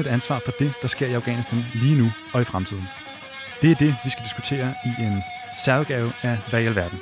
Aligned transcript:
Har 0.00 0.04
et 0.06 0.12
ansvar 0.12 0.38
for 0.38 0.52
det, 0.52 0.72
der 0.82 0.88
sker 0.88 1.06
i 1.06 1.12
Afghanistan 1.12 1.64
lige 1.74 1.98
nu 1.98 2.12
og 2.34 2.40
i 2.40 2.44
fremtiden? 2.44 2.84
Det 3.62 3.70
er 3.70 3.74
det, 3.74 3.96
vi 4.04 4.10
skal 4.10 4.24
diskutere 4.24 4.74
i 4.84 5.02
en 5.02 5.22
særudgave 5.64 6.12
af 6.22 6.38
Hvad 6.50 6.62
i 6.62 6.64
alverden. 6.64 6.98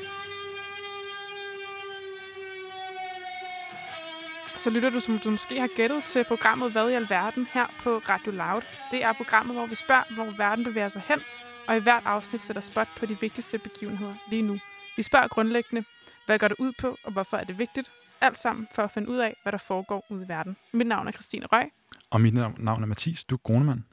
Så 4.58 4.70
lytter 4.70 4.90
du, 4.90 5.00
som 5.00 5.18
du 5.18 5.30
måske 5.30 5.60
har 5.60 5.68
gættet 5.76 6.04
til 6.04 6.24
programmet 6.24 6.72
Hvad 6.72 6.90
i 6.90 6.94
alverden 6.94 7.48
her 7.52 7.66
på 7.82 8.02
Radio 8.08 8.32
Loud. 8.32 8.62
Det 8.90 9.04
er 9.04 9.12
programmet, 9.12 9.56
hvor 9.56 9.66
vi 9.66 9.74
spørger, 9.74 10.14
hvor 10.14 10.34
verden 10.36 10.64
bevæger 10.64 10.88
sig 10.88 11.02
hen, 11.08 11.20
og 11.66 11.76
i 11.76 11.80
hvert 11.80 12.02
afsnit 12.04 12.42
sætter 12.42 12.62
spot 12.62 12.88
på 12.96 13.06
de 13.06 13.20
vigtigste 13.20 13.58
begivenheder 13.58 14.14
lige 14.30 14.42
nu. 14.42 14.58
Vi 14.96 15.02
spørger 15.02 15.28
grundlæggende, 15.28 15.84
hvad 16.26 16.38
går 16.38 16.48
det 16.48 16.56
ud 16.58 16.72
på, 16.78 16.96
og 17.04 17.12
hvorfor 17.12 17.36
er 17.36 17.44
det 17.44 17.58
vigtigt? 17.58 17.90
Alt 18.20 18.38
sammen 18.38 18.68
for 18.74 18.82
at 18.82 18.90
finde 18.90 19.08
ud 19.08 19.16
af, 19.16 19.36
hvad 19.42 19.52
der 19.52 19.58
foregår 19.58 20.06
ude 20.10 20.24
i 20.24 20.28
verden. 20.28 20.56
Mit 20.72 20.86
navn 20.86 21.08
er 21.08 21.12
Christine 21.12 21.46
Røg. 21.46 21.70
Og 22.10 22.20
mit 22.20 22.34
navn 22.34 22.82
er 22.82 22.86
Mathis 22.86 23.24
Du 23.24 23.36
Grunemann. 23.36 23.84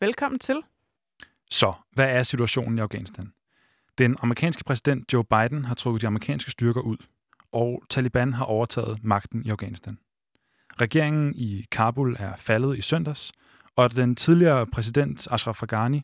Velkommen 0.00 0.38
til. 0.38 0.62
Så, 1.50 1.72
hvad 1.92 2.08
er 2.08 2.22
situationen 2.22 2.78
i 2.78 2.80
Afghanistan? 2.80 3.32
Den 3.98 4.16
amerikanske 4.22 4.64
præsident 4.64 5.12
Joe 5.12 5.24
Biden 5.24 5.64
har 5.64 5.74
trukket 5.74 6.02
de 6.02 6.06
amerikanske 6.06 6.50
styrker 6.50 6.80
ud, 6.80 6.96
og 7.52 7.82
Taliban 7.88 8.32
har 8.32 8.44
overtaget 8.44 9.04
magten 9.04 9.44
i 9.46 9.50
Afghanistan. 9.50 9.98
Regeringen 10.80 11.34
i 11.34 11.66
Kabul 11.70 12.16
er 12.18 12.36
faldet 12.36 12.78
i 12.78 12.80
søndags, 12.80 13.32
og 13.76 13.96
den 13.96 14.16
tidligere 14.16 14.66
præsident 14.66 15.28
Ashraf 15.30 15.62
Ghani 15.68 16.02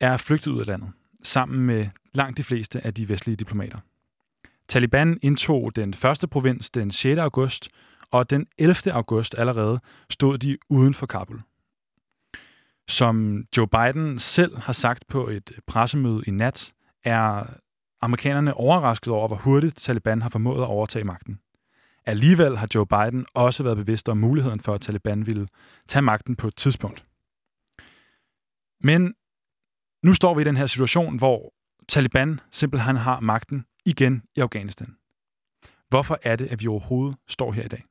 er 0.00 0.16
flygtet 0.16 0.50
ud 0.50 0.60
af 0.60 0.66
landet, 0.66 0.92
sammen 1.22 1.66
med 1.66 1.88
langt 2.14 2.36
de 2.36 2.44
fleste 2.44 2.80
af 2.86 2.94
de 2.94 3.08
vestlige 3.08 3.36
diplomater. 3.36 3.78
Taliban 4.68 5.18
indtog 5.22 5.76
den 5.76 5.94
første 5.94 6.28
provins 6.28 6.70
den 6.70 6.90
6. 6.90 7.18
august, 7.18 7.68
og 8.10 8.30
den 8.30 8.46
11. 8.58 8.92
august 8.92 9.38
allerede 9.38 9.80
stod 10.10 10.38
de 10.38 10.58
uden 10.68 10.94
for 10.94 11.06
Kabul. 11.06 11.40
Som 12.88 13.44
Joe 13.56 13.68
Biden 13.68 14.18
selv 14.18 14.58
har 14.58 14.72
sagt 14.72 15.04
på 15.08 15.28
et 15.28 15.52
pressemøde 15.66 16.22
i 16.26 16.30
nat, 16.30 16.72
er 17.04 17.46
amerikanerne 18.00 18.54
overrasket 18.54 19.12
over, 19.12 19.28
hvor 19.28 19.36
hurtigt 19.36 19.76
Taliban 19.76 20.22
har 20.22 20.28
formået 20.28 20.62
at 20.62 20.68
overtage 20.68 21.04
magten. 21.04 21.40
Alligevel 22.06 22.56
har 22.56 22.68
Joe 22.74 22.86
Biden 22.86 23.26
også 23.34 23.62
været 23.62 23.76
bevidst 23.76 24.08
om 24.08 24.16
muligheden 24.16 24.60
for, 24.60 24.74
at 24.74 24.80
Taliban 24.80 25.26
ville 25.26 25.48
tage 25.88 26.02
magten 26.02 26.36
på 26.36 26.48
et 26.48 26.56
tidspunkt. 26.56 27.04
Men 28.80 29.14
nu 30.02 30.14
står 30.14 30.34
vi 30.34 30.40
i 30.40 30.44
den 30.44 30.56
her 30.56 30.66
situation, 30.66 31.16
hvor 31.18 31.52
Taliban 31.88 32.40
simpelthen 32.50 32.96
har 32.96 33.20
magten 33.20 33.64
igen 33.88 34.22
i 34.36 34.40
Afghanistan. 34.40 34.96
Hvorfor 35.88 36.18
er 36.22 36.36
det, 36.36 36.46
at 36.46 36.60
vi 36.60 36.66
overhovedet 36.66 37.16
står 37.28 37.52
her 37.52 37.64
i 37.64 37.68
dag? 37.68 37.84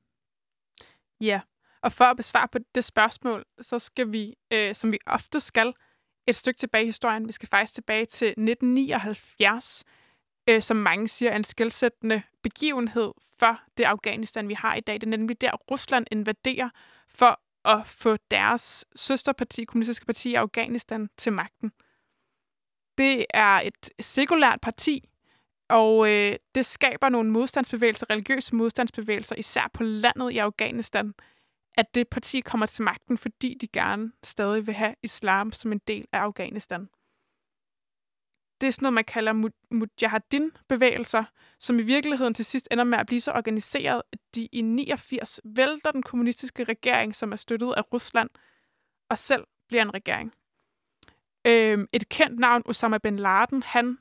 Ja, 1.22 1.42
og 1.82 1.92
for 1.92 2.06
at 2.06 2.18
besvare 2.18 2.48
på 2.48 2.58
det 2.76 2.84
spørgsmål, 2.84 3.46
så 3.62 3.80
skal 3.80 4.12
vi, 4.12 4.36
øh, 4.54 4.76
som 4.76 4.92
vi 4.92 5.00
ofte 5.06 5.40
skal, 5.40 5.74
et 6.28 6.36
stykke 6.36 6.58
tilbage 6.58 6.84
i 6.84 6.86
historien. 6.86 7.28
Vi 7.28 7.32
skal 7.32 7.50
faktisk 7.50 7.74
tilbage 7.74 8.06
til 8.06 8.28
1979, 8.28 9.84
øh, 10.50 10.62
som 10.62 10.78
mange 10.78 11.08
siger 11.08 11.32
er 11.32 11.36
en 11.36 11.44
skældsættende 11.44 12.22
begivenhed 12.44 13.12
for 13.40 13.62
det 13.78 13.84
Afghanistan, 13.84 14.48
vi 14.48 14.54
har 14.54 14.76
i 14.76 14.80
dag. 14.80 14.96
Det 14.96 15.04
er 15.04 15.18
nemlig 15.18 15.42
der, 15.42 15.52
Rusland 15.72 16.06
invaderer 16.12 16.70
for 17.10 17.42
at 17.66 17.88
få 17.88 18.18
deres 18.32 18.86
søsterparti, 18.96 19.64
kommunistiske 19.64 20.06
parti 20.06 20.30
i 20.30 20.36
Afghanistan, 20.36 21.10
til 21.18 21.34
magten. 21.34 21.72
Det 22.98 23.26
er 23.30 23.62
et 23.62 23.90
sekulært 24.00 24.62
parti, 24.62 25.10
og 25.70 26.10
øh, 26.10 26.36
det 26.56 26.66
skaber 26.66 27.10
nogle 27.10 27.32
modstandsbevægelser, 27.32 28.10
religiøse 28.10 28.56
modstandsbevægelser, 28.56 29.36
især 29.36 29.70
på 29.74 29.84
landet 29.84 30.32
i 30.32 30.38
Afghanistan, 30.38 31.14
at 31.78 31.96
det 31.96 32.08
parti 32.08 32.42
kommer 32.42 32.66
til 32.66 32.84
magten, 32.84 33.18
fordi 33.18 33.58
de 33.62 33.68
gerne 33.68 34.12
stadig 34.24 34.68
vil 34.68 34.76
have 34.76 34.96
islam 35.04 35.52
som 35.52 35.72
en 35.72 35.82
del 35.88 36.06
af 36.12 36.20
Afghanistan. 36.20 36.90
Det 38.62 38.68
er 38.68 38.72
sådan 38.72 38.84
noget, 38.84 38.94
man 38.94 39.04
kalder 39.04 39.50
mujahedin-bevægelser, 39.72 41.24
som 41.60 41.80
i 41.80 41.82
virkeligheden 41.82 42.34
til 42.34 42.46
sidst 42.46 42.68
ender 42.72 42.84
med 42.84 42.98
at 42.98 43.06
blive 43.06 43.22
så 43.22 43.32
organiseret, 43.32 44.02
at 44.12 44.20
de 44.36 44.46
i 44.52 44.62
89 44.62 45.40
vælter 45.44 45.92
den 45.92 46.04
kommunistiske 46.04 46.64
regering, 46.64 47.16
som 47.16 47.32
er 47.32 47.36
støttet 47.36 47.74
af 47.78 47.94
Rusland, 47.94 48.30
og 49.10 49.18
selv 49.18 49.44
bliver 49.68 49.82
en 49.82 49.94
regering. 49.94 50.34
Øh, 51.46 51.88
et 51.94 52.10
kendt 52.10 52.40
navn, 52.40 52.62
Osama 52.66 52.98
bin 52.98 53.20
Laden, 53.20 53.64
han 53.64 53.98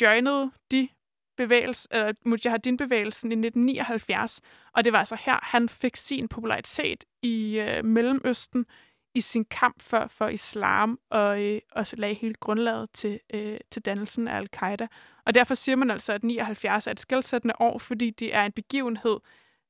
joinede 0.00 0.50
de 0.70 0.88
bevægelse, 1.36 1.88
eller 1.90 2.12
Mujahedin-bevægelsen 2.24 3.32
i 3.32 3.34
1979, 3.34 4.40
og 4.72 4.84
det 4.84 4.92
var 4.92 4.98
altså 4.98 5.16
her, 5.20 5.38
han 5.42 5.68
fik 5.68 5.96
sin 5.96 6.28
popularitet 6.28 7.04
i 7.22 7.58
øh, 7.60 7.84
Mellemøsten 7.84 8.66
i 9.14 9.20
sin 9.20 9.44
kamp 9.44 9.82
for, 9.82 10.06
for 10.06 10.28
islam, 10.28 11.00
og 11.10 11.42
øh, 11.42 11.60
også 11.72 11.96
lagde 11.96 12.14
hele 12.14 12.34
grundlaget 12.34 12.90
til, 12.90 13.20
øh, 13.34 13.58
til 13.70 13.82
dannelsen 13.82 14.28
af 14.28 14.36
al-Qaida. 14.36 14.86
Og 15.24 15.34
derfor 15.34 15.54
siger 15.54 15.76
man 15.76 15.90
altså, 15.90 16.12
at 16.12 16.24
79 16.24 16.86
er 16.86 16.90
et 16.90 17.00
skældsættende 17.00 17.54
år, 17.60 17.78
fordi 17.78 18.10
det 18.10 18.34
er 18.34 18.44
en 18.44 18.52
begivenhed, 18.52 19.20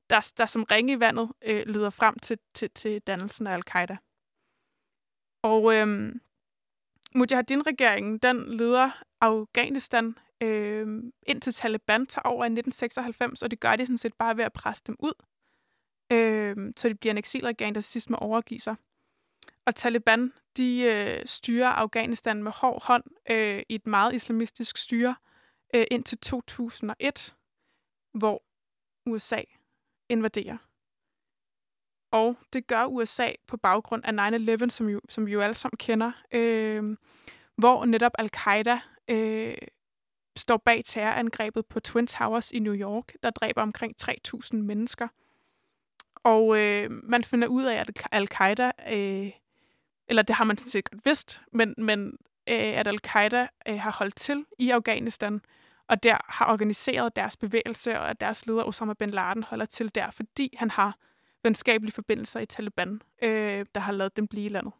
der, 0.09 0.31
der 0.37 0.45
som 0.45 0.63
ringe 0.63 0.93
i 0.93 0.99
vandet 0.99 1.31
øh, 1.41 1.63
leder 1.67 1.89
frem 1.89 2.19
til, 2.19 2.39
til, 2.53 2.69
til 2.69 3.01
dannelsen 3.01 3.47
af 3.47 3.53
al-Qaida. 3.53 3.97
Og 5.43 5.75
øh, 5.75 6.15
Mujahedin-regeringen, 7.15 8.17
den 8.17 8.57
leder 8.57 9.03
Afghanistan 9.21 10.15
øh, 10.41 11.03
indtil 11.27 11.53
Taliban 11.53 12.05
tager 12.05 12.23
over 12.23 12.43
i 12.43 12.47
1996, 12.47 13.41
og 13.41 13.51
det 13.51 13.59
gør 13.59 13.75
de 13.75 13.85
sådan 13.85 13.97
set 13.97 14.13
bare 14.13 14.37
ved 14.37 14.43
at 14.43 14.53
presse 14.53 14.83
dem 14.87 14.95
ud. 14.99 15.13
Øh, 16.11 16.73
så 16.77 16.89
det 16.89 16.99
bliver 16.99 17.11
en 17.13 17.17
eksilregering, 17.17 17.75
der 17.75 17.81
sidst 17.81 18.09
må 18.09 18.17
overgive 18.17 18.59
sig. 18.59 18.75
Og 19.65 19.75
Taliban, 19.75 20.33
de 20.57 20.79
øh, 20.81 21.25
styrer 21.25 21.67
Afghanistan 21.69 22.43
med 22.43 22.51
hård 22.51 22.83
hånd 22.83 23.03
øh, 23.29 23.63
i 23.69 23.75
et 23.75 23.87
meget 23.87 24.15
islamistisk 24.15 24.77
styre 24.77 25.15
øh, 25.75 25.85
indtil 25.91 26.17
2001, 26.17 27.35
hvor 28.13 28.43
USA 29.05 29.41
invaderer. 30.09 30.57
Og 32.17 32.37
det 32.53 32.67
gør 32.67 32.85
USA 32.85 33.31
på 33.47 33.57
baggrund 33.57 34.03
af 34.05 34.29
9-11, 34.65 34.69
som, 34.69 34.89
jo, 34.89 35.01
som 35.09 35.25
vi 35.25 35.31
jo 35.31 35.41
alle 35.41 35.53
sammen 35.53 35.77
kender, 35.77 36.11
øh, 36.31 36.97
hvor 37.55 37.85
netop 37.85 38.11
al-Qaida 38.19 38.79
øh, 39.07 39.57
står 40.35 40.57
bag 40.57 40.83
terrorangrebet 40.85 41.65
på 41.65 41.79
Twin 41.79 42.07
Towers 42.07 42.51
i 42.51 42.59
New 42.59 42.73
York, 42.73 43.13
der 43.23 43.29
dræber 43.29 43.61
omkring 43.61 43.95
3.000 44.03 44.55
mennesker. 44.55 45.07
Og 46.15 46.59
øh, 46.59 46.89
man 46.91 47.23
finder 47.23 47.47
ud 47.47 47.63
af, 47.63 47.75
at 47.75 48.07
al-Qaida, 48.11 48.71
øh, 48.91 49.31
eller 50.07 50.21
det 50.21 50.35
har 50.35 50.43
man 50.43 50.57
sikkert 50.57 50.99
vidst, 51.05 51.41
men, 51.53 51.73
men 51.77 52.17
øh, 52.49 52.79
at 52.79 52.87
al-Qaida 52.87 53.47
øh, 53.67 53.79
har 53.79 53.91
holdt 53.91 54.15
til 54.15 54.45
i 54.59 54.69
Afghanistan, 54.69 55.41
og 55.87 56.03
der 56.03 56.17
har 56.29 56.51
organiseret 56.51 57.15
deres 57.15 57.37
bevægelse, 57.37 57.99
og 57.99 58.09
at 58.09 58.21
deres 58.21 58.45
leder 58.45 58.63
Osama 58.63 58.93
bin 58.93 59.09
Laden 59.09 59.43
holder 59.43 59.65
til 59.65 59.95
der, 59.95 60.09
fordi 60.09 60.55
han 60.57 60.71
har 60.71 60.97
venskabelige 61.47 61.93
forbindelser 61.93 62.39
i 62.39 62.45
Taliban, 62.45 63.01
øh, 63.21 63.65
der 63.75 63.81
har 63.81 63.91
lavet 63.91 64.17
dem 64.17 64.27
blive 64.27 64.45
i 64.45 64.49
landet. 64.49 64.73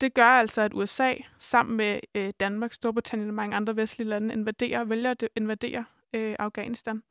Det 0.00 0.14
gør 0.14 0.26
altså, 0.26 0.62
at 0.62 0.74
USA 0.74 1.14
sammen 1.38 1.76
med 1.76 2.00
øh, 2.14 2.32
Danmark, 2.40 2.72
Storbritannien 2.72 3.28
og 3.28 3.34
mange 3.34 3.56
andre 3.56 3.76
vestlige 3.76 4.08
lande 4.08 4.34
invaderer, 4.34 4.84
vælger 4.84 5.10
at 5.10 5.28
invadere 5.36 5.84
øh, 6.12 6.36
Afghanistan 6.38 7.02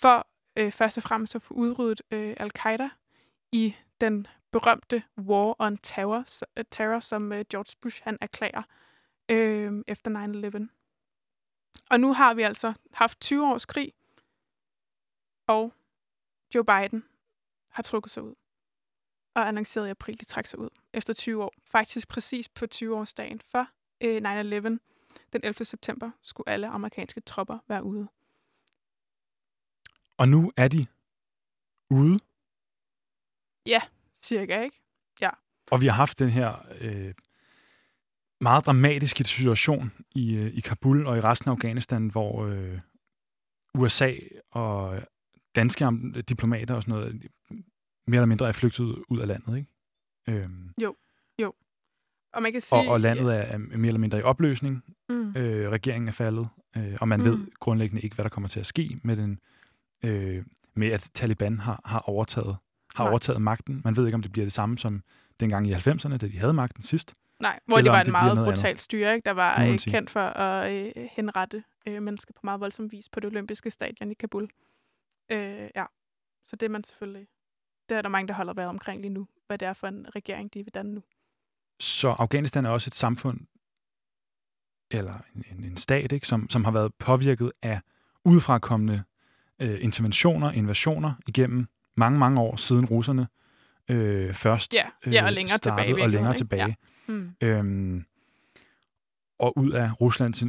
for 0.00 0.26
øh, 0.56 0.72
først 0.72 0.96
og 0.96 1.02
fremmest 1.02 1.34
at 1.34 1.42
få 1.42 1.54
udryddet 1.54 2.02
øh, 2.10 2.36
al-Qaida 2.36 2.88
i 3.52 3.74
den 4.00 4.26
berømte 4.52 5.02
War 5.18 5.56
on 5.58 5.78
Terror, 5.78 6.24
uh, 6.58 6.64
terror 6.70 7.00
som 7.00 7.32
øh, 7.32 7.44
George 7.50 7.76
Bush 7.80 8.00
han 8.04 8.18
erklærer 8.20 8.62
øh, 9.28 9.84
efter 9.86 10.10
9-11. 10.68 10.68
Og 11.90 12.00
nu 12.00 12.12
har 12.12 12.34
vi 12.34 12.42
altså 12.42 12.72
haft 12.92 13.20
20 13.20 13.46
års 13.46 13.66
krig, 13.66 13.92
og 15.46 15.72
Joe 16.54 16.64
Biden 16.64 17.04
har 17.68 17.82
trukket 17.82 18.12
sig 18.12 18.22
ud 18.22 18.34
og 19.34 19.48
annonceret 19.48 19.86
i 19.86 19.90
april, 19.90 20.20
de 20.20 20.24
trækker 20.24 20.48
sig 20.48 20.58
ud. 20.58 20.68
efter 20.92 21.12
20 21.12 21.44
år. 21.44 21.54
Faktisk 21.70 22.08
præcis 22.08 22.48
på 22.48 22.64
20-årsdagen 22.74 23.40
for 23.50 23.68
øh, 24.00 24.16
9-11, 24.16 24.78
den 25.32 25.40
11. 25.42 25.64
september, 25.64 26.10
skulle 26.22 26.48
alle 26.48 26.68
amerikanske 26.68 27.20
tropper 27.20 27.58
være 27.68 27.84
ude. 27.84 28.08
Og 30.16 30.28
nu 30.28 30.52
er 30.56 30.68
de 30.68 30.86
ude. 31.90 32.18
Ja, 33.66 33.80
cirka, 34.20 34.62
ikke? 34.62 34.80
Og 35.70 35.80
vi 35.80 35.86
har 35.86 35.94
haft 35.94 36.18
den 36.18 36.30
her 36.30 36.66
øh, 36.80 37.14
meget 38.40 38.66
dramatiske 38.66 39.24
situation 39.24 39.92
i, 40.14 40.34
øh, 40.34 40.56
i 40.56 40.60
Kabul 40.60 41.06
og 41.06 41.18
i 41.18 41.20
resten 41.20 41.48
af 41.48 41.52
Afghanistan, 41.52 42.08
hvor 42.08 42.44
øh, 42.44 42.80
USA 43.74 44.14
og 44.50 45.02
danske 45.60 45.86
diplomater 46.28 46.74
og 46.74 46.82
sådan 46.82 46.94
noget 46.94 47.22
mere 48.06 48.18
eller 48.18 48.26
mindre 48.26 48.48
er 48.48 48.52
flygtet 48.52 48.84
ud 49.08 49.18
af 49.18 49.26
landet, 49.26 49.56
ikke? 49.56 49.70
Øhm, 50.28 50.74
Og 52.32 52.42
man 52.42 52.52
kan 52.52 52.60
sige... 52.60 52.78
og, 52.78 52.86
og 52.88 53.00
landet 53.00 53.26
er, 53.34 53.40
er 53.40 53.58
mere 53.58 53.86
eller 53.86 53.98
mindre 53.98 54.18
i 54.18 54.22
opløsning. 54.22 54.84
Mm. 55.08 55.36
Øh, 55.36 55.70
regeringen 55.70 56.08
er 56.08 56.12
faldet, 56.12 56.48
øh, 56.76 56.96
og 57.00 57.08
man 57.08 57.20
Mm. 57.20 57.26
ved 57.26 57.38
grundlæggende 57.60 58.02
ikke, 58.02 58.14
hvad 58.14 58.22
der 58.22 58.28
kommer 58.28 58.48
til 58.48 58.60
at 58.60 58.66
ske 58.66 58.98
med 59.04 59.16
den 59.16 59.40
øh, 60.04 60.44
med 60.74 60.88
at 60.88 61.10
Taliban 61.14 61.58
har, 61.58 61.80
har 61.84 61.98
overtaget 61.98 62.56
har 62.94 63.04
Nej. 63.04 63.10
overtaget 63.10 63.40
magten. 63.40 63.80
Man 63.84 63.96
ved 63.96 64.04
ikke, 64.04 64.14
om 64.14 64.22
det 64.22 64.32
bliver 64.32 64.44
det 64.44 64.52
samme 64.52 64.78
som 64.78 65.02
dengang 65.40 65.66
i 65.66 65.72
90'erne, 65.72 66.16
da 66.16 66.26
de 66.28 66.38
havde 66.38 66.52
magten 66.52 66.82
sidst. 66.82 67.14
Nej, 67.40 67.60
hvor 67.66 67.76
det 67.76 67.90
var 67.90 68.02
bliver 68.02 68.12
meget 68.12 68.34
noget 68.34 68.48
brutalt 68.48 68.80
styre, 68.80 69.14
ikke? 69.14 69.24
der 69.26 69.32
var 69.32 69.60
øh, 69.64 69.78
kendt 69.78 70.10
for 70.10 70.20
at 70.20 70.72
øh, 70.72 71.08
henrette 71.12 71.64
øh, 71.86 72.02
mennesker 72.02 72.32
på 72.32 72.40
meget 72.44 72.60
voldsom 72.60 72.92
vis 72.92 73.08
på 73.08 73.20
det 73.20 73.30
olympiske 73.30 73.70
stadion 73.70 74.10
i 74.10 74.14
Kabul. 74.14 74.48
Øh, 75.30 75.70
ja, 75.76 75.84
så 76.46 76.56
det 76.56 76.66
er 76.66 76.70
man 76.70 76.84
selvfølgelig... 76.84 77.28
Det 77.88 77.96
er 77.96 78.02
der 78.02 78.08
mange, 78.08 78.28
der 78.28 78.34
holder 78.34 78.54
vejret 78.54 78.68
omkring 78.68 79.00
lige 79.00 79.12
nu, 79.12 79.28
hvad 79.46 79.58
det 79.58 79.68
er 79.68 79.72
for 79.72 79.86
en 79.86 80.06
regering, 80.16 80.54
de 80.54 80.64
vil 80.64 80.74
danne 80.74 80.94
nu. 80.94 81.02
Så 81.80 82.08
Afghanistan 82.08 82.66
er 82.66 82.70
også 82.70 82.88
et 82.88 82.94
samfund, 82.94 83.40
eller 84.90 85.14
en, 85.34 85.44
en, 85.52 85.64
en 85.64 85.76
stat, 85.76 86.12
ikke, 86.12 86.28
som, 86.28 86.50
som 86.50 86.64
har 86.64 86.70
været 86.70 86.94
påvirket 86.94 87.52
af 87.62 87.80
udefrakommende 88.24 89.02
øh, 89.58 89.84
interventioner, 89.84 90.50
invasioner 90.52 91.14
igennem 91.26 91.66
mange, 91.96 92.18
mange 92.18 92.40
år 92.40 92.56
siden 92.56 92.84
russerne 92.86 93.28
øh, 93.88 94.34
først 94.34 94.74
Ja, 94.74 94.86
ja, 95.06 95.22
og 95.22 95.28
øh, 95.28 95.34
længere 95.34 95.58
tilbage 95.58 95.86
startede, 95.86 96.02
og 96.02 96.10
længere 96.10 96.34
tilbage. 96.34 96.76
Mm. 97.06 97.34
Øhm, 97.40 98.04
og 99.38 99.58
ud 99.58 99.70
af 99.70 100.00
Ruslands 100.00 100.42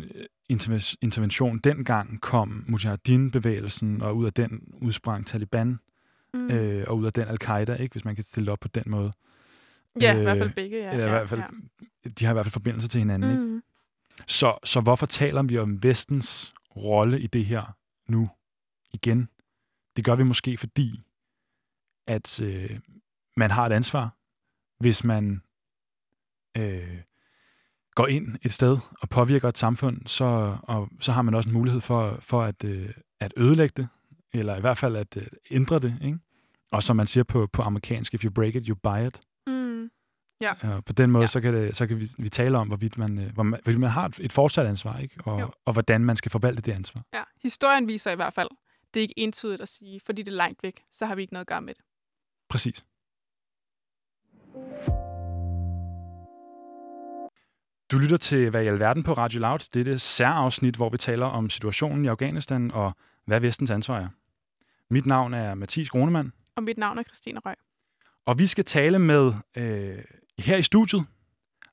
intervention 0.49 1.59
dengang 1.59 2.21
kom 2.21 2.65
Mujahideen-bevægelsen, 2.67 4.01
og 4.01 4.17
ud 4.17 4.25
af 4.25 4.33
den 4.33 4.73
udsprang 4.81 5.27
Taliban, 5.27 5.79
Mm. 6.33 6.51
øh, 6.51 6.85
og 6.87 6.97
ud 6.97 7.05
af 7.05 7.13
den 7.13 7.27
al-Qaida, 7.27 7.75
ikke, 7.75 7.93
hvis 7.93 8.05
man 8.05 8.15
kan 8.15 8.23
stille 8.23 8.45
det 8.45 8.51
op 8.51 8.59
på 8.59 8.67
den 8.67 8.83
måde. 8.87 9.11
ja, 10.01 10.13
øh, 10.13 10.19
i 10.19 10.23
hvert 10.23 10.37
fald 10.37 10.53
begge, 10.53 10.77
ja. 10.77 10.91
Eller 10.91 11.05
i 11.05 11.09
ja, 11.09 11.09
hvert 11.09 11.29
fald, 11.29 11.41
ja. 12.05 12.09
de 12.09 12.25
har 12.25 12.31
i 12.31 12.33
hvert 12.33 12.45
fald 12.45 12.51
forbindelse 12.53 12.87
til 12.87 12.99
hinanden. 12.99 13.31
Ikke? 13.31 13.43
Mm. 13.43 13.63
Så, 14.27 14.57
så 14.63 14.81
hvorfor 14.81 15.05
taler 15.05 15.43
vi 15.43 15.57
om 15.57 15.83
vestens 15.83 16.53
rolle 16.75 17.21
i 17.21 17.27
det 17.27 17.45
her 17.45 17.77
nu 18.07 18.29
igen? 18.93 19.29
Det 19.95 20.05
gør 20.05 20.15
vi 20.15 20.23
måske 20.23 20.57
fordi, 20.57 21.01
at 22.07 22.41
øh, 22.41 22.79
man 23.37 23.51
har 23.51 23.65
et 23.65 23.71
ansvar, 23.71 24.15
hvis 24.79 25.03
man 25.03 25.41
øh, 26.57 26.97
går 27.99 28.07
ind 28.07 28.35
et 28.43 28.53
sted 28.53 28.77
og 29.01 29.09
påvirker 29.09 29.49
et 29.49 29.57
samfund, 29.57 30.01
så, 30.07 30.57
og, 30.63 30.89
så 30.99 31.11
har 31.11 31.21
man 31.21 31.33
også 31.33 31.49
en 31.49 31.53
mulighed 31.53 31.81
for, 31.81 32.17
for 32.19 32.41
at, 32.41 32.63
øh, 32.63 32.89
at 33.19 33.33
ødelægge 33.37 33.73
det, 33.81 33.87
eller 34.33 34.57
i 34.57 34.61
hvert 34.61 34.77
fald 34.77 34.95
at 34.95 35.17
øh, 35.17 35.27
ændre 35.51 35.79
det. 35.79 35.97
Ikke? 36.01 36.19
Og 36.71 36.83
som 36.83 36.95
man 36.95 37.07
siger 37.07 37.23
på, 37.23 37.47
på 37.47 37.61
amerikansk, 37.61 38.13
if 38.13 38.23
you 38.23 38.31
break 38.31 38.55
it, 38.55 38.65
you 38.67 38.75
buy 38.75 39.07
it. 39.07 39.21
Mm. 39.47 39.89
Og 40.61 40.85
på 40.85 40.93
den 40.93 41.11
måde, 41.11 41.21
Ja. 41.21 41.23
ja. 41.23 41.27
så 41.27 41.41
kan, 41.41 41.53
det, 41.53 41.75
så 41.75 41.87
kan 41.87 41.99
vi, 41.99 42.07
vi 42.17 42.29
tale 42.29 42.57
om, 42.57 42.67
hvorvidt 42.67 42.97
man, 42.97 43.19
øh, 43.19 43.33
hvor 43.33 43.43
man, 43.43 43.59
hvorvidt 43.63 43.79
man 43.79 43.89
har 43.89 44.05
et, 44.05 44.19
et 44.19 44.33
fortsat 44.33 44.65
ansvar, 44.65 44.99
ikke? 44.99 45.15
Jo. 45.27 45.31
Og, 45.31 45.53
og 45.65 45.73
hvordan 45.73 46.05
man 46.05 46.15
skal 46.15 46.31
forvalte 46.31 46.61
det 46.61 46.71
ansvar. 46.71 47.01
Ja, 47.13 47.23
historien 47.43 47.87
viser 47.87 48.11
i 48.11 48.15
hvert 48.15 48.33
fald, 48.33 48.49
det 48.93 48.99
er 48.99 49.01
ikke 49.01 49.19
entydigt 49.19 49.61
at 49.61 49.69
sige, 49.69 50.01
fordi 50.05 50.21
det 50.21 50.31
er 50.31 50.35
langt 50.35 50.63
væk, 50.63 50.83
så 50.91 51.05
har 51.05 51.15
vi 51.15 51.21
ikke 51.21 51.33
noget 51.33 51.43
at 51.43 51.47
gøre 51.47 51.61
med 51.61 51.73
det. 51.73 51.83
Præcis. 52.49 52.85
Du 57.91 57.97
lytter 57.97 58.17
til 58.17 58.49
Hvad 58.49 58.63
i 58.63 58.67
alverden 58.67 59.03
på 59.03 59.13
Radio 59.13 59.39
Loud. 59.39 59.59
Det 59.73 59.79
er 59.79 59.83
det 59.83 60.01
særafsnit, 60.01 60.75
hvor 60.75 60.89
vi 60.89 60.97
taler 60.97 61.25
om 61.25 61.49
situationen 61.49 62.05
i 62.05 62.07
Afghanistan 62.07 62.71
og 62.71 62.91
hvad 63.25 63.39
vestens 63.39 63.69
ansvar 63.69 63.99
er. 63.99 64.07
Mit 64.89 65.05
navn 65.05 65.33
er 65.33 65.55
Mathis 65.55 65.89
Gronemann, 65.89 66.33
Og 66.55 66.63
mit 66.63 66.77
navn 66.77 66.97
er 66.97 67.03
Christine 67.03 67.39
Røg. 67.45 67.55
og 68.25 68.39
vi 68.39 68.47
skal 68.47 68.65
tale 68.65 68.99
med 68.99 69.33
øh, 69.57 69.97
her 70.39 70.57
i 70.57 70.63
studiet 70.63 71.05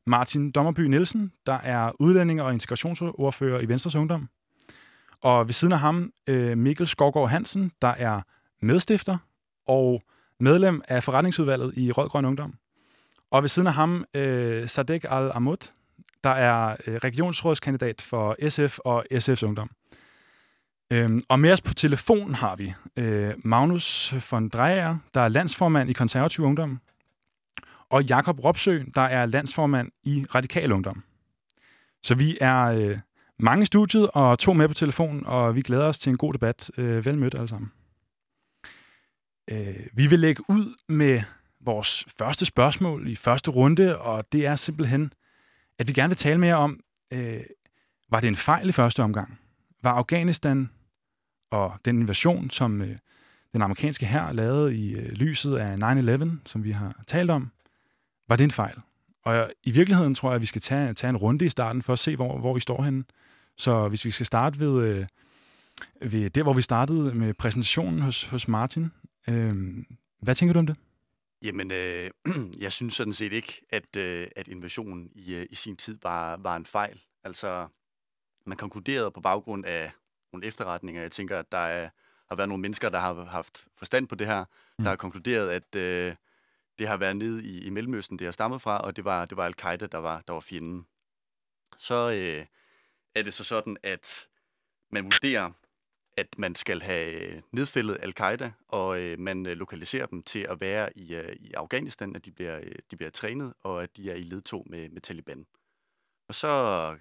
Martin 0.07 0.51
Dommerby 0.51 0.81
Nielsen, 0.81 1.33
der 1.47 1.53
er 1.53 1.93
udlændinge- 2.01 2.45
og 2.45 2.53
integrationsordfører 2.53 3.61
i 3.61 3.69
Venstres 3.69 3.95
Ungdom. 3.95 4.29
Og 5.21 5.49
ved 5.49 5.55
siden 5.55 5.73
af 5.73 5.81
ham 5.81 6.13
øh, 6.27 6.59
Mikkel 6.59 6.87
Skovgaard 6.87 7.29
Hansen, 7.29 7.73
der 7.83 7.89
er 7.89 8.21
medstifter 8.63 9.17
og 9.67 10.03
medlem 10.41 10.83
af 10.89 11.05
forretningsudvalget 11.05 11.79
i 11.79 11.93
Rød 11.93 12.09
Grøn 12.09 12.25
Ungdom. 12.25 12.55
Og 13.31 13.43
ved 13.43 13.49
siden 13.49 13.67
af 13.69 13.75
ham 13.75 14.05
øh, 14.15 14.69
Sadek 14.69 15.05
Al-Amud, 15.09 15.73
der 16.27 16.33
er 16.33 16.77
øh, 16.87 16.95
regionsrådskandidat 16.95 18.01
for 18.01 18.37
SF 18.49 18.79
og 18.79 19.05
SF's 19.13 19.45
Ungdom. 19.45 19.71
Øhm, 20.91 21.23
og 21.29 21.41
med 21.41 21.53
os 21.53 21.61
på 21.61 21.75
telefon 21.75 22.35
har 22.35 22.57
vi 22.57 22.75
øh, 22.97 23.35
Magnus 23.45 24.15
von 24.31 24.49
Dreyer, 24.49 24.97
der 25.15 25.21
er 25.21 25.29
landsformand 25.29 25.91
i 25.91 25.93
Konservativ 25.93 26.45
Ungdom, 26.45 26.81
og 27.91 28.05
Jakob 28.05 28.45
Ropsø, 28.45 28.83
der 28.95 29.01
er 29.01 29.27
landsformand 29.27 29.91
i 30.05 30.27
Radikal 30.35 30.73
Ungdom. 30.73 31.03
Så 32.03 32.15
vi 32.15 32.39
er 32.41 32.63
øh, 32.63 32.99
mange 33.39 33.63
i 33.63 33.67
studiet 33.67 34.11
og 34.15 34.39
to 34.39 34.53
med 34.53 34.69
på 34.69 34.75
telefonen, 34.75 35.27
og 35.27 35.55
vi 35.55 35.63
glæder 35.63 35.85
os 35.85 35.99
til 35.99 36.11
en 36.11 36.17
god 36.17 36.33
debat. 36.33 36.71
Øh, 36.77 37.05
vel 37.05 37.19
mødt 37.19 37.35
alle 37.35 37.49
sammen. 37.49 37.73
Øh, 39.49 39.87
vi 39.93 40.07
vil 40.07 40.19
lægge 40.19 40.51
ud 40.51 40.75
med 40.89 41.23
vores 41.61 42.05
første 42.19 42.47
spørgsmål 42.47 43.09
i 43.09 43.17
første 43.17 43.51
runde, 43.51 43.99
og 43.99 44.25
det 44.33 44.47
er 44.47 44.57
simpelthen, 44.57 45.13
at 45.79 45.89
vi 45.89 45.93
gerne 45.93 46.09
vil 46.09 46.17
tale 46.17 46.39
mere 46.39 46.55
om, 46.55 46.81
øh, 47.13 47.41
var 48.11 48.21
det 48.21 48.29
en 48.29 48.37
fejl 48.37 48.69
i 48.69 48.73
første 48.73 49.03
omgang? 49.03 49.39
Var 49.83 49.93
Afghanistan 49.93 50.71
og 51.51 51.75
den 51.85 52.01
invasion, 52.01 52.51
som 52.51 52.83
øh, 52.83 52.97
den 53.53 53.63
amerikanske 53.63 54.07
hær 54.07 54.33
lavede 54.33 54.77
i 54.77 54.95
øh, 54.95 55.13
lyset 55.13 55.57
af 55.57 55.77
9-11, 56.23 56.31
som 56.47 56.65
vi 56.65 56.71
har 56.71 57.03
talt 57.07 57.31
om, 57.31 57.51
var 58.29 58.37
det 58.37 58.45
en 58.45 58.51
fejl? 58.51 58.77
Og 59.25 59.35
øh, 59.35 59.49
i 59.63 59.71
virkeligheden 59.71 60.15
tror 60.15 60.29
jeg, 60.31 60.35
at 60.35 60.41
vi 60.41 60.47
skal 60.47 60.61
tage, 60.61 60.95
tage 60.95 61.09
en 61.09 61.17
runde 61.17 61.47
i 61.47 61.49
starten 61.49 61.83
for 61.83 61.93
at 61.93 61.99
se, 61.99 62.17
hvor, 62.17 62.39
hvor 62.39 62.55
vi 62.55 62.61
står 62.61 62.83
henne. 62.83 63.05
Så 63.57 63.89
hvis 63.89 64.05
vi 64.05 64.11
skal 64.11 64.27
starte 64.27 64.61
ved, 64.61 64.85
øh, 64.85 65.07
ved 66.11 66.31
der, 66.31 66.43
hvor 66.43 66.53
vi 66.53 66.63
startede 66.63 67.15
med 67.15 67.35
præsentationen 67.35 68.01
hos, 68.01 68.25
hos 68.25 68.49
Martin. 68.49 68.91
Øh, 69.29 69.55
hvad 70.21 70.35
tænker 70.35 70.53
du 70.53 70.59
om 70.59 70.67
det? 70.67 70.77
Jamen, 71.43 71.71
øh, 71.71 72.11
jeg 72.65 72.73
synes 72.73 72.95
sådan 72.95 73.13
set 73.13 73.33
ikke, 73.33 73.63
at, 73.71 73.97
øh, 73.97 74.29
at 74.37 74.49
invasionen 74.49 75.11
i, 75.15 75.35
øh, 75.35 75.47
i 75.51 75.55
sin 75.55 75.77
tid 75.77 75.99
var, 76.03 76.37
var 76.37 76.57
en 76.57 76.67
fejl. 76.67 77.03
Altså, 77.25 77.69
man 78.47 78.59
konkluderede 78.59 79.11
på 79.11 79.21
baggrund 79.21 79.67
af 79.67 79.93
nogle 80.33 80.47
efterretninger. 80.47 81.03
Jeg 81.03 81.13
tænker, 81.13 81.39
at 81.39 81.53
der 81.53 81.59
er, 81.59 81.91
har 82.29 82.37
været 82.37 82.49
nogle 82.49 82.63
mennesker, 82.63 82.89
der 82.89 82.99
har 82.99 83.25
haft 83.25 83.67
forstand 83.77 84.09
på 84.09 84.15
det 84.15 84.27
her, 84.27 84.45
Mm. 84.79 84.83
der 84.85 84.91
har 84.91 84.97
konkluderet, 84.97 85.51
at 85.51 85.75
øh, 85.75 86.15
det 86.79 86.89
har 86.89 86.97
været 86.97 87.17
nede 87.17 87.45
i, 87.45 87.61
i 87.65 87.71
Mellemøsten, 87.71 88.19
det 88.19 88.25
har 88.25 88.33
stammet 88.33 88.63
fra, 88.63 88.79
og 88.79 88.97
det 88.97 89.05
var, 89.05 89.25
det 89.25 89.37
var 89.37 89.47
al-Qaida, 89.47 89.87
der 89.87 89.99
var, 89.99 90.23
der 90.27 90.33
var 90.33 90.41
fjenden. 90.41 90.87
Så 91.77 91.95
øh, 92.11 92.47
er 93.15 93.23
det 93.23 93.35
så 93.35 93.45
sådan, 93.45 93.77
at 93.83 94.29
man 94.91 95.05
vurderer, 95.05 95.53
at 96.17 96.39
man 96.39 96.55
skal 96.55 96.83
have 96.83 97.43
nedfældet 97.53 97.99
al-Qaida, 98.01 98.53
og 98.69 99.01
øh, 99.01 99.19
man 99.19 99.47
øh, 99.47 99.57
lokaliserer 99.57 100.07
dem 100.07 100.23
til 100.23 100.47
at 100.49 100.61
være 100.61 100.99
i, 100.99 101.15
øh, 101.15 101.37
i 101.41 101.53
Afghanistan, 101.53 102.17
at 102.17 102.25
de 102.25 102.33
bliver, 102.33 102.59
øh, 102.59 102.75
de 102.91 102.97
bliver 102.97 103.11
trænet, 103.11 103.55
og 103.63 103.83
at 103.83 103.97
de 103.97 104.11
er 104.11 104.15
i 104.15 104.23
ledtog 104.23 104.67
med, 104.71 104.89
med 104.89 105.01
Taliban. 105.01 105.47
Og 106.29 106.35
så, 106.35 106.49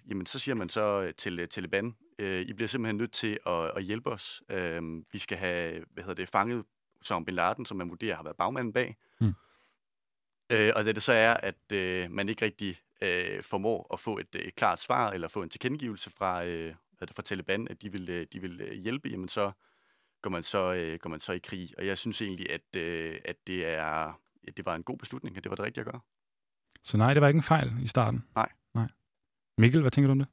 jamen, 0.10 0.26
så 0.26 0.40
siger 0.40 0.56
man 0.56 0.70
så 0.70 1.02
øh, 1.02 1.14
til 1.14 1.40
øh, 1.40 1.48
Taliban, 1.48 1.96
øh, 2.20 2.42
I 2.42 2.54
bliver 2.54 2.68
simpelthen 2.68 2.98
nødt 2.98 3.12
til 3.12 3.40
at, 3.46 3.72
at 3.78 3.84
hjælpe 3.84 4.10
os. 4.10 4.44
Øh, 4.50 5.04
vi 5.12 5.18
skal 5.18 5.38
have, 5.38 5.86
hvad 5.92 6.04
hedder 6.04 6.16
det, 6.16 6.30
fanget 6.30 6.66
Osama 7.02 7.24
Bin 7.24 7.36
Laden, 7.36 7.66
som 7.66 7.78
man 7.78 7.90
vurderer 7.90 8.16
har 8.16 8.24
været 8.24 8.38
bagmanden 8.38 8.74
bag. 8.74 8.98
Mm. 9.22 9.34
Øh, 10.52 10.72
og 10.76 10.86
da 10.86 10.92
det 10.92 11.04
så 11.04 11.14
er, 11.14 11.34
at 11.34 11.72
øh, 11.72 12.12
man 12.12 12.30
ikke 12.30 12.46
rigtig 12.46 12.80
øh, 13.02 13.44
formår 13.44 13.94
at 13.94 14.00
få 14.00 14.18
et, 14.18 14.36
et 14.36 14.56
klart 14.56 14.80
svar, 14.80 15.12
eller 15.12 15.28
få 15.28 15.44
en 15.44 15.50
tilkendegivelse 15.50 16.10
fra, 16.10 16.46
øh, 16.46 16.76
hvad 16.98 17.08
det, 17.08 17.16
fra 17.16 17.24
Taliban, 17.24 17.68
at 17.68 17.82
de 17.82 17.92
vil, 17.92 18.10
øh, 18.10 18.28
de 18.34 18.40
vil 18.40 18.62
øh, 18.62 18.74
hjælpe, 18.74 19.10
jamen 19.10 19.28
så 19.28 19.52
går 20.22 20.30
man 20.30 20.44
så, 20.44 20.74
øh, 20.74 21.00
går 21.00 21.10
man 21.10 21.20
så 21.20 21.34
i 21.34 21.38
krig. 21.38 21.70
Og 21.78 21.86
jeg 21.86 21.98
synes 21.98 22.22
egentlig, 22.22 22.52
at, 22.52 22.82
øh, 22.82 23.16
at 23.26 23.36
det, 23.48 23.68
er, 23.68 24.20
ja, 24.48 24.52
det 24.58 24.66
var 24.66 24.76
en 24.76 24.84
god 24.84 24.98
beslutning, 24.98 25.38
at 25.38 25.44
det 25.44 25.50
var 25.50 25.56
det 25.56 25.66
rigtige 25.66 25.82
at 25.82 25.92
gøre. 25.92 26.02
Så 26.84 26.98
nej, 26.98 27.14
det 27.14 27.22
var 27.22 27.28
ikke 27.28 27.38
en 27.38 27.44
fejl 27.44 27.72
i 27.84 27.88
starten? 27.88 28.24
Nej. 28.36 28.50
nej. 28.74 28.88
Mikkel, 29.58 29.82
hvad 29.82 29.92
tænker 29.92 30.08
du 30.08 30.12
om 30.12 30.20
det? 30.20 30.28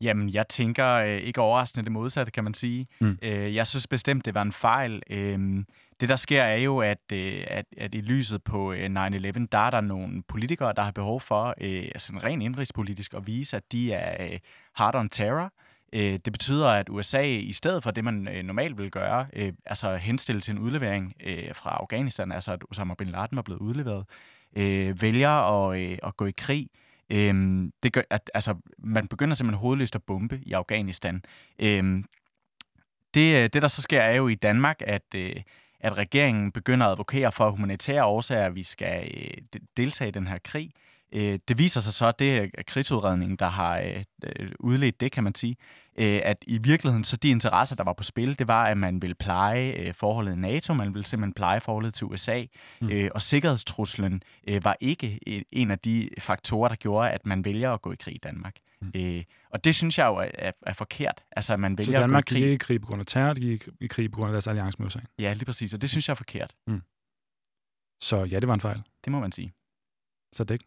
Jamen, 0.00 0.30
jeg 0.30 0.48
tænker 0.48 0.88
øh, 0.88 1.16
ikke 1.16 1.40
overraskende 1.40 1.84
det 1.84 1.92
modsatte, 1.92 2.32
kan 2.32 2.44
man 2.44 2.54
sige. 2.54 2.86
Mm. 3.00 3.18
Øh, 3.22 3.54
jeg 3.54 3.66
synes 3.66 3.86
bestemt, 3.86 4.24
det 4.24 4.34
var 4.34 4.42
en 4.42 4.52
fejl. 4.52 5.02
Øh, 5.10 5.64
det, 6.00 6.08
der 6.08 6.16
sker, 6.16 6.42
er 6.42 6.56
jo, 6.56 6.78
at, 6.78 7.12
øh, 7.12 7.44
at, 7.46 7.66
at 7.76 7.94
i 7.94 8.00
lyset 8.00 8.42
på 8.42 8.72
øh, 8.72 8.86
9-11, 8.86 8.90
der 9.52 9.58
er 9.58 9.70
der 9.70 9.80
nogle 9.80 10.22
politikere, 10.22 10.72
der 10.72 10.82
har 10.82 10.90
behov 10.90 11.20
for, 11.20 11.54
øh, 11.60 11.84
altså 11.84 12.12
rent 12.22 12.42
indrigspolitisk, 12.42 13.14
at 13.14 13.26
vise, 13.26 13.56
at 13.56 13.72
de 13.72 13.92
er 13.92 14.32
øh, 14.32 14.38
hard 14.74 14.94
on 14.94 15.08
terror. 15.08 15.44
Øh, 15.44 15.50
Øh, 15.92 16.18
det 16.24 16.32
betyder, 16.32 16.68
at 16.68 16.88
USA 16.88 17.22
i 17.22 17.52
stedet 17.52 17.82
for 17.82 17.90
det, 17.90 18.04
man 18.04 18.28
øh, 18.28 18.42
normalt 18.42 18.78
vil 18.78 18.90
gøre, 18.90 19.26
øh, 19.32 19.52
altså 19.66 19.96
henstille 19.96 20.40
til 20.40 20.52
en 20.52 20.58
udlevering 20.58 21.14
øh, 21.24 21.54
fra 21.54 21.70
Afghanistan, 21.70 22.32
altså 22.32 22.52
at 22.52 22.62
Osama 22.70 22.94
bin 22.94 23.08
Laden 23.08 23.36
var 23.36 23.42
blevet 23.42 23.60
udleveret, 23.60 24.04
øh, 24.56 25.02
vælger 25.02 25.30
at, 25.30 25.80
øh, 25.80 25.98
at 26.02 26.16
gå 26.16 26.26
i 26.26 26.34
krig. 26.36 26.68
Øhm, 27.10 27.72
det 27.82 27.92
gør, 27.92 28.02
at, 28.10 28.30
altså, 28.34 28.54
man 28.78 29.08
begynder 29.08 29.34
simpelthen 29.34 29.60
hovedløst 29.60 29.94
at 29.94 30.02
bombe 30.02 30.40
i 30.42 30.52
Afghanistan. 30.52 31.22
Øhm, 31.58 32.04
det, 33.14 33.36
øh, 33.36 33.50
det, 33.52 33.62
der 33.62 33.68
så 33.68 33.82
sker, 33.82 34.00
er 34.00 34.14
jo 34.14 34.28
i 34.28 34.34
Danmark, 34.34 34.82
at, 34.86 35.14
øh, 35.14 35.36
at 35.80 35.98
regeringen 35.98 36.52
begynder 36.52 36.86
at 36.86 36.92
advokere 36.92 37.32
for 37.32 37.50
humanitære 37.50 38.04
årsager, 38.04 38.46
at 38.46 38.54
vi 38.54 38.62
skal 38.62 39.10
øh, 39.14 39.60
deltage 39.76 40.08
i 40.08 40.12
den 40.12 40.26
her 40.26 40.38
krig. 40.44 40.70
Øh, 40.74 40.87
det 41.12 41.58
viser 41.58 41.80
sig 41.80 41.92
så, 41.92 42.06
at 42.06 42.18
det 42.18 42.36
er 42.36 42.46
krigsudredningen, 42.66 43.36
der 43.36 43.48
har 43.48 43.78
øh, 43.78 44.04
øh, 44.24 44.50
udledt 44.60 45.00
det, 45.00 45.12
kan 45.12 45.24
man 45.24 45.34
sige, 45.34 45.56
øh, 45.98 46.20
at 46.24 46.44
i 46.46 46.58
virkeligheden 46.58 47.04
så 47.04 47.16
de 47.16 47.28
interesser, 47.28 47.76
der 47.76 47.84
var 47.84 47.92
på 47.92 48.02
spil, 48.02 48.38
det 48.38 48.48
var, 48.48 48.64
at 48.64 48.78
man 48.78 49.02
ville 49.02 49.14
pleje 49.14 49.70
øh, 49.70 49.94
forholdet 49.94 50.32
i 50.32 50.36
NATO, 50.36 50.74
man 50.74 50.94
ville 50.94 51.06
simpelthen 51.06 51.32
pleje 51.32 51.60
forholdet 51.60 51.94
til 51.94 52.06
USA, 52.06 52.44
mm. 52.80 52.90
øh, 52.90 53.10
og 53.14 53.22
sikkerhedstruslen 53.22 54.22
øh, 54.48 54.64
var 54.64 54.76
ikke 54.80 55.20
en 55.52 55.70
af 55.70 55.78
de 55.78 56.10
faktorer, 56.18 56.68
der 56.68 56.76
gjorde, 56.76 57.10
at 57.10 57.26
man 57.26 57.44
vælger 57.44 57.72
at 57.72 57.82
gå 57.82 57.92
i 57.92 57.96
krig 57.96 58.14
i 58.14 58.18
Danmark. 58.18 58.56
Mm. 58.80 58.92
Øh, 58.94 59.24
og 59.50 59.64
det 59.64 59.74
synes 59.74 59.98
jeg 59.98 60.06
jo 60.06 60.16
er, 60.16 60.28
er, 60.34 60.52
er 60.66 60.72
forkert. 60.72 61.24
Altså, 61.32 61.52
at 61.52 61.60
man 61.60 61.78
vælger 61.78 61.94
så 61.94 62.00
Danmark 62.00 62.22
at 62.22 62.28
gå 62.28 62.36
i 62.36 62.38
krig. 62.38 62.48
gik 62.48 62.54
i 62.54 62.56
krig 62.56 62.80
på 62.80 62.86
grund 62.86 63.00
af 63.00 63.06
terror, 63.06 63.32
de 63.34 63.40
gik 63.40 63.68
i 63.80 63.86
krig 63.86 64.10
på 64.10 64.16
grund 64.16 64.28
af 64.28 64.32
deres 64.32 64.46
alliance 64.46 64.78
med 64.78 64.86
USA? 64.86 65.00
Ja, 65.18 65.32
lige 65.32 65.44
præcis, 65.44 65.74
og 65.74 65.82
det 65.82 65.90
synes 65.90 66.08
jeg 66.08 66.12
er 66.12 66.16
forkert. 66.16 66.54
Mm. 66.66 66.82
Så 68.00 68.24
ja, 68.24 68.40
det 68.40 68.48
var 68.48 68.54
en 68.54 68.60
fejl. 68.60 68.82
Det 69.04 69.12
må 69.12 69.20
man 69.20 69.32
sige. 69.32 69.52
Så 70.32 70.44
det 70.44 70.54
ikke? 70.54 70.64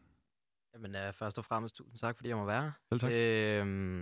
Jamen, 0.74 0.96
uh, 0.96 1.14
først 1.14 1.38
og 1.38 1.46
fremmest 1.46 1.76
tusind 1.76 2.00
tak, 2.00 2.16
fordi 2.16 2.30
jeg 2.30 2.38
må 2.38 2.46
være 2.46 2.74
Selv 2.90 3.00
tak. 3.00 3.12
Øhm, 3.14 4.00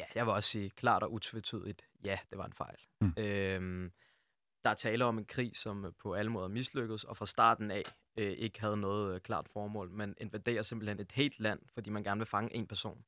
ja, 0.00 0.04
jeg 0.14 0.26
vil 0.26 0.32
også 0.32 0.48
sige 0.48 0.70
klart 0.70 1.02
og 1.02 1.12
utvetydigt, 1.12 1.82
ja, 2.04 2.18
det 2.30 2.38
var 2.38 2.46
en 2.46 2.52
fejl. 2.52 2.76
Mm. 3.00 3.14
Øhm, 3.18 3.92
der 4.64 4.70
er 4.70 4.74
tale 4.74 5.04
om 5.04 5.18
en 5.18 5.24
krig, 5.24 5.56
som 5.56 5.94
på 5.98 6.14
alle 6.14 6.30
måder 6.30 6.48
mislykkedes, 6.48 7.04
og 7.04 7.16
fra 7.16 7.26
starten 7.26 7.70
af 7.70 7.82
øh, 8.16 8.32
ikke 8.32 8.60
havde 8.60 8.76
noget 8.76 9.14
øh, 9.14 9.20
klart 9.20 9.48
formål. 9.48 9.90
Man 9.90 10.14
invaderer 10.20 10.62
simpelthen 10.62 11.00
et 11.00 11.12
helt 11.12 11.40
land, 11.40 11.60
fordi 11.74 11.90
man 11.90 12.04
gerne 12.04 12.18
vil 12.18 12.26
fange 12.26 12.54
en 12.54 12.66
person, 12.66 13.04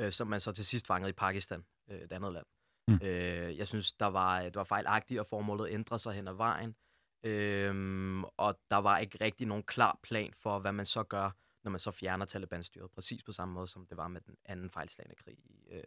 øh, 0.00 0.12
som 0.12 0.28
man 0.28 0.40
så 0.40 0.52
til 0.52 0.66
sidst 0.66 0.86
fangede 0.86 1.10
i 1.10 1.12
Pakistan, 1.12 1.64
øh, 1.90 1.98
et 1.98 2.12
andet 2.12 2.32
land. 2.32 2.46
Mm. 2.88 2.98
Øh, 3.02 3.58
jeg 3.58 3.68
synes, 3.68 3.92
der 3.92 4.06
var, 4.06 4.42
det 4.42 4.54
var 4.54 4.64
fejlagtigt, 4.64 5.20
og 5.20 5.26
formålet 5.26 5.70
ændrede 5.70 6.02
sig 6.02 6.14
hen 6.14 6.28
ad 6.28 6.34
vejen. 6.34 6.76
Øhm, 7.24 8.24
og 8.24 8.58
der 8.70 8.76
var 8.76 8.98
ikke 8.98 9.18
rigtig 9.20 9.46
nogen 9.46 9.62
klar 9.62 9.98
plan 10.02 10.32
for, 10.36 10.58
hvad 10.58 10.72
man 10.72 10.86
så 10.86 11.02
gør, 11.02 11.30
når 11.64 11.70
man 11.70 11.78
så 11.78 11.90
fjerner 11.90 12.26
Taliban-styret, 12.26 12.90
præcis 12.90 13.22
på 13.22 13.32
samme 13.32 13.54
måde, 13.54 13.68
som 13.68 13.86
det 13.86 13.96
var 13.96 14.08
med 14.08 14.20
den 14.20 14.36
anden 14.44 14.70
fejlslagende 14.70 15.16
krig 15.16 15.38
i, 15.44 15.68
øh, 15.70 15.84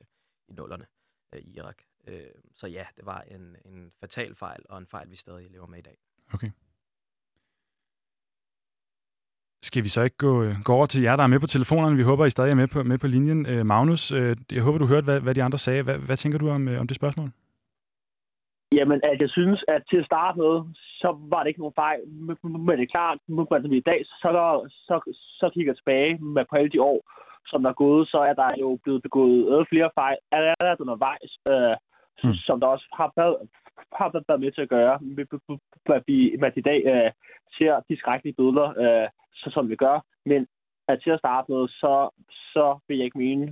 i 0.47 0.53
nullerne 0.53 0.85
øh, 1.33 1.41
i 1.41 1.57
Irak. 1.57 1.77
Øh, 2.07 2.29
så 2.55 2.67
ja, 2.67 2.85
det 2.95 3.05
var 3.05 3.21
en, 3.21 3.55
en 3.65 3.91
fatal 3.99 4.35
fejl, 4.35 4.63
og 4.69 4.77
en 4.77 4.87
fejl, 4.87 5.11
vi 5.11 5.15
stadig 5.15 5.51
lever 5.51 5.67
med 5.67 5.79
i 5.79 5.81
dag. 5.81 5.97
Okay. 6.33 6.51
Skal 9.63 9.83
vi 9.83 9.89
så 9.89 10.01
ikke 10.01 10.17
gå, 10.17 10.43
øh, 10.43 10.55
gå 10.63 10.73
over 10.73 10.85
til 10.85 11.01
jer, 11.01 11.15
der 11.15 11.23
er 11.23 11.27
med 11.27 11.39
på 11.39 11.47
telefonerne? 11.47 11.95
Vi 11.95 12.03
håber, 12.03 12.25
I 12.25 12.29
stadig 12.29 12.51
er 12.51 12.55
med 12.55 12.67
på, 12.67 12.83
med 12.83 12.97
på 12.97 13.07
linjen. 13.07 13.45
Øh, 13.45 13.65
Magnus, 13.65 14.11
øh, 14.11 14.37
jeg 14.51 14.63
håber, 14.63 14.77
du 14.77 14.85
hørte, 14.85 15.05
hvad, 15.05 15.19
hvad 15.19 15.35
de 15.35 15.43
andre 15.43 15.59
sagde. 15.59 15.83
Hvad, 15.83 15.97
hvad 15.97 16.17
tænker 16.17 16.39
du 16.39 16.49
om, 16.49 16.67
øh, 16.67 16.79
om 16.79 16.87
det 16.87 16.95
spørgsmål? 16.95 17.31
Jamen, 18.71 19.01
at 19.03 19.21
jeg 19.21 19.29
synes, 19.29 19.63
at 19.67 19.81
til 19.89 19.97
at 19.97 20.05
starte 20.05 20.37
med, 20.39 20.55
så 21.01 21.17
var 21.31 21.39
det 21.39 21.47
ikke 21.47 21.59
nogen 21.59 21.79
fejl. 21.83 21.99
Men 22.07 22.77
det 22.77 22.83
er 22.83 22.95
klart, 22.97 23.17
at 23.51 23.69
vi 23.69 23.77
i 23.77 23.89
dag, 23.91 24.05
så, 24.05 24.29
der, 24.37 24.69
så, 24.69 24.95
så 25.39 25.49
kigger 25.53 25.71
jeg 25.71 25.77
tilbage 25.77 26.17
med 26.17 26.45
på 26.49 26.55
alle 26.55 26.69
de 26.69 26.81
år, 26.81 26.99
som 27.45 27.63
der 27.63 27.69
er 27.69 27.81
gået, 27.85 28.07
så 28.07 28.17
er 28.17 28.33
der 28.33 28.51
jo 28.59 28.79
blevet 28.83 29.01
begået 29.01 29.67
flere 29.69 29.89
fejl. 29.95 30.17
Er 30.31 30.39
der 30.41 30.75
undervejs, 30.81 31.31
øh, 31.51 31.75
mm. 32.23 32.33
som 32.33 32.59
der 32.59 32.67
også 32.67 32.87
har 32.93 33.11
været, 33.15 33.37
har 33.99 34.09
været 34.27 34.39
med 34.39 34.51
til 34.51 34.61
at 34.61 34.69
gøre, 34.69 34.93
at 35.97 36.03
vi 36.07 36.37
at 36.43 36.57
i 36.57 36.61
dag 36.61 36.81
øh, 36.93 37.11
ser 37.57 37.73
de 37.89 37.97
skrækkelige 37.97 38.35
billeder, 38.39 38.69
øh, 38.83 39.07
så, 39.33 39.49
som 39.53 39.69
vi 39.69 39.75
gør. 39.75 39.97
Men 40.25 40.47
at 40.87 41.01
til 41.03 41.11
at 41.11 41.19
starte 41.19 41.51
med, 41.51 41.67
så, 41.67 41.93
så 42.53 42.79
vil 42.87 42.97
jeg 42.97 43.05
ikke 43.05 43.17
mene, 43.17 43.43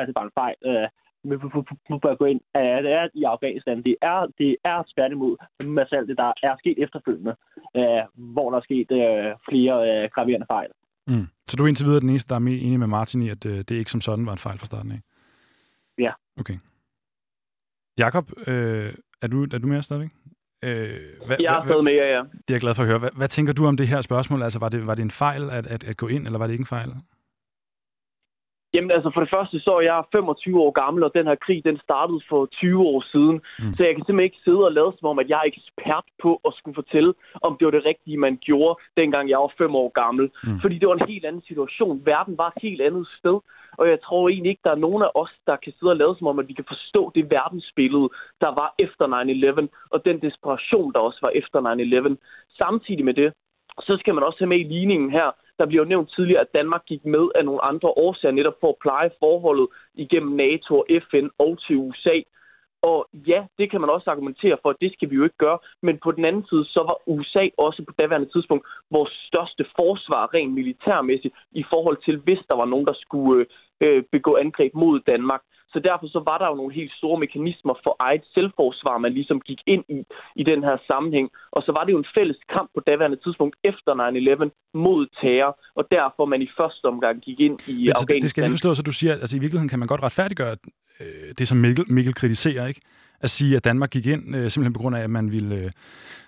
at 0.00 0.06
det 0.06 0.14
bare 0.14 0.24
en 0.24 0.38
fejl. 0.42 0.56
Øh, 0.64 0.88
nu 1.24 1.98
bør 1.98 2.14
gå 2.14 2.24
ind, 2.24 2.40
at 2.54 2.84
det 2.84 2.92
er 2.92 3.08
i 3.14 3.24
Afghanistan. 3.24 3.82
Det 3.82 3.96
er, 4.02 4.26
det 4.38 4.56
er 4.64 4.82
tværtimod 4.94 5.36
med 5.64 5.86
alt 5.92 6.08
det, 6.08 6.16
der 6.16 6.32
er 6.42 6.56
sket 6.58 6.82
efterfølgende, 6.82 7.34
øh, 7.76 8.02
hvor 8.34 8.50
der 8.50 8.58
er 8.58 8.62
sket 8.62 8.90
øh, 8.90 9.34
flere 9.48 9.76
øh, 9.90 10.10
graverende 10.14 10.46
fejl. 10.46 10.70
Mm. 11.06 11.26
Så 11.48 11.56
du 11.56 11.64
er 11.64 11.68
indtil 11.68 11.86
videre 11.86 12.00
den 12.00 12.08
eneste, 12.10 12.28
der 12.28 12.34
er 12.34 12.40
enig 12.40 12.78
med 12.78 12.86
Martin 12.86 13.22
i, 13.22 13.28
at 13.28 13.46
øh, 13.46 13.58
det 13.58 13.70
ikke 13.70 13.90
som 13.90 14.00
sådan 14.00 14.26
var 14.26 14.32
en 14.32 14.38
fejl 14.38 14.58
fra 14.58 14.66
starten 14.66 14.92
af? 14.92 15.00
Ja. 15.98 16.12
Okay. 16.40 16.58
Jakob, 17.98 18.30
øh, 18.46 18.94
er, 19.22 19.26
du, 19.26 19.42
er 19.42 19.58
du 19.58 19.66
med 19.66 19.82
stadigvæk? 19.82 20.10
Øh, 20.64 21.00
hvad, 21.26 21.36
jeg 21.40 21.58
er 21.58 21.64
stadig 21.64 21.84
med, 21.84 21.92
ja, 21.92 22.06
ja. 22.16 22.22
Det 22.22 22.50
er 22.50 22.54
jeg 22.54 22.60
glad 22.60 22.74
for 22.74 22.82
at 22.82 22.88
høre. 22.88 22.98
Hvad, 22.98 23.10
hvad 23.16 23.28
tænker 23.28 23.52
du 23.52 23.66
om 23.66 23.76
det 23.76 23.88
her 23.88 24.00
spørgsmål? 24.00 24.42
Altså, 24.42 24.58
var 24.58 24.68
det, 24.68 24.86
var 24.86 24.94
det 24.94 25.02
en 25.02 25.10
fejl 25.10 25.50
at, 25.50 25.66
at, 25.66 25.84
at 25.84 25.96
gå 25.96 26.08
ind, 26.08 26.26
eller 26.26 26.38
var 26.38 26.46
det 26.46 26.52
ikke 26.52 26.62
en 26.62 26.66
fejl? 26.66 26.88
Jamen 28.74 28.90
altså 28.90 29.10
for 29.14 29.20
det 29.20 29.30
første 29.30 29.60
så 29.60 29.72
er 29.76 29.80
jeg 29.80 30.04
25 30.12 30.60
år 30.60 30.70
gammel, 30.70 31.04
og 31.04 31.14
den 31.14 31.26
her 31.26 31.34
krig 31.34 31.64
den 31.64 31.78
startede 31.78 32.20
for 32.28 32.46
20 32.46 32.82
år 32.92 33.00
siden. 33.12 33.36
Mm. 33.58 33.74
Så 33.76 33.80
jeg 33.84 33.94
kan 33.94 34.04
simpelthen 34.04 34.30
ikke 34.30 34.44
sidde 34.44 34.64
og 34.64 34.72
lade 34.72 34.92
som 34.98 35.08
om, 35.08 35.18
at 35.18 35.28
jeg 35.28 35.38
er 35.40 35.50
ekspert 35.52 36.06
på 36.22 36.40
at 36.46 36.52
skulle 36.58 36.74
fortælle, 36.74 37.14
om 37.42 37.56
det 37.58 37.64
var 37.64 37.70
det 37.70 37.84
rigtige, 37.84 38.18
man 38.26 38.36
gjorde, 38.36 38.80
dengang 38.96 39.28
jeg 39.28 39.38
var 39.38 39.52
5 39.58 39.74
år 39.74 39.88
gammel. 40.02 40.30
Mm. 40.44 40.60
Fordi 40.60 40.78
det 40.78 40.88
var 40.88 40.94
en 40.94 41.08
helt 41.12 41.24
anden 41.24 41.42
situation. 41.50 42.06
Verden 42.06 42.38
var 42.38 42.48
et 42.48 42.62
helt 42.62 42.80
andet 42.80 43.08
sted. 43.18 43.38
Og 43.78 43.88
jeg 43.88 43.98
tror 44.00 44.28
egentlig 44.28 44.50
ikke, 44.50 44.66
der 44.68 44.70
er 44.70 44.84
nogen 44.86 45.02
af 45.02 45.10
os, 45.14 45.32
der 45.46 45.56
kan 45.56 45.72
sidde 45.72 45.92
og 45.92 45.96
lade 45.96 46.14
som 46.18 46.26
om, 46.26 46.38
at 46.38 46.48
vi 46.48 46.52
kan 46.52 46.64
forstå 46.68 47.12
det 47.14 47.30
verdensbillede, 47.30 48.08
der 48.40 48.50
var 48.60 48.74
efter 48.78 49.04
9-11, 49.06 49.68
og 49.90 50.04
den 50.04 50.22
desperation, 50.22 50.92
der 50.92 50.98
også 50.98 51.18
var 51.22 51.32
efter 51.40 51.58
9-11. 51.60 52.16
Samtidig 52.58 53.04
med 53.04 53.14
det, 53.14 53.32
så 53.80 53.96
skal 54.00 54.14
man 54.14 54.24
også 54.24 54.38
have 54.38 54.48
med 54.48 54.60
i 54.60 54.72
ligningen 54.74 55.10
her, 55.10 55.30
der 55.58 55.66
bliver 55.66 55.82
jo 55.82 55.88
nævnt 55.88 56.10
tidligere, 56.16 56.40
at 56.40 56.54
Danmark 56.54 56.84
gik 56.86 57.04
med 57.04 57.28
af 57.34 57.44
nogle 57.44 57.64
andre 57.64 57.88
årsager 57.88 58.32
netop 58.32 58.56
for 58.60 58.68
at 58.68 58.80
pleje 58.80 59.10
forholdet 59.18 59.68
igennem 59.94 60.36
NATO 60.36 60.78
og 60.78 60.86
FN 61.10 61.26
og 61.38 61.58
til 61.66 61.76
USA. 61.76 62.16
Og 62.82 63.08
ja, 63.12 63.44
det 63.58 63.70
kan 63.70 63.80
man 63.80 63.90
også 63.90 64.10
argumentere 64.10 64.58
for, 64.62 64.70
at 64.70 64.80
det 64.80 64.92
skal 64.92 65.10
vi 65.10 65.16
jo 65.16 65.24
ikke 65.24 65.36
gøre. 65.38 65.58
Men 65.82 65.98
på 65.98 66.12
den 66.12 66.24
anden 66.24 66.46
side, 66.50 66.64
så 66.64 66.80
var 66.88 66.96
USA 67.06 67.48
også 67.58 67.84
på 67.84 67.92
daværende 67.98 68.28
tidspunkt 68.32 68.66
vores 68.90 69.12
største 69.28 69.64
forsvar 69.76 70.34
rent 70.34 70.54
militærmæssigt 70.54 71.34
i 71.52 71.64
forhold 71.70 71.98
til, 72.04 72.16
hvis 72.16 72.38
der 72.48 72.54
var 72.54 72.64
nogen, 72.64 72.86
der 72.86 72.94
skulle 72.94 73.46
øh, 73.80 74.02
begå 74.12 74.36
angreb 74.36 74.74
mod 74.74 75.00
Danmark. 75.00 75.42
Så 75.72 75.78
derfor 75.88 76.06
så 76.06 76.20
var 76.30 76.38
der 76.38 76.46
jo 76.50 76.54
nogle 76.54 76.74
helt 76.74 76.92
store 76.92 77.18
mekanismer 77.24 77.74
for 77.84 77.96
eget 77.98 78.24
selvforsvar, 78.34 78.98
man 78.98 79.12
ligesom 79.12 79.40
gik 79.40 79.60
ind 79.66 79.84
i 79.88 79.98
i 80.36 80.42
den 80.50 80.60
her 80.62 80.76
sammenhæng. 80.86 81.30
Og 81.52 81.62
så 81.62 81.72
var 81.72 81.84
det 81.84 81.92
jo 81.92 81.98
en 81.98 82.10
fælles 82.16 82.38
kamp 82.54 82.70
på 82.74 82.80
daværende 82.80 83.18
tidspunkt 83.24 83.56
efter 83.64 83.92
9-11 83.94 84.50
mod 84.74 85.06
terror, 85.20 85.52
og 85.78 85.84
derfor 85.90 86.24
man 86.24 86.42
i 86.42 86.48
første 86.58 86.84
omgang 86.84 87.20
gik 87.20 87.40
ind 87.40 87.58
i 87.68 87.72
Men, 87.72 87.88
Afghanistan. 87.88 88.22
Det 88.22 88.30
skal 88.30 88.42
jeg 88.42 88.50
forstå, 88.50 88.74
så 88.74 88.82
du 88.82 88.92
siger, 88.92 89.12
at 89.12 89.20
altså, 89.20 89.36
i 89.36 89.40
virkeligheden 89.40 89.68
kan 89.68 89.78
man 89.78 89.88
godt 89.88 90.02
retfærdiggøre 90.02 90.56
øh, 91.00 91.28
det, 91.38 91.48
som 91.48 91.58
Mikkel, 91.58 91.84
Mikkel 91.88 92.14
kritiserer, 92.14 92.66
ikke? 92.66 92.80
At 93.20 93.30
sige, 93.30 93.56
at 93.56 93.64
Danmark 93.64 93.90
gik 93.90 94.06
ind 94.06 94.36
øh, 94.36 94.50
simpelthen 94.50 94.72
på 94.72 94.80
grund 94.80 94.96
af, 94.96 95.02
at 95.02 95.10
man 95.10 95.32
ville, 95.32 95.54
øh, 95.56 95.70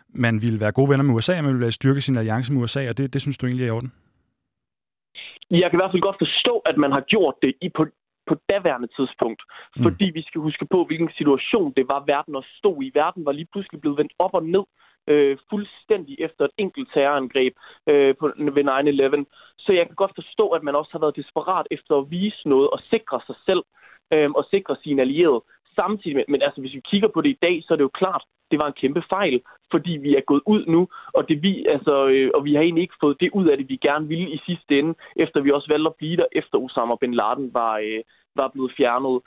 man 0.09 0.43
ville 0.43 0.61
være 0.61 0.73
gode 0.73 0.91
venner 0.91 1.05
med 1.05 1.15
USA, 1.15 1.39
og 1.39 1.45
man 1.45 1.55
ville 1.59 1.73
styrke 1.73 2.01
sin 2.01 2.17
alliance 2.17 2.53
med 2.53 2.63
USA, 2.63 2.89
og 2.89 2.99
det, 2.99 3.13
det 3.13 3.21
synes 3.21 3.39
du 3.39 3.47
egentlig 3.47 3.65
er 3.65 3.69
i 3.69 3.77
orden? 3.77 3.93
Jeg 5.51 5.71
kan 5.71 5.79
i 5.79 5.83
hvert 5.83 5.93
fald 5.93 6.03
godt 6.09 6.17
forstå, 6.25 6.55
at 6.71 6.77
man 6.77 6.93
har 6.93 7.01
gjort 7.01 7.35
det 7.43 7.53
i 7.63 7.69
på, 7.69 7.87
på 8.31 8.35
daværende 8.51 8.91
tidspunkt. 8.97 9.43
Mm. 9.77 9.83
Fordi 9.85 10.07
vi 10.19 10.23
skal 10.29 10.41
huske 10.41 10.67
på, 10.75 10.79
hvilken 10.85 11.11
situation 11.19 11.73
det 11.77 11.85
var, 11.93 12.01
verden 12.15 12.35
og 12.41 12.45
stod 12.59 12.79
i. 12.83 12.91
Verden 12.95 13.23
var 13.27 13.33
lige 13.33 13.53
pludselig 13.53 13.81
blevet 13.81 13.99
vendt 13.99 14.13
op 14.25 14.35
og 14.35 14.45
ned 14.55 14.65
øh, 15.11 15.37
fuldstændig 15.51 16.15
efter 16.27 16.43
et 16.45 16.55
enkelt 16.65 16.89
terrorangreb 16.95 17.55
øh, 17.91 18.15
på, 18.21 18.25
ved 18.57 18.65
9-11. 18.65 19.25
Så 19.65 19.71
jeg 19.73 19.87
kan 19.87 19.97
godt 20.03 20.15
forstå, 20.21 20.47
at 20.57 20.63
man 20.63 20.75
også 20.81 20.93
har 20.93 21.03
været 21.05 21.21
desperat 21.23 21.67
efter 21.71 21.95
at 21.97 22.11
vise 22.11 22.49
noget 22.53 22.71
og 22.71 22.81
sikre 22.93 23.21
sig 23.27 23.37
selv 23.47 23.63
øh, 24.13 24.31
og 24.31 24.45
sikre 24.51 24.77
sine 24.83 25.03
allierede 25.03 25.43
samtidig 25.81 26.17
med, 26.17 26.25
men 26.29 26.43
altså 26.43 26.61
hvis 26.61 26.75
vi 26.75 26.83
kigger 26.91 27.09
på 27.09 27.21
det 27.21 27.29
i 27.29 27.39
dag, 27.43 27.57
så 27.63 27.75
er 27.75 27.77
det 27.77 27.89
jo 27.89 27.99
klart, 28.03 28.25
det 28.51 28.59
var 28.59 28.67
en 28.67 28.81
kæmpe 28.83 29.03
fejl, 29.09 29.41
fordi 29.71 29.91
vi 29.91 30.17
er 30.17 30.21
gået 30.21 30.43
ud 30.47 30.67
nu, 30.67 30.89
og, 31.17 31.29
det 31.29 31.43
vi, 31.43 31.67
altså, 31.67 32.07
øh, 32.07 32.31
og 32.35 32.45
vi 32.45 32.55
har 32.55 32.63
egentlig 32.63 32.83
ikke 32.83 33.03
fået 33.05 33.21
det 33.21 33.31
ud 33.33 33.47
af 33.49 33.57
det, 33.57 33.69
vi 33.69 33.77
gerne 33.77 34.09
ville 34.09 34.31
i 34.31 34.41
sidste 34.47 34.79
ende, 34.79 34.95
efter 35.17 35.41
vi 35.41 35.51
også 35.51 35.69
valgte 35.69 35.91
at 35.91 35.99
blive 35.99 36.17
der, 36.17 36.27
efter 36.33 36.59
Osama 36.59 36.95
Bin 37.01 37.15
Laden 37.15 37.55
var, 37.55 37.75
øh, 37.79 38.01
var 38.37 38.49
blevet 38.55 38.73
fjernet. 38.77 39.21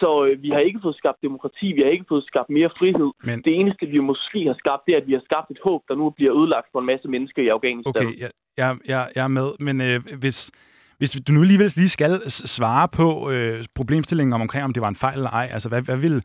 Så 0.00 0.10
øh, 0.26 0.42
vi 0.42 0.48
har 0.50 0.58
ikke 0.58 0.80
fået 0.82 0.96
skabt 0.96 1.22
demokrati, 1.22 1.66
vi 1.72 1.82
har 1.82 1.90
ikke 1.90 2.04
fået 2.08 2.24
skabt 2.24 2.50
mere 2.50 2.70
frihed. 2.78 3.10
Men... 3.24 3.42
Det 3.42 3.52
eneste, 3.60 3.86
vi 3.86 3.98
måske 3.98 4.40
har 4.46 4.56
skabt, 4.58 4.82
det 4.86 4.92
er, 4.94 5.00
at 5.00 5.06
vi 5.06 5.12
har 5.12 5.24
skabt 5.24 5.50
et 5.50 5.60
håb, 5.64 5.82
der 5.88 5.94
nu 5.94 6.10
bliver 6.10 6.32
ødelagt 6.38 6.66
for 6.72 6.78
en 6.80 6.86
masse 6.86 7.08
mennesker 7.08 7.42
i 7.42 7.48
Afghanistan. 7.48 8.06
Okay, 8.06 8.18
jeg, 8.18 8.30
jeg, 8.56 8.76
jeg, 8.86 9.08
jeg 9.16 9.24
er 9.24 9.28
med, 9.28 9.48
men 9.60 9.80
øh, 9.80 10.00
hvis, 10.18 10.50
hvis 10.98 11.10
du 11.26 11.32
nu 11.32 11.40
alligevel 11.40 11.72
lige 11.76 11.88
skal 11.88 12.30
svare 12.30 12.88
på 12.88 13.30
øh, 13.30 13.64
problemstillingen 13.74 14.32
om, 14.32 14.40
omkring, 14.40 14.64
om 14.64 14.72
det 14.72 14.82
var 14.82 14.88
en 14.88 15.02
fejl 15.04 15.16
eller 15.16 15.30
ej, 15.30 15.48
altså 15.52 15.68
hvad, 15.68 15.82
hvad 15.82 15.96
vil... 15.96 16.16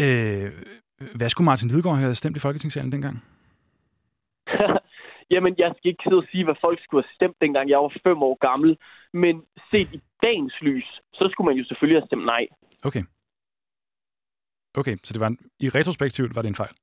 Øh, 0.00 0.50
hvad 1.16 1.28
skulle 1.28 1.44
Martin 1.44 1.68
Lidegaard 1.68 1.96
have 1.96 2.14
stemt 2.14 2.36
i 2.36 2.40
Folketingssalen 2.40 2.92
dengang? 2.92 3.24
Jamen, 5.32 5.54
jeg 5.58 5.74
skal 5.76 5.88
ikke 5.88 6.04
sidde 6.06 6.22
og 6.22 6.28
sige, 6.30 6.44
hvad 6.44 6.54
folk 6.60 6.78
skulle 6.82 7.04
have 7.04 7.14
stemt, 7.14 7.36
dengang 7.40 7.70
jeg 7.70 7.78
var 7.78 7.92
fem 8.02 8.22
år 8.22 8.36
gammel. 8.48 8.76
Men 9.12 9.42
set 9.70 9.88
i 9.94 10.00
dagens 10.22 10.54
lys, 10.60 10.88
så 11.14 11.28
skulle 11.30 11.48
man 11.48 11.56
jo 11.56 11.64
selvfølgelig 11.64 12.00
have 12.00 12.06
stemt 12.06 12.26
nej. 12.34 12.46
Okay. 12.82 13.04
Okay, 14.74 14.96
så 15.04 15.12
det 15.12 15.20
var 15.20 15.26
en, 15.26 15.38
i 15.60 15.68
retrospektivt 15.68 16.34
var 16.36 16.42
det 16.42 16.48
en 16.48 16.54
fejl? 16.54 16.74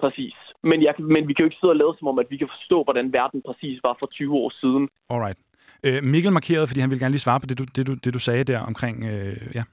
Præcis. 0.00 0.34
Men, 0.62 0.82
jeg, 0.82 0.94
men 0.98 1.28
vi 1.28 1.32
kan 1.32 1.42
jo 1.42 1.46
ikke 1.46 1.60
sidde 1.60 1.72
og 1.72 1.76
lade 1.76 1.94
som 1.98 2.08
om, 2.08 2.18
at 2.18 2.26
vi 2.30 2.36
kan 2.36 2.48
forstå, 2.48 2.84
hvordan 2.84 3.12
verden 3.12 3.42
præcis 3.46 3.80
var 3.82 3.96
for 4.00 4.06
20 4.06 4.34
år 4.34 4.50
siden. 4.60 4.88
Alright. 5.10 5.38
Øh, 5.82 6.04
Mikkel 6.04 6.32
markerede, 6.32 6.66
fordi 6.66 6.80
han 6.80 6.90
ville 6.90 7.04
gerne 7.04 7.12
lige 7.12 7.26
svare 7.26 7.40
på 7.40 7.46
det, 7.46 7.58
du, 7.58 7.64
det, 7.64 7.86
du, 7.86 7.94
det, 7.94 8.14
du 8.14 8.18
sagde 8.18 8.44
der 8.44 8.60
omkring... 8.60 9.04
Øh, 9.04 9.50
ja. 9.54 9.64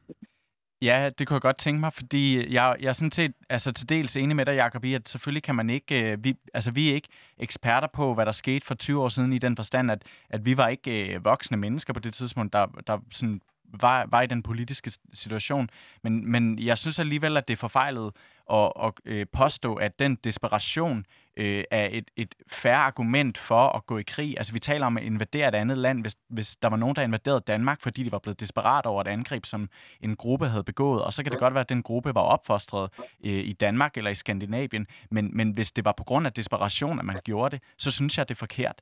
Ja, 0.83 1.09
det 1.17 1.27
kunne 1.27 1.35
jeg 1.35 1.41
godt 1.41 1.57
tænke 1.57 1.79
mig, 1.79 1.93
fordi 1.93 2.53
jeg, 2.53 2.75
jeg 2.79 2.87
er 2.87 2.93
sådan 2.93 3.11
set 3.11 3.33
altså, 3.49 3.71
til 3.71 3.89
dels 3.89 4.15
enig 4.15 4.35
med 4.35 4.45
dig, 4.45 4.55
Jacob, 4.55 4.85
i, 4.85 4.93
at 4.93 5.09
selvfølgelig 5.09 5.43
kan 5.43 5.55
man 5.55 5.69
ikke, 5.69 6.11
øh, 6.11 6.23
vi, 6.23 6.35
altså 6.53 6.71
vi 6.71 6.89
er 6.89 6.95
ikke 6.95 7.07
eksperter 7.37 7.87
på, 7.93 8.13
hvad 8.13 8.25
der 8.25 8.31
skete 8.31 8.65
for 8.65 8.75
20 8.75 9.01
år 9.01 9.09
siden 9.09 9.33
i 9.33 9.37
den 9.37 9.55
forstand, 9.55 9.91
at, 9.91 10.03
at 10.29 10.45
vi 10.45 10.57
var 10.57 10.67
ikke 10.67 11.15
øh, 11.15 11.25
voksne 11.25 11.57
mennesker 11.57 11.93
på 11.93 11.99
det 11.99 12.13
tidspunkt, 12.13 12.53
der, 12.53 12.65
der 12.87 12.99
sådan 13.11 13.41
var, 13.81 14.05
var 14.09 14.21
i 14.21 14.27
den 14.27 14.43
politiske 14.43 14.91
situation. 15.13 15.69
Men, 16.03 16.31
men 16.31 16.59
jeg 16.59 16.77
synes 16.77 16.99
alligevel, 16.99 17.37
at 17.37 17.47
det 17.47 17.53
er 17.53 17.57
forfejlet 17.57 18.11
at, 18.51 18.71
at 18.83 18.93
øh, 19.05 19.25
påstå, 19.33 19.75
at 19.75 19.99
den 19.99 20.15
desperation 20.15 21.05
øh, 21.37 21.63
er 21.71 21.89
et, 21.91 22.11
et 22.15 22.35
færre 22.47 22.77
argument 22.77 23.37
for 23.37 23.69
at 23.69 23.85
gå 23.85 23.97
i 23.97 24.03
krig. 24.03 24.37
Altså 24.37 24.53
vi 24.53 24.59
taler 24.59 24.85
om 24.85 24.97
at 24.97 25.03
invadere 25.03 25.47
et 25.47 25.55
andet 25.55 25.77
land, 25.77 26.01
hvis, 26.01 26.15
hvis 26.29 26.55
der 26.55 26.69
var 26.69 26.77
nogen, 26.77 26.95
der 26.95 27.01
invaderede 27.01 27.43
Danmark, 27.47 27.81
fordi 27.81 28.03
de 28.03 28.11
var 28.11 28.19
blevet 28.19 28.39
desperat 28.39 28.85
over 28.85 29.01
et 29.01 29.07
angreb, 29.07 29.45
som 29.45 29.69
en 30.01 30.15
gruppe 30.15 30.47
havde 30.47 30.63
begået. 30.63 31.03
Og 31.03 31.13
så 31.13 31.23
kan 31.23 31.31
det 31.31 31.39
godt 31.39 31.53
være, 31.53 31.61
at 31.61 31.69
den 31.69 31.83
gruppe 31.83 32.15
var 32.15 32.21
opfostret 32.21 32.89
øh, 33.25 33.31
i 33.33 33.53
Danmark 33.53 33.97
eller 33.97 34.11
i 34.11 34.15
Skandinavien. 34.15 34.87
Men, 35.11 35.37
men 35.37 35.51
hvis 35.51 35.71
det 35.71 35.85
var 35.85 35.93
på 35.97 36.03
grund 36.03 36.27
af 36.27 36.33
desperation, 36.33 36.99
at 36.99 37.05
man 37.05 37.19
gjorde 37.23 37.57
det, 37.57 37.63
så 37.77 37.91
synes 37.91 38.17
jeg, 38.17 38.21
at 38.21 38.29
det 38.29 38.35
er 38.35 38.39
forkert 38.39 38.75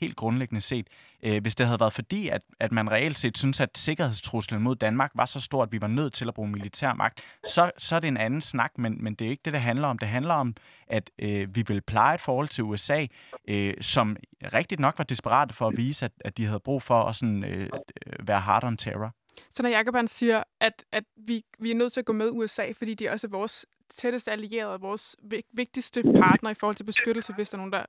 helt 0.00 0.16
grundlæggende 0.16 0.60
set. 0.60 0.86
Øh, 1.22 1.42
hvis 1.42 1.54
det 1.54 1.66
havde 1.66 1.80
været 1.80 1.92
fordi, 1.92 2.28
at, 2.28 2.42
at 2.60 2.72
man 2.72 2.90
reelt 2.90 3.18
set 3.18 3.38
synes, 3.38 3.60
at 3.60 3.78
sikkerhedstruslen 3.78 4.62
mod 4.62 4.76
Danmark 4.76 5.10
var 5.14 5.24
så 5.24 5.40
stor, 5.40 5.62
at 5.62 5.72
vi 5.72 5.80
var 5.80 5.86
nødt 5.86 6.12
til 6.12 6.28
at 6.28 6.34
bruge 6.34 6.48
militær 6.48 6.92
magt, 6.92 7.20
så, 7.44 7.70
så 7.78 7.96
er 7.96 8.00
det 8.00 8.08
en 8.08 8.16
anden 8.16 8.40
snak, 8.40 8.78
men, 8.78 9.04
men 9.04 9.14
det 9.14 9.26
er 9.26 9.30
ikke 9.30 9.42
det, 9.44 9.52
det 9.52 9.60
handler 9.60 9.88
om. 9.88 9.98
Det 9.98 10.08
handler 10.08 10.34
om, 10.34 10.54
at 10.86 11.10
øh, 11.18 11.54
vi 11.54 11.64
vil 11.68 11.80
pleje 11.80 12.14
et 12.14 12.20
forhold 12.20 12.48
til 12.48 12.64
USA, 12.64 13.06
øh, 13.48 13.74
som 13.80 14.16
rigtigt 14.54 14.80
nok 14.80 14.98
var 14.98 15.04
desperat 15.04 15.54
for 15.54 15.68
at 15.68 15.76
vise, 15.76 16.04
at, 16.04 16.12
at 16.20 16.36
de 16.36 16.46
havde 16.46 16.60
brug 16.60 16.82
for 16.82 17.02
at 17.02 17.16
sådan, 17.16 17.44
øh, 17.44 17.60
øh 17.60 18.28
være 18.28 18.40
hard 18.40 18.64
on 18.64 18.76
terror. 18.76 19.14
Så 19.50 19.62
når 19.62 19.70
Jacob 19.70 19.94
han 19.94 20.08
siger, 20.08 20.42
at, 20.60 20.84
at 20.92 21.04
vi, 21.16 21.44
vi 21.58 21.70
er 21.70 21.74
nødt 21.74 21.92
til 21.92 22.00
at 22.00 22.06
gå 22.06 22.12
med 22.12 22.30
USA, 22.32 22.72
fordi 22.72 22.94
de 22.94 23.06
er 23.06 23.12
også 23.12 23.28
vores 23.28 23.66
tætteste 23.94 24.30
allierede, 24.30 24.80
vores 24.80 25.16
vigtigste 25.52 26.02
partner 26.02 26.50
i 26.50 26.54
forhold 26.54 26.76
til 26.76 26.84
beskyttelse, 26.84 27.32
hvis 27.32 27.50
der 27.50 27.56
er 27.56 27.58
nogen, 27.58 27.72
der 27.72 27.82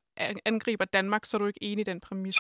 angriber 0.46 0.86
Danmark, 0.86 1.26
så 1.26 1.38
er 1.38 1.40
du 1.40 1.46
ikke 1.46 1.64
enig 1.64 1.82
i 1.82 1.84
den 1.84 2.00
præmis? 2.00 2.36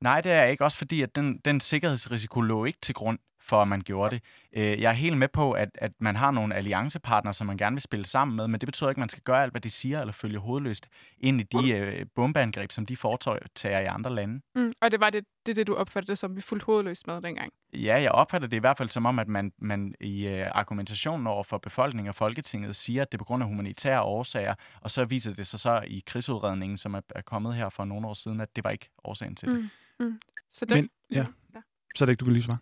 Nej, 0.00 0.20
det 0.20 0.32
er 0.32 0.44
ikke. 0.44 0.64
Også 0.64 0.78
fordi, 0.78 1.02
at 1.02 1.14
den, 1.14 1.38
den 1.38 1.60
sikkerhedsrisiko 1.60 2.40
lå 2.40 2.64
ikke 2.64 2.78
til 2.82 2.94
grund 2.94 3.18
for 3.50 3.62
at 3.62 3.68
man 3.68 3.80
gjorde 3.80 4.14
det. 4.14 4.22
Øh, 4.52 4.80
jeg 4.80 4.88
er 4.88 4.92
helt 4.92 5.18
med 5.18 5.28
på, 5.28 5.52
at, 5.52 5.68
at 5.74 5.92
man 5.98 6.16
har 6.16 6.30
nogle 6.30 6.54
alliancepartnere, 6.54 7.34
som 7.34 7.46
man 7.46 7.56
gerne 7.56 7.74
vil 7.74 7.82
spille 7.82 8.06
sammen 8.06 8.36
med, 8.36 8.48
men 8.48 8.60
det 8.60 8.66
betyder 8.66 8.90
ikke, 8.90 8.98
at 8.98 9.02
man 9.02 9.08
skal 9.08 9.22
gøre 9.22 9.42
alt, 9.42 9.52
hvad 9.52 9.60
de 9.60 9.70
siger, 9.70 10.00
eller 10.00 10.12
følge 10.12 10.38
hovedløst 10.38 10.88
ind 11.18 11.40
i 11.40 11.42
de 11.42 11.70
øh, 11.70 12.06
bombeangreb, 12.14 12.72
som 12.72 12.86
de 12.86 12.96
foretager 12.96 13.80
i 13.80 13.84
andre 13.84 14.14
lande. 14.14 14.40
Mm, 14.54 14.72
og 14.82 14.90
det 14.90 15.00
var 15.00 15.10
det, 15.10 15.24
det, 15.46 15.56
det, 15.56 15.66
du 15.66 15.74
opfattede 15.74 16.16
som 16.16 16.36
vi 16.36 16.40
fuldt 16.40 16.62
hovedløst 16.62 17.06
med 17.06 17.22
dengang? 17.22 17.52
Ja, 17.72 18.00
jeg 18.02 18.10
opfatter 18.12 18.48
det 18.48 18.56
i 18.56 18.60
hvert 18.60 18.78
fald 18.78 18.88
som 18.88 19.06
om, 19.06 19.18
at 19.18 19.28
man, 19.28 19.52
man 19.58 19.94
i 20.00 20.26
øh, 20.26 20.46
argumentationen 20.50 21.26
over 21.26 21.44
for 21.44 21.58
befolkningen 21.58 22.08
og 22.08 22.14
Folketinget 22.14 22.76
siger, 22.76 23.02
at 23.02 23.12
det 23.12 23.16
er 23.16 23.18
på 23.18 23.24
grund 23.24 23.42
af 23.42 23.48
humanitære 23.48 24.02
årsager, 24.02 24.54
og 24.80 24.90
så 24.90 25.04
viser 25.04 25.34
det 25.34 25.46
sig 25.46 25.60
så 25.60 25.80
i 25.86 26.02
krigsudredningen, 26.06 26.78
som 26.78 26.94
er, 26.94 27.00
er 27.14 27.22
kommet 27.22 27.54
her 27.54 27.68
for 27.68 27.84
nogle 27.84 28.06
år 28.06 28.14
siden, 28.14 28.40
at 28.40 28.56
det 28.56 28.64
var 28.64 28.70
ikke 28.70 28.90
årsagen 29.04 29.36
til 29.36 29.48
det. 29.48 29.70
Mm, 29.98 30.06
mm. 30.06 30.20
Så 30.50 30.64
det, 30.64 30.76
men, 30.76 30.88
ja. 31.10 31.26
ja. 31.54 31.60
Så 31.94 32.04
er 32.04 32.06
det 32.06 32.12
ikke, 32.12 32.20
du 32.20 32.24
kan 32.24 32.34
lige 32.34 32.44
svare? 32.44 32.58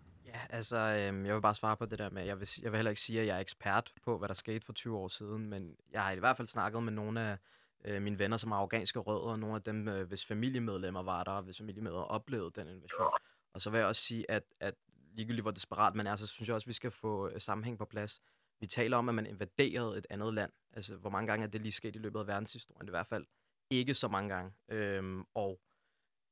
Altså, 0.51 0.77
øhm, 0.77 1.27
jeg 1.27 1.35
vil 1.35 1.41
bare 1.41 1.55
svare 1.55 1.77
på 1.77 1.87
det 1.87 1.99
der 1.99 2.11
med, 2.11 2.25
jeg 2.25 2.41
vil, 2.41 2.49
jeg 2.63 2.73
vil 2.73 2.79
heller 2.79 2.91
ikke 2.91 3.01
sige, 3.01 3.21
at 3.21 3.27
jeg 3.27 3.37
er 3.37 3.41
ekspert 3.41 3.93
på, 4.03 4.19
hvad 4.19 4.29
der 4.29 4.35
skete 4.35 4.67
for 4.67 4.73
20 4.73 4.97
år 4.97 5.09
siden, 5.09 5.49
men 5.49 5.77
jeg 5.93 6.03
har 6.03 6.13
i 6.13 6.19
hvert 6.19 6.37
fald 6.37 6.49
snakket 6.49 6.83
med 6.83 6.93
nogle 6.93 7.21
af 7.21 7.37
øh, 7.85 8.03
mine 8.03 8.19
venner, 8.19 8.37
som 8.37 8.51
har 8.51 8.59
afghanske 8.59 8.99
rødder, 8.99 9.31
og 9.31 9.39
nogle 9.39 9.57
af 9.57 9.63
dem, 9.63 9.89
øh, 9.89 10.09
hvis 10.09 10.27
familiemedlemmer 10.27 11.03
var 11.03 11.25
der, 11.25 11.31
og 11.31 11.43
hvis 11.43 11.59
familiemedlemmer 11.59 12.05
oplevede 12.05 12.51
den 12.55 12.69
invasion. 12.69 13.09
Og 13.53 13.61
så 13.61 13.71
vil 13.71 13.79
jeg 13.79 13.87
også 13.87 14.03
sige, 14.03 14.31
at, 14.31 14.43
at 14.61 14.75
ligegyldigt 15.13 15.45
hvor 15.45 15.51
desperat 15.51 15.95
man 15.95 16.07
er, 16.07 16.17
så 16.17 16.27
synes 16.27 16.49
jeg 16.49 16.55
også, 16.55 16.65
at 16.65 16.69
vi 16.69 16.73
skal 16.73 16.91
få 16.91 17.29
øh, 17.29 17.41
sammenhæng 17.41 17.79
på 17.79 17.85
plads. 17.85 18.21
Vi 18.61 18.67
taler 18.67 18.97
om, 18.97 19.09
at 19.09 19.15
man 19.15 19.27
invaderede 19.27 19.99
et 19.99 20.07
andet 20.11 20.35
land. 20.35 20.53
Altså, 20.73 20.97
hvor 20.97 21.11
mange 21.11 21.27
gange 21.27 21.47
er 21.47 21.51
det 21.51 21.61
lige 21.61 21.73
sket 21.73 21.97
i 21.97 21.99
løbet 21.99 22.21
af 22.21 22.27
verdenshistorien? 22.27 22.81
Det 22.81 22.89
er 22.89 22.93
i 22.93 22.99
hvert 22.99 23.07
fald 23.07 23.27
ikke 23.71 23.95
så 23.95 24.09
mange 24.09 24.35
gange. 24.35 24.53
Øhm, 24.69 25.25
og 25.35 25.61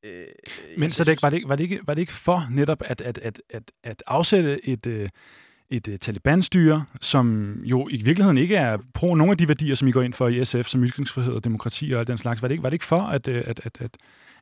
Øh, 0.03 0.27
Men 0.79 0.91
så 0.91 1.05
det, 1.05 1.23
var, 1.23 1.31
det, 1.31 1.43
var, 1.47 1.57
det 1.57 1.65
ikke, 1.65 1.81
var 1.87 1.95
det 1.95 2.01
ikke 2.01 2.13
for 2.13 2.47
netop 2.51 2.83
at, 2.85 3.01
at, 3.01 3.19
at, 3.19 3.43
at, 3.51 3.73
at 3.85 4.03
afsætte 4.07 4.69
et, 4.69 4.87
øh, 4.87 5.09
et 5.71 5.89
uh, 5.89 5.97
Taliban-styre, 5.97 6.85
som 7.01 7.55
jo 7.65 7.89
i 7.91 8.03
virkeligheden 8.03 8.39
ikke 8.39 8.57
er 8.57 8.79
pro 8.95 9.15
nogle 9.15 9.31
af 9.31 9.39
de 9.39 9.49
værdier, 9.49 9.75
som 9.75 9.89
I 9.89 9.93
går 9.93 10.03
ind 10.03 10.13
for 10.13 10.29
i 10.29 10.45
SF, 10.45 10.67
som 10.67 10.85
ytringsfrihed 10.85 11.33
og 11.33 11.45
demokrati 11.45 11.93
og 11.93 11.99
alt 11.99 12.09
den 12.09 12.19
slags. 12.19 12.43
Var 12.43 12.49
det 12.49 12.53
ikke, 12.53 12.63
var 12.63 12.71
det 12.71 12.75
ikke 12.75 12.85
for 12.85 13.01
at, 13.01 13.29
øh, 13.29 13.45
at, 13.47 13.61
at, 13.65 13.81
at, 13.81 13.97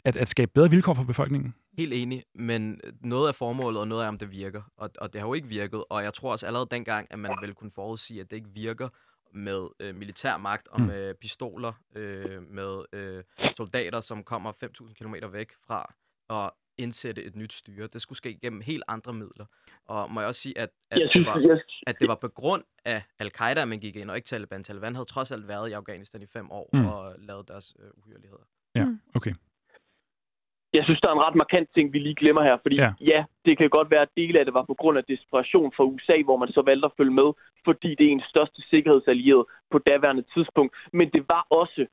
at, 0.05 0.17
at 0.17 0.29
skabe 0.29 0.51
bedre 0.55 0.71
vilkår 0.71 0.95
for 0.95 1.05
befolkningen? 1.05 1.55
Helt 1.79 1.93
enig, 1.95 2.23
men 2.35 2.81
noget 3.01 3.29
af 3.29 3.35
formålet, 3.35 3.81
og 3.81 3.89
noget 3.89 4.05
af 4.05 4.09
om 4.09 4.19
det 4.19 4.31
virker. 4.31 4.63
Og, 4.77 4.91
og 4.99 5.13
det 5.13 5.21
har 5.21 5.29
jo 5.29 5.35
ikke 5.35 5.49
virket, 5.49 5.85
og 5.91 6.03
jeg 6.03 6.15
tror 6.15 6.33
også 6.33 6.47
allerede 6.47 6.69
dengang, 6.71 7.07
at 7.11 7.19
man 7.19 7.31
vel 7.43 7.55
kunne 7.55 7.71
forudsige, 7.71 8.21
at 8.21 8.31
det 8.31 8.37
ikke 8.37 8.51
virker, 8.55 8.89
med 9.35 9.69
øh, 9.81 9.95
militærmagt 9.95 10.69
og 10.69 10.81
mm. 10.81 10.87
med 10.87 11.15
pistoler, 11.15 11.73
øh, 11.95 12.43
med 12.51 12.85
øh, 12.93 13.25
soldater, 13.57 14.01
som 14.01 14.25
kommer 14.25 14.53
5.000 14.53 14.95
km 14.95 15.15
væk 15.33 15.53
fra 15.67 15.95
at 16.31 16.51
indsætte 16.79 17.25
et 17.25 17.37
nyt 17.37 17.53
styre. 17.53 17.87
Det 17.87 18.03
skulle 18.03 18.17
ske 18.17 18.39
gennem 18.43 18.61
helt 18.61 18.85
andre 18.89 19.13
midler. 19.13 19.47
Og 19.85 20.11
må 20.11 20.21
jeg 20.21 20.29
også 20.29 20.41
sige, 20.41 20.59
at, 20.59 20.71
at, 20.91 21.01
jeg 21.01 21.09
synes, 21.11 21.29
det, 21.35 21.49
var, 21.49 21.61
at 21.87 21.97
det 22.01 22.09
var 22.09 22.15
på 22.15 22.29
grund 22.29 22.65
af 22.85 23.03
al-Qaida, 23.19 23.63
at 23.63 23.69
man 23.69 23.81
gik 23.81 23.97
ind, 23.97 24.11
og 24.11 24.17
ikke 24.17 24.27
Taliban. 24.27 24.65
Taliban 24.65 24.95
havde 24.95 25.07
trods 25.07 25.31
alt 25.31 25.49
været 25.49 25.71
i 25.71 25.73
Afghanistan 25.73 26.23
i 26.23 26.27
fem 26.27 26.51
år 26.51 26.71
mm. 26.73 26.87
og 26.87 27.15
lavet 27.19 27.49
deres 27.49 27.77
øh, 27.79 27.91
uhyreligheder. 27.95 28.45
Ja, 28.75 28.85
mm. 28.85 29.01
okay 29.15 29.35
jeg 30.75 30.85
synes, 30.85 31.01
der 31.01 31.09
er 31.09 31.13
en 31.13 31.27
ret 31.27 31.35
markant 31.35 31.69
ting, 31.75 31.93
vi 31.93 31.99
lige 31.99 32.15
glemmer 32.15 32.43
her. 32.43 32.57
Fordi 32.63 32.77
ja, 32.77 32.93
ja 33.01 33.25
det 33.45 33.59
kan 33.59 33.71
godt 33.71 33.91
være, 33.91 34.03
at 34.03 34.17
dele 34.17 34.39
af 34.39 34.45
det 34.45 34.55
var 34.55 34.63
på 34.63 34.75
grund 34.75 34.99
af 34.99 35.05
desperation 35.05 35.73
fra 35.77 35.85
USA, 35.85 36.23
hvor 36.25 36.37
man 36.37 36.49
så 36.49 36.63
valgte 36.63 36.87
at 36.87 36.97
følge 36.97 37.19
med, 37.21 37.29
fordi 37.65 37.95
det 37.95 38.07
er 38.07 38.13
en 38.13 38.29
største 38.33 38.63
sikkerhedsallierede 38.71 39.47
på 39.71 39.79
daværende 39.79 40.25
tidspunkt. 40.35 40.77
Men 40.93 41.11
det 41.11 41.25
var 41.29 41.47
også 41.51 41.87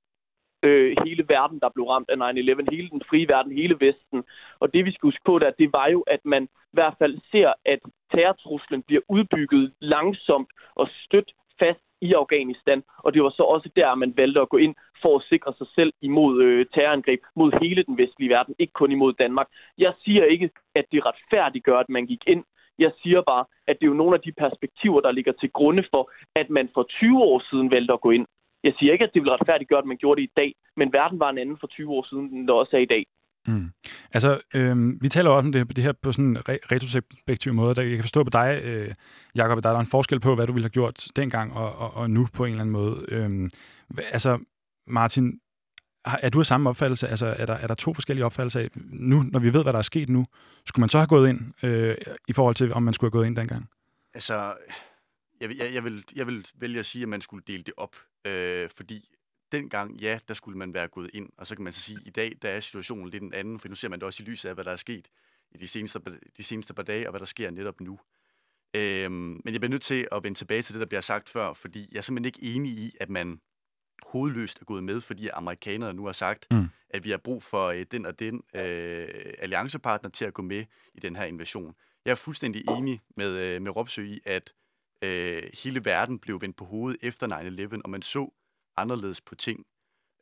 øh, 0.64 0.96
hele 1.06 1.24
verden, 1.28 1.60
der 1.60 1.70
blev 1.70 1.86
ramt 1.86 2.10
af 2.10 2.16
9-11, 2.16 2.76
hele 2.76 2.90
den 2.90 3.02
frie 3.10 3.28
verden, 3.28 3.52
hele 3.52 3.76
Vesten. 3.80 4.24
Og 4.60 4.74
det 4.74 4.86
vi 4.86 4.92
skal 4.92 5.08
huske 5.08 5.26
på 5.26 5.40
der, 5.40 5.52
det 5.60 5.74
var 5.74 5.88
jo, 5.88 6.02
at 6.02 6.22
man 6.26 6.44
i 6.44 6.76
hvert 6.78 6.96
fald 7.00 7.20
ser, 7.32 7.54
at 7.66 7.80
terrortruslen 8.12 8.82
bliver 8.84 9.02
udbygget 9.10 9.74
langsomt 9.80 10.50
og 10.76 10.88
stødt 11.06 11.32
fast 11.60 11.84
i 12.02 12.14
Afghanistan, 12.14 12.84
og 12.98 13.14
det 13.14 13.24
var 13.24 13.30
så 13.30 13.44
også 13.44 13.70
der, 13.76 13.96
man 13.96 14.14
valgte 14.18 14.42
at 14.42 14.50
gå 14.50 14.58
ind 14.58 14.76
for 15.02 15.18
at 15.18 15.26
sikre 15.30 15.54
sig 15.58 15.68
selv 15.76 15.94
imod 16.02 16.42
øh, 16.44 16.66
terrorangreb 16.74 17.22
mod 17.36 17.52
hele 17.62 17.84
den 17.84 17.98
vestlige 17.98 18.30
verden, 18.30 18.56
ikke 18.60 18.74
kun 18.74 18.92
imod 18.92 19.14
Danmark. 19.14 19.48
Jeg 19.78 19.94
siger 20.04 20.24
ikke, 20.26 20.50
at 20.76 20.86
det 20.92 21.06
retfærdiggør, 21.06 21.78
at 21.78 21.90
man 21.90 22.06
gik 22.06 22.24
ind. 22.28 22.44
Jeg 22.80 22.92
siger 23.02 23.22
bare, 23.22 23.46
at 23.68 23.76
det 23.80 23.86
er 23.86 23.94
jo 23.94 24.02
nogle 24.02 24.16
af 24.16 24.22
de 24.22 24.32
perspektiver, 24.32 25.02
der 25.02 25.12
ligger 25.12 25.32
til 25.32 25.52
grunde 25.52 25.84
for, 25.92 26.12
at 26.36 26.50
man 26.50 26.70
for 26.74 26.84
20 26.84 27.20
år 27.20 27.44
siden 27.50 27.72
valgte 27.72 27.94
at 27.94 28.02
gå 28.02 28.12
ind. 28.12 28.26
Jeg 28.64 28.74
siger 28.80 28.94
ikke, 28.94 29.06
at 29.06 29.14
det 29.14 29.22
ville 29.22 29.34
retfærdiggøre, 29.34 29.80
at 29.80 29.86
man 29.92 29.98
gjorde 29.98 30.22
det 30.22 30.28
i 30.28 30.34
dag, 30.38 30.56
men 30.76 30.94
verden 30.94 31.20
var 31.20 31.30
en 31.30 31.38
anden 31.38 31.58
for 31.60 31.68
20 31.68 31.92
år 31.92 32.06
siden, 32.10 32.26
end 32.34 32.48
det 32.48 32.56
også 32.56 32.78
er 32.78 32.82
i 32.82 32.94
dag. 32.96 33.06
Mm. 33.48 33.70
Altså, 34.14 34.42
øh, 34.54 35.02
vi 35.02 35.10
taler 35.10 35.30
også 35.30 35.46
om 35.48 35.52
det, 35.52 35.76
det 35.76 35.84
her 35.84 35.92
på 35.92 36.12
sådan 36.12 36.26
en 36.26 36.38
re- 36.38 36.68
retrospektiv 36.72 37.54
måde. 37.54 37.76
Der, 37.76 37.82
jeg 37.82 37.96
kan 37.96 38.04
forstå 38.04 38.24
på 38.24 38.30
dig, 38.30 38.62
øh, 38.64 38.94
Jacob, 39.36 39.58
at 39.58 39.64
der 39.64 39.70
er 39.70 39.80
en 39.80 39.86
forskel 39.86 40.20
på, 40.20 40.36
hvad 40.36 40.48
du 40.48 40.54
ville 40.54 40.66
have 40.66 40.70
gjort 40.70 41.08
dengang 41.16 41.54
og, 41.54 41.76
og, 41.76 41.94
og 41.94 42.10
nu 42.10 42.28
på 42.34 42.46
en 42.46 42.52
eller 42.52 42.62
anden 42.62 42.74
måde. 42.74 43.06
Øh, 43.08 43.50
altså, 44.12 44.40
Martin, 44.88 45.40
er 46.06 46.30
du 46.30 46.40
af 46.40 46.46
samme 46.46 46.70
opfattelse? 46.70 47.08
Altså, 47.08 47.26
er 47.26 47.46
der, 47.46 47.54
er 47.54 47.68
der 47.68 47.76
to 47.76 47.94
forskellige 47.94 48.26
opfattelser 48.26 48.60
af, 48.60 48.70
nu, 48.76 49.24
når 49.24 49.40
vi 49.40 49.54
ved, 49.54 49.64
hvad 49.64 49.74
der 49.74 49.80
er 49.80 49.84
sket 49.84 50.10
nu, 50.10 50.26
skulle 50.66 50.82
man 50.82 50.90
så 50.90 50.98
have 50.98 51.08
gået 51.08 51.30
ind, 51.30 51.64
øh, 51.64 51.98
i 52.28 52.34
forhold 52.34 52.56
til, 52.56 52.74
om 52.74 52.84
man 52.84 52.94
skulle 52.94 53.12
have 53.12 53.20
gået 53.20 53.28
ind 53.28 53.36
dengang? 53.36 53.70
Altså, 54.14 54.54
jeg, 55.42 55.58
jeg, 55.58 55.74
jeg, 55.74 55.84
vil, 55.84 56.04
jeg 56.16 56.28
vil 56.28 56.46
vælge 56.56 56.80
at 56.80 56.86
sige, 56.86 57.04
at 57.04 57.10
man 57.10 57.22
skulle 57.22 57.44
dele 57.48 57.64
det 57.64 57.74
op, 57.78 57.96
øh, 58.28 58.70
fordi 58.78 59.10
dengang, 59.52 59.96
ja, 60.02 60.20
der 60.28 60.34
skulle 60.34 60.58
man 60.58 60.74
være 60.74 60.88
gået 60.88 61.10
ind, 61.14 61.30
og 61.38 61.48
så 61.48 61.56
kan 61.56 61.64
man 61.64 61.74
så 61.74 61.82
sige, 61.82 61.98
at 61.98 62.08
i 62.08 62.10
dag, 62.10 62.38
der 62.42 62.50
er 62.50 62.60
situationen 62.60 63.10
lidt 63.10 63.24
en 63.24 63.34
anden, 63.34 63.60
for 63.60 63.68
nu 63.68 63.76
ser 63.76 63.90
man 63.90 64.00
det 64.00 64.06
også 64.06 64.24
i 64.24 64.26
lyset 64.26 64.50
af, 64.50 64.56
hvad 64.56 64.66
der 64.66 64.72
er 64.72 64.76
sket 64.76 65.08
i 65.52 65.58
de 65.58 65.68
seneste, 65.68 66.00
de 66.38 66.44
seneste 66.44 66.74
par 66.74 66.84
dage, 66.84 67.08
og 67.08 67.12
hvad 67.12 67.20
der 67.20 67.26
sker 67.26 67.52
netop 67.52 67.82
nu. 67.82 68.00
Øhm, 68.74 69.14
men 69.14 69.54
jeg 69.54 69.62
bliver 69.62 69.70
nødt 69.70 69.82
til 69.82 70.08
at 70.12 70.24
vende 70.24 70.38
tilbage 70.38 70.62
til 70.62 70.74
det, 70.74 70.80
der 70.80 70.86
bliver 70.86 71.02
sagt 71.02 71.30
før, 71.30 71.54
fordi 71.54 71.88
jeg 71.92 71.98
er 71.98 72.02
simpelthen 72.02 72.26
ikke 72.26 72.56
enig 72.56 72.72
i, 72.72 72.96
at 73.00 73.10
man 73.10 73.42
hovedløst 74.08 74.62
er 74.62 74.66
gået 74.66 74.84
med, 74.84 75.02
fordi 75.02 75.28
amerikanerne 75.28 75.94
nu 75.94 76.06
har 76.06 76.14
sagt, 76.14 76.48
mm. 76.52 76.68
at 76.90 77.06
vi 77.06 77.10
har 77.10 77.18
brug 77.18 77.44
for 77.44 77.68
øh, 77.68 77.86
den 77.92 78.06
og 78.06 78.20
den 78.20 78.42
øh, 78.56 79.34
alliancepartner 79.40 80.10
til 80.10 80.26
at 80.26 80.34
gå 80.34 80.42
med 80.42 80.66
i 80.94 81.00
den 81.00 81.16
her 81.16 81.24
invasion. 81.24 81.76
Jeg 82.06 82.12
er 82.12 82.16
fuldstændig 82.16 82.64
enig 82.70 83.02
med, 83.18 83.38
øh, 83.38 83.62
med 83.62 83.76
Ropsø 83.76 84.04
i, 84.04 84.20
at 84.26 84.54
øh, 85.02 85.44
hele 85.64 85.86
verden 85.86 86.20
blev 86.20 86.42
vendt 86.42 86.58
på 86.58 86.66
hovedet 86.66 87.00
efter 87.04 87.74
9-11, 87.76 87.82
og 87.84 87.90
man 87.90 88.02
så 88.02 88.34
anderledes 88.78 89.22
på 89.22 89.36
ting, 89.36 89.66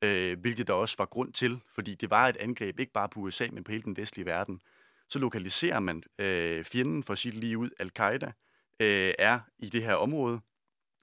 øh, 0.03 0.39
hvilket 0.39 0.67
der 0.67 0.73
også 0.73 0.95
var 0.97 1.05
grund 1.05 1.33
til, 1.33 1.61
fordi 1.75 1.95
det 1.95 2.09
var 2.09 2.27
et 2.27 2.37
angreb 2.37 2.79
ikke 2.79 2.93
bare 2.93 3.09
på 3.09 3.19
USA, 3.19 3.47
men 3.51 3.63
på 3.63 3.71
hele 3.71 3.83
den 3.83 3.97
vestlige 3.97 4.25
verden. 4.25 4.61
Så 5.09 5.19
lokaliserer 5.19 5.79
man 5.79 6.03
øh, 6.19 6.63
fjenden 6.63 7.03
for 7.03 7.15
sit 7.15 7.33
lige 7.33 7.57
ud, 7.57 7.69
al-Qaida, 7.79 8.31
øh, 8.79 9.13
er 9.19 9.39
i 9.59 9.69
det 9.69 9.83
her 9.83 9.93
område. 9.93 10.39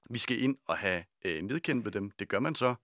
Vi 0.09 0.17
skal 0.17 0.41
ind 0.41 0.57
og 0.65 0.77
have 0.77 1.03
øh, 1.25 1.41
nedkæmpet 1.41 1.93
dem. 1.93 2.11
Det 2.11 2.27
gør 2.27 2.39
man 2.39 2.55
så. 2.55 2.75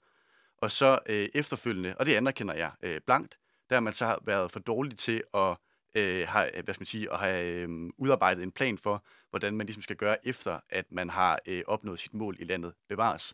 Og 0.57 0.71
så 0.71 0.99
øh, 1.05 1.29
efterfølgende, 1.33 1.95
og 1.99 2.05
det 2.05 2.15
anerkender 2.15 2.53
jeg 2.53 2.71
øh, 2.83 3.01
blankt, 3.05 3.37
der 3.69 3.75
har 3.75 3.81
man 3.81 3.93
så 3.93 4.17
været 4.25 4.51
for 4.51 4.59
dårlig 4.59 4.97
til 4.97 5.23
at 5.33 5.57
øh, 5.95 6.27
har, 6.27 6.49
hvad 6.63 6.73
skal 6.73 6.81
man 6.81 6.85
sige, 6.85 7.13
at 7.13 7.19
have 7.19 7.45
øh, 7.45 7.89
udarbejdet 7.97 8.43
en 8.43 8.51
plan 8.51 8.77
for, 8.77 9.05
hvordan 9.29 9.57
man 9.57 9.65
ligesom 9.65 9.83
skal 9.83 9.95
gøre 9.95 10.27
efter, 10.27 10.59
at 10.69 10.91
man 10.91 11.09
har 11.09 11.39
øh, 11.45 11.63
opnået 11.67 11.99
sit 11.99 12.13
mål 12.13 12.35
i 12.39 12.43
landet 12.43 12.73
bevares. 12.89 13.33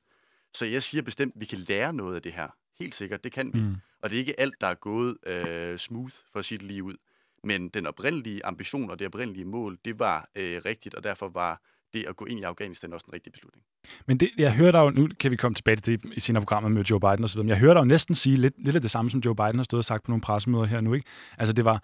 Så 0.54 0.66
jeg 0.66 0.84
siger 0.84 1.02
bestemt, 1.02 1.36
at 1.36 1.42
vi 1.42 1.46
kan 1.46 1.58
lære 1.58 1.94
noget 1.94 2.16
af 2.16 2.22
det 2.22 2.32
her. 2.32 2.48
Helt 2.80 2.96
sikkert, 2.96 3.24
det 3.24 3.32
kan 3.32 3.54
vi. 3.54 3.60
Mm. 3.60 3.76
Og 4.02 4.10
det 4.10 4.16
er 4.16 4.20
ikke 4.20 4.40
alt, 4.40 4.56
der 4.62 4.68
er 4.68 4.74
gået 4.74 5.18
øh, 5.28 5.78
smooth 5.78 6.14
for 6.34 6.42
sit 6.42 6.62
liv 6.62 6.86
ud. 6.86 6.96
Men 7.44 7.70
den 7.70 7.88
oprindelige 7.88 8.46
ambition 8.46 8.90
og 8.90 9.00
det 9.00 9.08
oprindelige 9.08 9.46
mål, 9.46 9.78
det 9.86 10.00
var 10.00 10.30
øh, 10.36 10.62
rigtigt, 10.66 10.96
og 10.96 11.04
derfor 11.04 11.30
var 11.30 11.62
det 11.94 12.06
at 12.08 12.16
gå 12.16 12.26
ind 12.26 12.40
i 12.40 12.44
Afghanistan 12.44 12.94
også 12.94 13.06
en 13.08 13.14
rigtig 13.14 13.32
beslutning. 13.32 13.64
Men 14.08 14.18
det, 14.18 14.30
jeg 14.38 14.54
hører 14.54 14.72
dig 14.72 14.80
jo, 14.80 14.90
nu 14.90 15.10
kan 15.20 15.32
vi 15.32 15.36
komme 15.36 15.56
tilbage 15.56 15.76
til 15.76 16.04
det 16.04 16.14
i 16.14 16.20
senere 16.20 16.42
programmer 16.42 16.70
med 16.70 16.84
Joe 16.84 17.00
Biden 17.00 17.24
osv., 17.24 17.40
men 17.40 17.50
jeg 17.50 17.58
hører 17.58 17.74
dig 17.74 17.80
jo 17.80 17.86
næsten 17.86 18.16
sige 18.16 18.36
lidt, 18.38 18.54
lidt 18.58 18.76
af 18.76 18.82
det 18.82 18.92
samme, 18.92 19.12
som 19.12 19.20
Joe 19.20 19.36
Biden 19.36 19.56
har 19.56 19.64
stået 19.64 19.80
og 19.80 19.86
sagt 19.86 20.04
på 20.04 20.12
nogle 20.12 20.22
pressemøder 20.22 20.66
her 20.66 20.82
nu, 20.82 20.94
ikke? 20.94 21.08
Altså 21.38 21.54
det 21.54 21.66
var, 21.66 21.84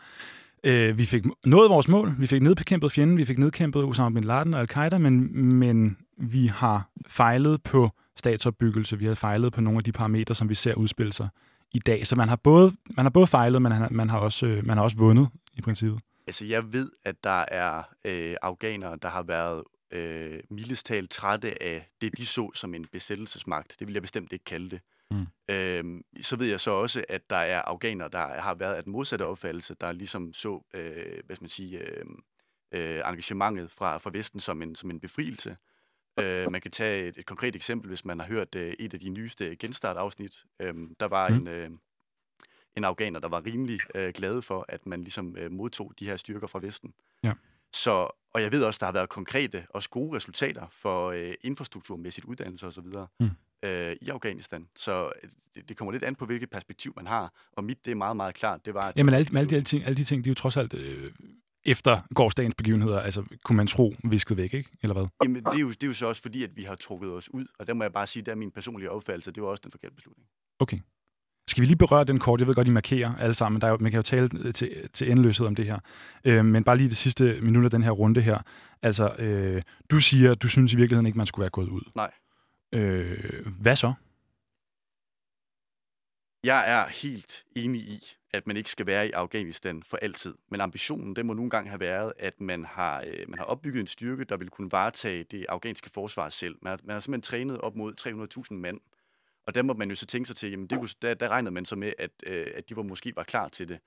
øh, 0.63 0.97
vi 0.97 1.05
fik 1.05 1.23
nået 1.45 1.69
vores 1.69 1.87
mål, 1.87 2.15
vi 2.19 2.27
fik 2.27 2.41
nedkæmpet 2.41 2.91
fjenden, 2.91 3.17
vi 3.17 3.25
fik 3.25 3.37
nedkæmpet 3.37 3.83
Osama 3.83 4.13
bin 4.13 4.23
Laden 4.23 4.53
og 4.53 4.59
Al-Qaida, 4.59 4.97
men, 4.97 5.43
men 5.55 5.97
vi 6.17 6.47
har 6.47 6.89
fejlet 7.07 7.63
på 7.63 7.91
statsopbyggelse, 8.17 8.99
vi 8.99 9.05
har 9.05 9.15
fejlet 9.15 9.53
på 9.53 9.61
nogle 9.61 9.77
af 9.77 9.83
de 9.83 9.91
parametre, 9.91 10.35
som 10.35 10.49
vi 10.49 10.55
ser 10.55 10.73
udspille 10.73 11.13
sig 11.13 11.29
i 11.73 11.79
dag. 11.79 12.07
Så 12.07 12.15
man 12.15 12.29
har 12.29 12.35
både, 12.35 12.73
man 12.95 13.05
har 13.05 13.09
både 13.09 13.27
fejlet, 13.27 13.61
men 13.61 13.73
man 13.91 14.09
har, 14.09 14.17
også, 14.17 14.45
øh, 14.45 14.65
man 14.65 14.77
har 14.77 14.83
også 14.83 14.97
vundet 14.97 15.29
i 15.53 15.61
princippet. 15.61 16.01
Altså, 16.27 16.45
jeg 16.45 16.73
ved, 16.73 16.91
at 17.03 17.15
der 17.23 17.45
er 17.47 17.83
øh, 18.05 18.35
afghanere, 18.41 18.97
der 19.01 19.09
har 19.09 19.23
været 19.23 19.63
øh, 19.91 20.39
mildestalt 20.49 21.11
trætte 21.11 21.63
af 21.63 21.89
det, 22.01 22.17
de 22.17 22.25
så 22.25 22.51
som 22.53 22.73
en 22.73 22.85
besættelsesmagt. 22.91 23.75
Det 23.79 23.87
vil 23.87 23.93
jeg 23.93 24.01
bestemt 24.01 24.33
ikke 24.33 24.45
kalde 24.45 24.69
det. 24.69 24.81
Mm. 25.11 25.27
Øhm, 25.49 26.01
så 26.21 26.35
ved 26.35 26.47
jeg 26.47 26.59
så 26.59 26.71
også, 26.71 27.03
at 27.09 27.29
der 27.29 27.35
er 27.35 27.61
afghanere, 27.61 28.09
der 28.11 28.41
har 28.41 28.55
været 28.55 28.73
af 28.73 28.83
den 28.83 28.91
modsatte 28.91 29.25
opfattelse, 29.25 29.75
der 29.81 29.91
ligesom 29.91 30.33
så, 30.33 30.63
øh, 30.73 31.21
hvad 31.25 31.35
skal 31.35 31.43
man 31.43 31.49
sige, 31.49 31.79
øh, 31.79 32.05
øh, 32.71 33.01
engagementet 33.05 33.71
fra, 33.71 33.97
fra 33.97 34.09
Vesten 34.13 34.39
som 34.39 34.61
en, 34.61 34.75
som 34.75 34.91
en 34.91 34.99
befrielse. 34.99 35.57
Øh, 36.19 36.51
man 36.51 36.61
kan 36.61 36.71
tage 36.71 37.07
et, 37.07 37.17
et 37.17 37.25
konkret 37.25 37.55
eksempel, 37.55 37.87
hvis 37.87 38.05
man 38.05 38.19
har 38.19 38.27
hørt 38.27 38.55
øh, 38.55 38.73
et 38.79 38.93
af 38.93 38.99
de 38.99 39.09
nyeste 39.09 39.55
genstart-afsnit. 39.55 40.43
Øh, 40.59 40.73
der 40.99 41.05
var 41.05 41.29
mm. 41.29 41.35
en, 41.35 41.47
øh, 41.47 41.69
en 42.75 42.83
afghaner, 42.83 43.19
der 43.19 43.27
var 43.27 43.45
rimelig 43.45 43.79
øh, 43.95 44.13
glad 44.13 44.41
for, 44.41 44.65
at 44.69 44.85
man 44.85 45.01
ligesom 45.01 45.35
øh, 45.37 45.51
modtog 45.51 45.93
de 45.99 46.05
her 46.05 46.17
styrker 46.17 46.47
fra 46.47 46.59
Vesten. 46.59 46.93
Ja. 47.23 47.33
Så, 47.73 47.91
og 48.33 48.41
jeg 48.41 48.51
ved 48.51 48.63
også, 48.63 48.77
der 48.79 48.85
har 48.85 48.93
været 48.93 49.09
konkrete 49.09 49.65
og 49.69 49.83
gode 49.89 50.15
resultater 50.15 50.67
for 50.71 51.11
øh, 51.11 51.33
infrastrukturmæssigt 51.41 52.25
uddannelse 52.25 52.67
osv. 52.67 52.85
Mm. 53.19 53.29
Øh, 53.63 53.95
i 54.01 54.09
Afghanistan. 54.09 54.67
Så 54.75 55.11
øh, 55.23 55.29
det, 55.55 55.69
det 55.69 55.77
kommer 55.77 55.91
lidt 55.91 56.03
an 56.03 56.15
på, 56.15 56.25
hvilket 56.25 56.49
perspektiv 56.49 56.93
man 56.95 57.07
har. 57.07 57.33
Og 57.51 57.63
mit, 57.63 57.85
det 57.85 57.91
er 57.91 57.95
meget, 57.95 58.15
meget 58.15 58.35
klart. 58.35 58.65
Det 58.65 58.73
var, 58.73 58.81
at 58.81 58.97
Jamen 58.97 59.13
alle, 59.13 59.37
alle, 59.37 59.49
de, 59.49 59.55
alle, 59.55 59.65
ting, 59.65 59.85
alle 59.85 59.97
de 59.97 60.03
ting, 60.03 60.23
de 60.23 60.29
er 60.29 60.31
jo 60.31 60.35
trods 60.35 60.57
alt 60.57 60.73
øh, 60.73 61.11
efter 61.65 62.01
gårdsdagens 62.15 62.55
begivenheder, 62.55 62.99
altså 62.99 63.23
kunne 63.43 63.55
man 63.55 63.67
tro, 63.67 63.95
visket 64.03 64.37
væk, 64.37 64.53
ikke? 64.53 64.69
Eller 64.81 64.93
hvad? 64.93 65.07
Jamen 65.23 65.43
det 65.43 65.53
er, 65.53 65.59
jo, 65.59 65.69
det 65.69 65.83
er 65.83 65.87
jo 65.87 65.93
så 65.93 66.05
også 66.05 66.21
fordi, 66.21 66.43
at 66.43 66.49
vi 66.55 66.63
har 66.63 66.75
trukket 66.75 67.11
os 67.11 67.33
ud. 67.33 67.45
Og 67.59 67.67
der 67.67 67.73
må 67.73 67.83
jeg 67.83 67.93
bare 67.93 68.07
sige, 68.07 68.23
det 68.23 68.31
er 68.31 68.35
min 68.35 68.51
personlige 68.51 68.91
opfattelse. 68.91 69.31
Det 69.31 69.43
var 69.43 69.49
også 69.49 69.61
den 69.63 69.71
forkerte 69.71 69.95
beslutning. 69.95 70.27
Okay. 70.59 70.77
Skal 71.47 71.61
vi 71.61 71.65
lige 71.65 71.77
berøre 71.77 72.03
den 72.03 72.19
kort? 72.19 72.39
Jeg 72.39 72.47
ved 72.47 72.55
godt, 72.55 72.67
I 72.67 72.71
markerer 72.71 73.15
alle 73.15 73.33
sammen. 73.33 73.61
Der 73.61 73.67
er 73.67 73.71
jo, 73.71 73.77
man 73.79 73.91
kan 73.91 73.97
jo 73.97 74.03
tale 74.03 74.51
til, 74.51 74.89
til 74.93 75.11
endeløshed 75.11 75.47
om 75.47 75.55
det 75.55 75.65
her. 75.65 75.79
Øh, 76.25 76.45
men 76.45 76.63
bare 76.63 76.77
lige 76.77 76.89
det 76.89 76.97
sidste 76.97 77.39
minut 77.41 77.63
af 77.63 77.71
den 77.71 77.83
her 77.83 77.91
runde 77.91 78.21
her. 78.21 78.39
Altså, 78.81 79.15
øh, 79.19 79.61
du 79.91 79.99
siger, 79.99 80.35
du 80.35 80.47
synes 80.47 80.73
i 80.73 80.75
virkeligheden 80.75 81.05
ikke, 81.05 81.17
man 81.17 81.27
skulle 81.27 81.43
være 81.43 81.49
gået 81.49 81.69
ud. 81.69 81.81
Nej. 81.95 82.11
Øh, 82.73 83.45
hvad 83.59 83.75
så? 83.75 83.93
Jeg 86.45 86.71
er 86.71 86.87
helt 86.87 87.45
enig 87.55 87.81
i, 87.81 87.99
at 88.31 88.47
man 88.47 88.57
ikke 88.57 88.69
skal 88.69 88.85
være 88.85 89.07
i 89.07 89.11
Afghanistan 89.11 89.83
for 89.83 89.97
altid. 89.97 90.35
Men 90.51 90.61
ambitionen, 90.61 91.15
det 91.15 91.25
må 91.25 91.33
nogle 91.33 91.49
gange 91.49 91.69
have 91.69 91.79
været, 91.79 92.13
at 92.19 92.41
man 92.41 92.65
har, 92.65 93.03
øh, 93.07 93.29
man 93.29 93.39
har 93.39 93.45
opbygget 93.45 93.81
en 93.81 93.87
styrke, 93.87 94.23
der 94.23 94.37
vil 94.37 94.49
kunne 94.49 94.71
varetage 94.71 95.23
det 95.23 95.45
afghanske 95.49 95.89
forsvar 95.93 96.29
selv. 96.29 96.55
Man 96.61 96.69
har, 96.69 96.79
man 96.83 96.93
har 96.93 96.99
simpelthen 96.99 97.21
trænet 97.21 97.57
op 97.57 97.75
mod 97.75 97.93
300.000 98.51 98.53
mand 98.53 98.79
og 99.47 99.55
der 99.55 99.61
må 99.61 99.73
man 99.73 99.89
jo 99.89 99.95
så 99.95 100.05
tænke 100.05 100.27
sig 100.27 100.35
til, 100.35 100.49
jamen 100.49 100.67
det 100.67 100.77
kunne, 100.77 100.89
der, 101.01 101.13
der 101.13 101.29
regnede 101.29 101.51
man 101.51 101.65
så 101.65 101.75
med, 101.75 101.93
at, 101.97 102.11
øh, 102.25 102.47
at 102.55 102.69
de 102.69 102.75
var 102.75 102.83
måske 102.83 103.13
var 103.15 103.23
klar 103.23 103.47
til 103.47 103.69
det. 103.69 103.79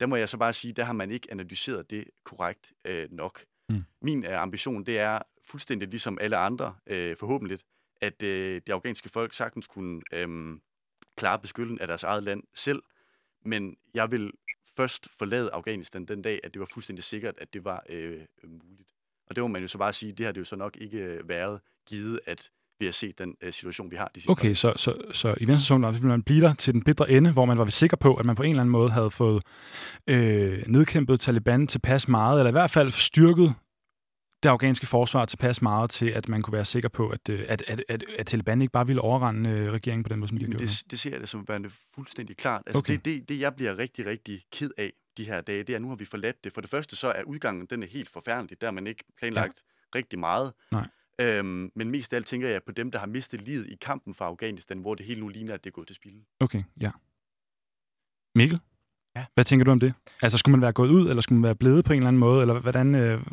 Der 0.00 0.06
må 0.06 0.16
jeg 0.16 0.28
så 0.28 0.36
bare 0.36 0.52
sige, 0.52 0.72
der 0.72 0.84
har 0.84 0.92
man 0.92 1.10
ikke 1.10 1.28
analyseret 1.30 1.90
det 1.90 2.04
korrekt 2.24 2.72
øh, 2.84 3.08
nok. 3.10 3.44
Mm. 3.68 3.84
Min 4.02 4.24
øh, 4.24 4.42
ambition, 4.42 4.84
det 4.84 4.98
er 4.98 5.18
fuldstændig 5.44 5.88
ligesom 5.88 6.18
alle 6.20 6.36
andre, 6.36 6.74
øh, 6.86 7.16
forhåbentlig, 7.16 7.58
at 8.00 8.22
øh, 8.22 8.60
det 8.66 8.72
afghanske 8.72 9.08
folk 9.08 9.34
sagtens 9.34 9.66
kunne 9.66 10.00
øh, 10.12 10.58
klare 11.16 11.38
beskyttelsen 11.38 11.80
af 11.80 11.86
deres 11.86 12.02
eget 12.02 12.22
land 12.22 12.42
selv. 12.54 12.82
Men 13.44 13.76
jeg 13.94 14.10
vil 14.10 14.32
først 14.76 15.08
forlade 15.18 15.50
Afghanistan 15.52 16.04
den 16.04 16.22
dag, 16.22 16.40
at 16.44 16.54
det 16.54 16.60
var 16.60 16.68
fuldstændig 16.74 17.04
sikkert, 17.04 17.34
at 17.38 17.54
det 17.54 17.64
var 17.64 17.82
øh, 17.88 18.20
muligt. 18.44 18.88
Og 19.26 19.36
det 19.36 19.42
må 19.42 19.48
man 19.48 19.62
jo 19.62 19.68
så 19.68 19.78
bare 19.78 19.92
sige, 19.92 20.12
det 20.12 20.26
har 20.26 20.32
det 20.32 20.40
jo 20.40 20.44
så 20.44 20.56
nok 20.56 20.76
ikke 20.80 20.98
øh, 20.98 21.28
været 21.28 21.60
givet, 21.86 22.20
at 22.26 22.50
vi 22.78 22.84
har 22.84 22.92
set 22.92 23.18
den 23.18 23.34
øh, 23.42 23.52
situation, 23.52 23.90
vi 23.90 23.96
har 23.96 24.10
de 24.14 24.20
sidste 24.20 24.30
Okay, 24.30 24.54
så, 24.54 24.72
så, 24.76 24.94
så 25.12 25.34
i 25.40 25.46
venstre 25.46 25.66
zone, 25.66 25.92
vil 25.92 26.06
man 26.06 26.22
blive 26.22 26.40
der 26.40 26.54
til 26.54 26.74
den 26.74 26.82
bedre 26.82 27.10
ende, 27.10 27.32
hvor 27.32 27.44
man 27.44 27.58
var 27.58 27.68
sikker 27.68 27.96
på, 27.96 28.14
at 28.14 28.24
man 28.24 28.36
på 28.36 28.42
en 28.42 28.50
eller 28.50 28.62
anden 28.62 28.72
måde 28.72 28.90
havde 28.90 29.10
fået 29.10 29.42
øh, 30.06 30.64
nedkæmpet 30.66 31.20
Taliban 31.20 31.66
tilpas 31.66 32.08
meget, 32.08 32.38
eller 32.38 32.48
i 32.48 32.52
hvert 32.52 32.70
fald 32.70 32.90
styrket 32.90 33.54
det 34.44 34.50
afghanske 34.50 34.86
forsvar 34.86 35.24
tilpas 35.24 35.62
meget 35.62 35.90
til, 35.90 36.06
at 36.06 36.28
man 36.28 36.42
kunne 36.42 36.52
være 36.52 36.64
sikker 36.64 36.88
på, 36.88 37.08
at, 37.08 37.28
øh, 37.28 37.44
at, 37.48 37.62
at, 37.66 37.84
at, 37.88 38.04
at 38.18 38.26
Taliban 38.26 38.62
ikke 38.62 38.72
bare 38.72 38.86
ville 38.86 39.02
overrende 39.02 39.50
øh, 39.50 39.72
regeringen 39.72 40.02
på 40.02 40.08
den 40.08 40.18
måde, 40.18 40.28
som 40.28 40.38
de 40.38 40.44
gjorde. 40.44 40.64
Det, 40.66 40.82
det 40.90 41.00
ser 41.00 41.10
jeg 41.10 41.20
det 41.20 41.28
som 41.28 41.48
værende 41.48 41.70
fuldstændig 41.94 42.36
klart. 42.36 42.62
Altså, 42.66 42.78
okay. 42.78 42.92
det, 42.92 43.04
det, 43.04 43.28
det, 43.28 43.40
jeg 43.40 43.54
bliver 43.54 43.78
rigtig, 43.78 44.06
rigtig 44.06 44.42
ked 44.52 44.70
af 44.78 44.92
de 45.16 45.24
her 45.24 45.40
dage, 45.40 45.58
det 45.58 45.70
er, 45.70 45.76
at 45.76 45.82
nu 45.82 45.88
har 45.88 45.96
vi 45.96 46.04
forladt 46.04 46.44
det. 46.44 46.52
For 46.52 46.60
det 46.60 46.70
første 46.70 46.96
så 46.96 47.08
er 47.08 47.22
udgangen, 47.22 47.66
den 47.70 47.82
er 47.82 47.86
helt 47.86 48.10
forfærdelig. 48.10 48.60
Der 48.60 48.66
har 48.66 48.72
man 48.72 48.86
ikke 48.86 49.04
planlagt 49.18 49.62
ja. 49.94 49.98
rigtig 49.98 50.18
meget. 50.18 50.52
Nej. 50.72 50.86
Øhm, 51.18 51.70
men 51.74 51.90
mest 51.90 52.12
af 52.12 52.16
alt 52.16 52.26
tænker 52.26 52.48
jeg 52.48 52.62
på 52.62 52.72
dem, 52.72 52.90
der 52.90 52.98
har 52.98 53.06
mistet 53.06 53.42
livet 53.42 53.66
i 53.66 53.76
kampen 53.80 54.14
for 54.14 54.24
Afghanistan, 54.24 54.78
hvor 54.78 54.94
det 54.94 55.06
hele 55.06 55.20
nu 55.20 55.28
ligner, 55.28 55.54
at 55.54 55.64
det 55.64 55.70
er 55.70 55.74
gået 55.74 55.86
til 55.86 55.96
spil. 55.96 56.12
Okay, 56.40 56.62
ja. 56.80 56.90
Mikkel? 58.34 58.60
Ja. 59.16 59.24
Hvad 59.34 59.44
tænker 59.44 59.64
du 59.64 59.70
om 59.70 59.80
det? 59.80 59.94
Altså, 60.22 60.38
skulle 60.38 60.52
man 60.52 60.60
være 60.60 60.72
gået 60.72 60.90
ud, 60.90 61.08
eller 61.08 61.20
skulle 61.20 61.40
man 61.40 61.46
være 61.46 61.54
blevet 61.54 61.84
på 61.84 61.92
en 61.92 61.98
eller 61.98 62.08
anden 62.08 62.20
måde, 62.20 62.40
eller 62.40 62.60
hvordan... 62.60 62.94
Øh, 62.94 63.26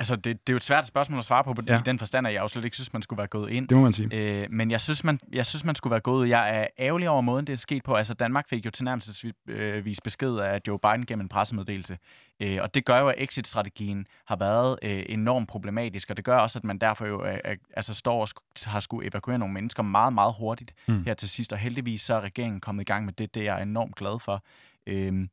Altså, 0.00 0.16
det, 0.16 0.24
det 0.24 0.32
er 0.32 0.52
jo 0.52 0.56
et 0.56 0.64
svært 0.64 0.86
spørgsmål 0.86 1.18
at 1.18 1.24
svare 1.24 1.44
på, 1.44 1.54
ja. 1.66 1.78
i 1.78 1.82
den 1.84 1.98
forstand, 1.98 2.26
at 2.26 2.32
jeg 2.32 2.42
jo 2.42 2.48
slet 2.48 2.64
ikke 2.64 2.76
synes, 2.76 2.92
man 2.92 3.02
skulle 3.02 3.18
være 3.18 3.26
gået 3.26 3.50
ind. 3.50 3.68
Det 3.68 3.76
må 3.76 3.82
man 3.82 3.92
sige. 3.92 4.42
Øh, 4.42 4.46
men 4.50 4.70
jeg 4.70 4.80
synes 4.80 5.04
man, 5.04 5.20
jeg 5.32 5.46
synes, 5.46 5.64
man 5.64 5.74
skulle 5.74 5.90
være 5.90 6.00
gået 6.00 6.22
ud. 6.22 6.28
Jeg 6.28 6.60
er 6.60 6.66
ærgerlig 6.78 7.08
over 7.08 7.20
måden, 7.20 7.46
det 7.46 7.52
er 7.52 7.56
sket 7.56 7.82
på. 7.82 7.94
Altså, 7.94 8.14
Danmark 8.14 8.48
fik 8.48 8.66
jo 8.66 8.70
tilnærmelsesvis 8.70 10.00
besked 10.00 10.36
af 10.36 10.60
Joe 10.68 10.78
Biden 10.78 11.06
gennem 11.06 11.24
en 11.24 11.28
pressemeddelelse. 11.28 11.98
Øh, 12.40 12.58
og 12.62 12.74
det 12.74 12.84
gør 12.84 12.98
jo, 12.98 13.08
at 13.08 13.14
exit-strategien 13.18 14.06
har 14.24 14.36
været 14.36 14.78
øh, 14.82 15.02
enormt 15.08 15.48
problematisk, 15.48 16.10
og 16.10 16.16
det 16.16 16.24
gør 16.24 16.38
også, 16.38 16.58
at 16.58 16.64
man 16.64 16.78
derfor 16.78 17.06
jo 17.06 17.26
øh, 17.26 17.56
altså 17.76 17.94
står 17.94 18.20
og 18.20 18.28
har 18.64 18.80
skulle 18.80 19.08
evakuere 19.08 19.38
nogle 19.38 19.54
mennesker 19.54 19.82
meget, 19.82 20.12
meget 20.12 20.34
hurtigt 20.38 20.74
mm. 20.88 21.02
her 21.04 21.14
til 21.14 21.28
sidst. 21.28 21.52
Og 21.52 21.58
heldigvis 21.58 22.02
så 22.02 22.14
er 22.14 22.20
regeringen 22.20 22.60
kommet 22.60 22.82
i 22.82 22.84
gang 22.84 23.04
med 23.04 23.12
det. 23.12 23.34
Det 23.34 23.40
er 23.48 23.54
jeg 23.54 23.62
enormt 23.62 23.94
glad 23.94 24.20
for. 24.20 24.44
Øh, 24.86 25.28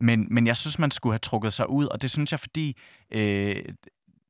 men, 0.00 0.26
men 0.30 0.46
jeg 0.46 0.56
synes, 0.56 0.78
man 0.78 0.90
skulle 0.90 1.12
have 1.12 1.18
trukket 1.18 1.52
sig 1.52 1.70
ud, 1.70 1.86
og 1.86 2.02
det 2.02 2.10
synes 2.10 2.32
jeg, 2.32 2.40
fordi 2.40 2.76
øh, 3.10 3.64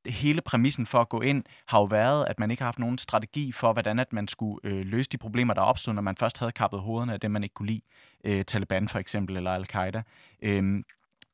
hele 0.08 0.40
præmissen 0.40 0.86
for 0.86 1.00
at 1.00 1.08
gå 1.08 1.20
ind 1.20 1.44
har 1.66 1.78
jo 1.78 1.84
været, 1.84 2.26
at 2.28 2.38
man 2.38 2.50
ikke 2.50 2.60
har 2.60 2.66
haft 2.66 2.78
nogen 2.78 2.98
strategi 2.98 3.52
for, 3.52 3.72
hvordan 3.72 3.98
at 3.98 4.12
man 4.12 4.28
skulle 4.28 4.60
øh, 4.64 4.86
løse 4.86 5.10
de 5.10 5.18
problemer, 5.18 5.54
der 5.54 5.60
opstod, 5.60 5.94
når 5.94 6.02
man 6.02 6.16
først 6.16 6.38
havde 6.38 6.52
kappet 6.52 6.80
hovederne 6.80 7.12
af 7.12 7.20
det, 7.20 7.30
man 7.30 7.42
ikke 7.42 7.54
kunne 7.54 7.66
lide. 7.66 7.80
Øh, 8.24 8.44
Taliban 8.44 8.88
for 8.88 8.98
eksempel, 8.98 9.36
eller 9.36 9.50
Al-Qaida. 9.50 10.02
Øh, 10.42 10.82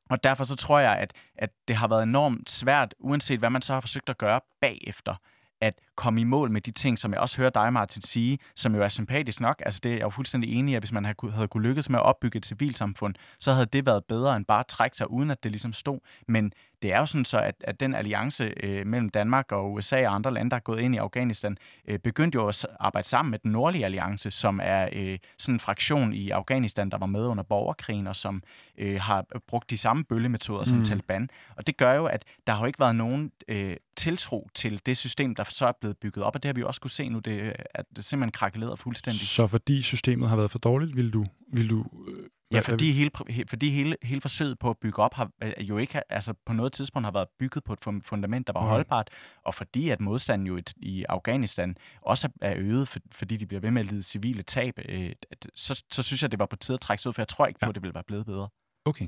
og 0.09 0.23
derfor 0.23 0.43
så 0.43 0.55
tror 0.55 0.79
jeg, 0.79 0.97
at, 0.97 1.13
at 1.35 1.49
det 1.67 1.75
har 1.75 1.87
været 1.87 2.03
enormt 2.03 2.49
svært, 2.49 2.93
uanset 2.99 3.39
hvad 3.39 3.49
man 3.49 3.61
så 3.61 3.73
har 3.73 3.81
forsøgt 3.81 4.09
at 4.09 4.17
gøre 4.17 4.41
bagefter, 4.61 5.15
at 5.61 5.73
komme 5.95 6.21
i 6.21 6.23
mål 6.23 6.51
med 6.51 6.61
de 6.61 6.71
ting, 6.71 6.99
som 6.99 7.13
jeg 7.13 7.19
også 7.19 7.37
hører 7.37 7.49
dig, 7.49 7.73
Martin, 7.73 8.01
sige, 8.01 8.39
som 8.55 8.75
jo 8.75 8.83
er 8.83 8.89
sympatisk 8.89 9.41
nok. 9.41 9.61
Altså 9.65 9.79
det 9.83 9.91
er 9.91 9.95
jeg 9.95 10.03
jo 10.03 10.09
fuldstændig 10.09 10.53
enig 10.53 10.71
i, 10.71 10.75
at 10.75 10.81
hvis 10.81 10.91
man 10.91 11.05
havde, 11.05 11.31
havde 11.31 11.47
kunne 11.47 11.67
lykkes 11.67 11.89
med 11.89 11.99
at 11.99 12.05
opbygge 12.05 12.37
et 12.37 12.45
civilsamfund, 12.45 13.15
så 13.39 13.53
havde 13.53 13.65
det 13.65 13.85
været 13.85 14.05
bedre 14.05 14.35
end 14.35 14.45
bare 14.45 14.59
at 14.59 14.67
trække 14.67 14.97
sig, 14.97 15.11
uden 15.11 15.31
at 15.31 15.43
det 15.43 15.51
ligesom 15.51 15.73
stod. 15.73 15.99
Men 16.27 16.53
det 16.85 16.93
er 16.93 16.99
jo 16.99 17.05
sådan 17.05 17.25
så, 17.25 17.39
at, 17.39 17.55
at 17.61 17.79
den 17.79 17.95
alliance 17.95 18.53
øh, 18.63 18.87
mellem 18.87 19.09
Danmark 19.09 19.51
og 19.51 19.73
USA 19.73 20.07
og 20.07 20.15
andre 20.15 20.33
lande, 20.33 20.51
der 20.51 20.55
er 20.55 20.61
gået 20.61 20.79
ind 20.79 20.95
i 20.95 20.97
Afghanistan, 20.97 21.57
øh, 21.87 21.99
begyndte 21.99 22.35
jo 22.35 22.47
at 22.47 22.67
arbejde 22.79 23.07
sammen 23.07 23.31
med 23.31 23.39
den 23.39 23.51
nordlige 23.51 23.85
alliance, 23.85 24.31
som 24.31 24.59
er 24.63 24.89
øh, 24.93 25.17
sådan 25.37 25.55
en 25.55 25.59
fraktion 25.59 26.13
i 26.13 26.29
Afghanistan, 26.29 26.89
der 26.89 26.97
var 26.97 27.05
med 27.05 27.25
under 27.25 27.43
borgerkrigen, 27.43 28.07
og 28.07 28.15
som 28.15 28.43
øh, 28.77 29.01
har 29.01 29.25
brugt 29.47 29.69
de 29.69 29.77
samme 29.77 30.03
bøllemetoder 30.03 30.59
mm. 30.59 30.65
som 30.65 30.83
Taliban. 30.83 31.29
Og 31.55 31.67
det 31.67 31.77
gør 31.77 31.93
jo, 31.93 32.05
at 32.05 32.25
der 32.47 32.53
har 32.53 32.59
jo 32.59 32.65
ikke 32.65 32.79
været 32.79 32.95
nogen 32.95 33.31
øh, 33.47 33.77
tiltro 33.95 34.49
til 34.53 34.81
det 34.85 34.97
system, 34.97 35.35
der 35.35 35.43
så 35.43 35.67
er 35.67 35.73
blevet 35.79 35.97
bygget 35.97 36.25
op, 36.25 36.35
og 36.35 36.43
det 36.43 36.49
har 36.49 36.53
vi 36.53 36.63
også 36.63 36.81
kunne 36.81 36.91
se 36.91 37.09
nu, 37.09 37.19
det, 37.19 37.53
at 37.73 37.85
det 37.95 38.05
simpelthen 38.05 38.31
krakkeleret 38.31 38.79
fuldstændig. 38.79 39.27
Så 39.27 39.47
fordi 39.47 39.81
systemet 39.81 40.29
har 40.29 40.35
været 40.35 40.51
for 40.51 40.59
dårligt, 40.59 40.95
vil 40.95 41.13
du, 41.13 41.25
vil 41.53 41.69
du 41.69 41.85
øh, 42.07 42.29
Ja, 42.51 42.59
fordi, 42.59 42.91
hele, 42.91 43.11
fordi 43.49 43.69
hele, 43.69 43.97
hele 44.03 44.21
forsøget 44.21 44.59
på 44.59 44.69
at 44.69 44.77
bygge 44.77 45.01
op 45.01 45.13
har 45.13 45.29
jo 45.59 45.77
ikke 45.77 46.13
altså 46.13 46.33
på 46.45 46.53
noget 46.53 46.73
tidspunkt 46.73 47.05
har 47.05 47.11
været 47.11 47.27
bygget 47.39 47.63
på 47.63 47.73
et 47.73 47.79
fundament, 48.05 48.47
der 48.47 48.53
var 48.53 48.61
mm. 48.61 48.67
holdbart, 48.67 49.09
og 49.43 49.53
fordi 49.53 49.89
at 49.89 50.01
modstanden 50.01 50.47
jo 50.47 50.59
i 50.77 51.05
Afghanistan 51.09 51.77
også 52.01 52.29
er 52.41 52.53
øget, 52.57 52.97
fordi 53.11 53.37
de 53.37 53.45
bliver 53.45 53.61
ved 53.61 53.71
med 53.71 53.81
at 53.81 53.91
lide 53.91 54.01
civile 54.01 54.43
tab, 54.43 54.79
øh, 54.89 55.11
så, 55.55 55.83
så 55.91 56.03
synes 56.03 56.21
jeg, 56.21 56.31
det 56.31 56.39
var 56.39 56.45
på 56.45 56.55
tide 56.55 56.73
at 56.73 56.81
trække 56.81 57.01
sig 57.01 57.09
ud, 57.09 57.13
for 57.13 57.21
jeg 57.21 57.27
tror 57.27 57.45
ikke 57.45 57.59
på, 57.59 57.65
ja. 57.65 57.69
at 57.69 57.75
det 57.75 57.83
ville 57.83 57.93
være 57.93 58.03
blevet 58.03 58.25
bedre. 58.25 58.49
Okay. 58.85 59.07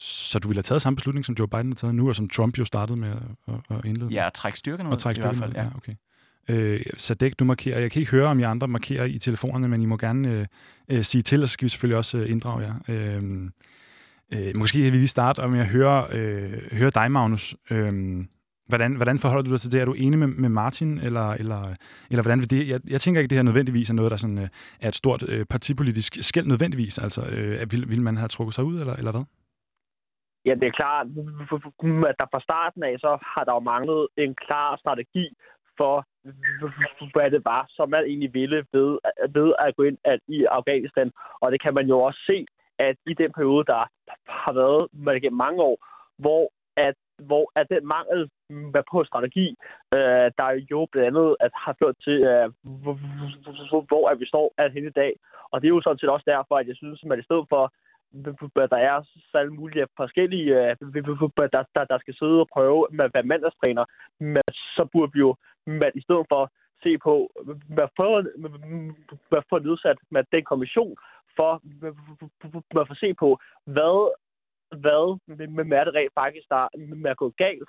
Så 0.00 0.38
du 0.38 0.48
ville 0.48 0.58
have 0.58 0.62
taget 0.62 0.82
samme 0.82 0.96
beslutning, 0.96 1.24
som 1.24 1.34
Joe 1.38 1.48
Biden 1.48 1.72
har 1.72 1.74
taget 1.74 1.94
nu, 1.94 2.08
og 2.08 2.16
som 2.16 2.28
Trump 2.28 2.58
jo 2.58 2.64
startede 2.64 2.98
med 2.98 3.10
at, 3.48 3.54
at 3.70 3.84
indlede? 3.84 4.10
Ja, 4.12 4.26
at 4.26 4.32
trække 4.32 4.58
styrkerne 4.58 4.88
ud, 4.88 4.94
og 4.94 4.98
trække 4.98 5.16
styrkerne 5.16 5.36
i 5.36 5.38
hvert 5.38 5.48
fald, 5.48 5.56
ja. 5.56 5.70
ja 5.70 5.76
okay. 5.76 5.94
Øh, 6.48 6.80
Sadek, 6.96 7.38
du 7.38 7.44
markerer. 7.44 7.80
Jeg 7.80 7.90
kan 7.90 8.00
ikke 8.00 8.12
høre, 8.12 8.26
om 8.26 8.40
I 8.40 8.42
andre 8.42 8.68
markerer 8.68 9.04
i 9.04 9.18
telefonerne, 9.18 9.68
men 9.68 9.82
I 9.82 9.86
må 9.86 9.96
gerne 9.96 10.30
øh, 10.30 10.46
øh, 10.88 11.04
sige 11.04 11.22
til, 11.22 11.42
og 11.42 11.48
så 11.48 11.52
skal 11.52 11.64
vi 11.64 11.68
selvfølgelig 11.68 11.96
også 11.96 12.18
øh, 12.18 12.30
inddrage 12.30 12.60
jer. 12.60 12.74
Øh, 12.88 13.50
øh, 14.32 14.56
måske 14.56 14.78
vil 14.78 14.92
vi 14.92 14.96
lige 14.96 15.08
starte 15.08 15.40
om 15.40 15.54
jeg 15.54 15.66
hører, 15.66 16.06
øh, 16.12 16.52
hører 16.72 16.90
dig, 16.90 17.12
Magnus. 17.12 17.56
Øh, 17.70 18.24
hvordan, 18.70 18.94
hvordan 18.94 19.18
forholder 19.18 19.42
du 19.42 19.50
dig 19.50 19.60
til 19.60 19.72
det? 19.72 19.80
Er 19.80 19.84
du 19.84 19.92
enig 19.92 20.18
med, 20.18 20.28
med 20.28 20.48
Martin, 20.48 20.98
eller, 20.98 21.28
eller, 21.30 21.62
eller 22.10 22.22
hvordan 22.22 22.38
vil 22.38 22.50
det? 22.50 22.68
Jeg, 22.68 22.80
jeg 22.90 23.00
tænker 23.00 23.20
ikke, 23.20 23.26
at 23.26 23.30
det 23.30 23.38
her 23.38 23.42
nødvendigvis 23.50 23.90
er 23.90 23.94
noget, 23.94 24.10
der 24.10 24.16
sådan, 24.16 24.38
øh, 24.38 24.48
er 24.80 24.88
et 24.88 24.94
stort 24.94 25.22
øh, 25.28 25.46
partipolitisk 25.46 26.12
skæld 26.20 26.46
nødvendigvis. 26.46 26.98
Altså, 26.98 27.22
øh, 27.26 27.72
vil, 27.72 27.88
vil 27.88 28.02
man 28.02 28.16
have 28.16 28.28
trukket 28.28 28.54
sig 28.54 28.64
ud, 28.64 28.80
eller, 28.80 28.94
eller 28.94 29.12
hvad? 29.12 29.24
Ja, 30.44 30.54
det 30.60 30.66
er 30.68 30.76
klart, 30.82 31.06
at 32.10 32.16
der 32.20 32.26
fra 32.32 32.40
starten 32.40 32.82
af, 32.82 32.94
så 32.98 33.18
har 33.34 33.44
der 33.44 33.52
jo 33.52 33.60
manglet 33.72 34.08
en 34.16 34.34
klar 34.34 34.76
strategi 34.76 35.26
for, 35.76 36.06
hvad 37.14 37.30
det 37.30 37.44
var, 37.44 37.66
som 37.68 37.90
man 37.90 38.04
egentlig 38.04 38.34
ville 38.34 38.64
ved, 38.72 38.98
ved 39.34 39.52
at 39.58 39.76
gå 39.76 39.82
ind 39.82 39.98
at, 40.04 40.20
i 40.28 40.44
Afghanistan. 40.44 41.12
Og 41.40 41.52
det 41.52 41.62
kan 41.62 41.74
man 41.74 41.86
jo 41.86 42.00
også 42.00 42.20
se, 42.26 42.46
at 42.78 42.96
i 43.06 43.14
den 43.14 43.32
periode, 43.32 43.64
der 43.64 43.82
har 44.28 44.52
været 44.52 44.88
man 44.92 45.20
gennem 45.20 45.36
mange 45.36 45.62
år, 45.62 45.76
hvor 46.18 46.52
at 46.76 46.94
hvor 47.30 47.52
at 47.54 47.66
den 47.70 47.86
mangel 47.86 48.30
på 48.90 49.04
strategi, 49.04 49.46
øh, 49.94 50.26
der 50.38 50.66
jo 50.70 50.86
blandt 50.92 51.08
andet 51.08 51.36
at 51.40 51.50
har 51.54 51.76
ført 51.82 51.96
til, 52.04 52.18
øh, 52.32 52.48
hvor 53.88 54.08
at 54.08 54.20
vi 54.20 54.26
står 54.26 54.54
at 54.58 54.72
hende 54.72 54.88
i 54.88 54.98
dag. 55.02 55.12
Og 55.50 55.60
det 55.60 55.66
er 55.66 55.76
jo 55.76 55.82
sådan 55.82 55.98
set 55.98 56.10
også 56.10 56.28
derfor, 56.34 56.54
at 56.56 56.68
jeg 56.68 56.76
synes, 56.76 57.00
at 57.12 57.18
i 57.18 57.22
stedet 57.28 57.46
for 57.48 57.72
der 58.54 58.76
er 58.76 59.02
så 59.30 59.38
alle 59.38 59.52
mulige 59.52 59.86
forskellige, 59.96 60.70
øh, 60.70 60.76
der, 61.54 61.64
der, 61.74 61.84
der 61.84 61.98
skal 61.98 62.14
sidde 62.14 62.40
og 62.40 62.48
prøve 62.52 62.86
med 62.90 63.04
at 63.04 63.14
være 63.14 63.22
mandagstræner, 63.22 63.84
men 64.18 64.42
så 64.76 64.88
burde 64.92 65.12
vi 65.14 65.18
jo 65.18 65.36
med, 65.66 65.90
i 65.94 66.00
stedet 66.00 66.26
for 66.28 66.50
se 66.82 66.98
på, 66.98 67.30
hvad 67.68 67.88
for, 67.96 68.08
hvad 69.28 69.42
for 69.48 69.58
nedsat 69.58 69.98
med 70.10 70.24
den 70.32 70.44
kommission, 70.44 70.96
for 71.36 71.52
at 72.80 72.88
få 72.88 72.94
se 72.94 73.14
på, 73.14 73.38
hvad, 73.64 73.96
hvad 74.82 75.18
med, 75.26 75.64
med 75.64 75.76
er 75.76 75.84
det 75.84 75.94
rent 75.94 76.14
faktisk, 76.14 76.48
der 76.48 76.68
med 76.76 77.10
at 77.10 77.16
gå 77.16 77.28
galt, 77.36 77.68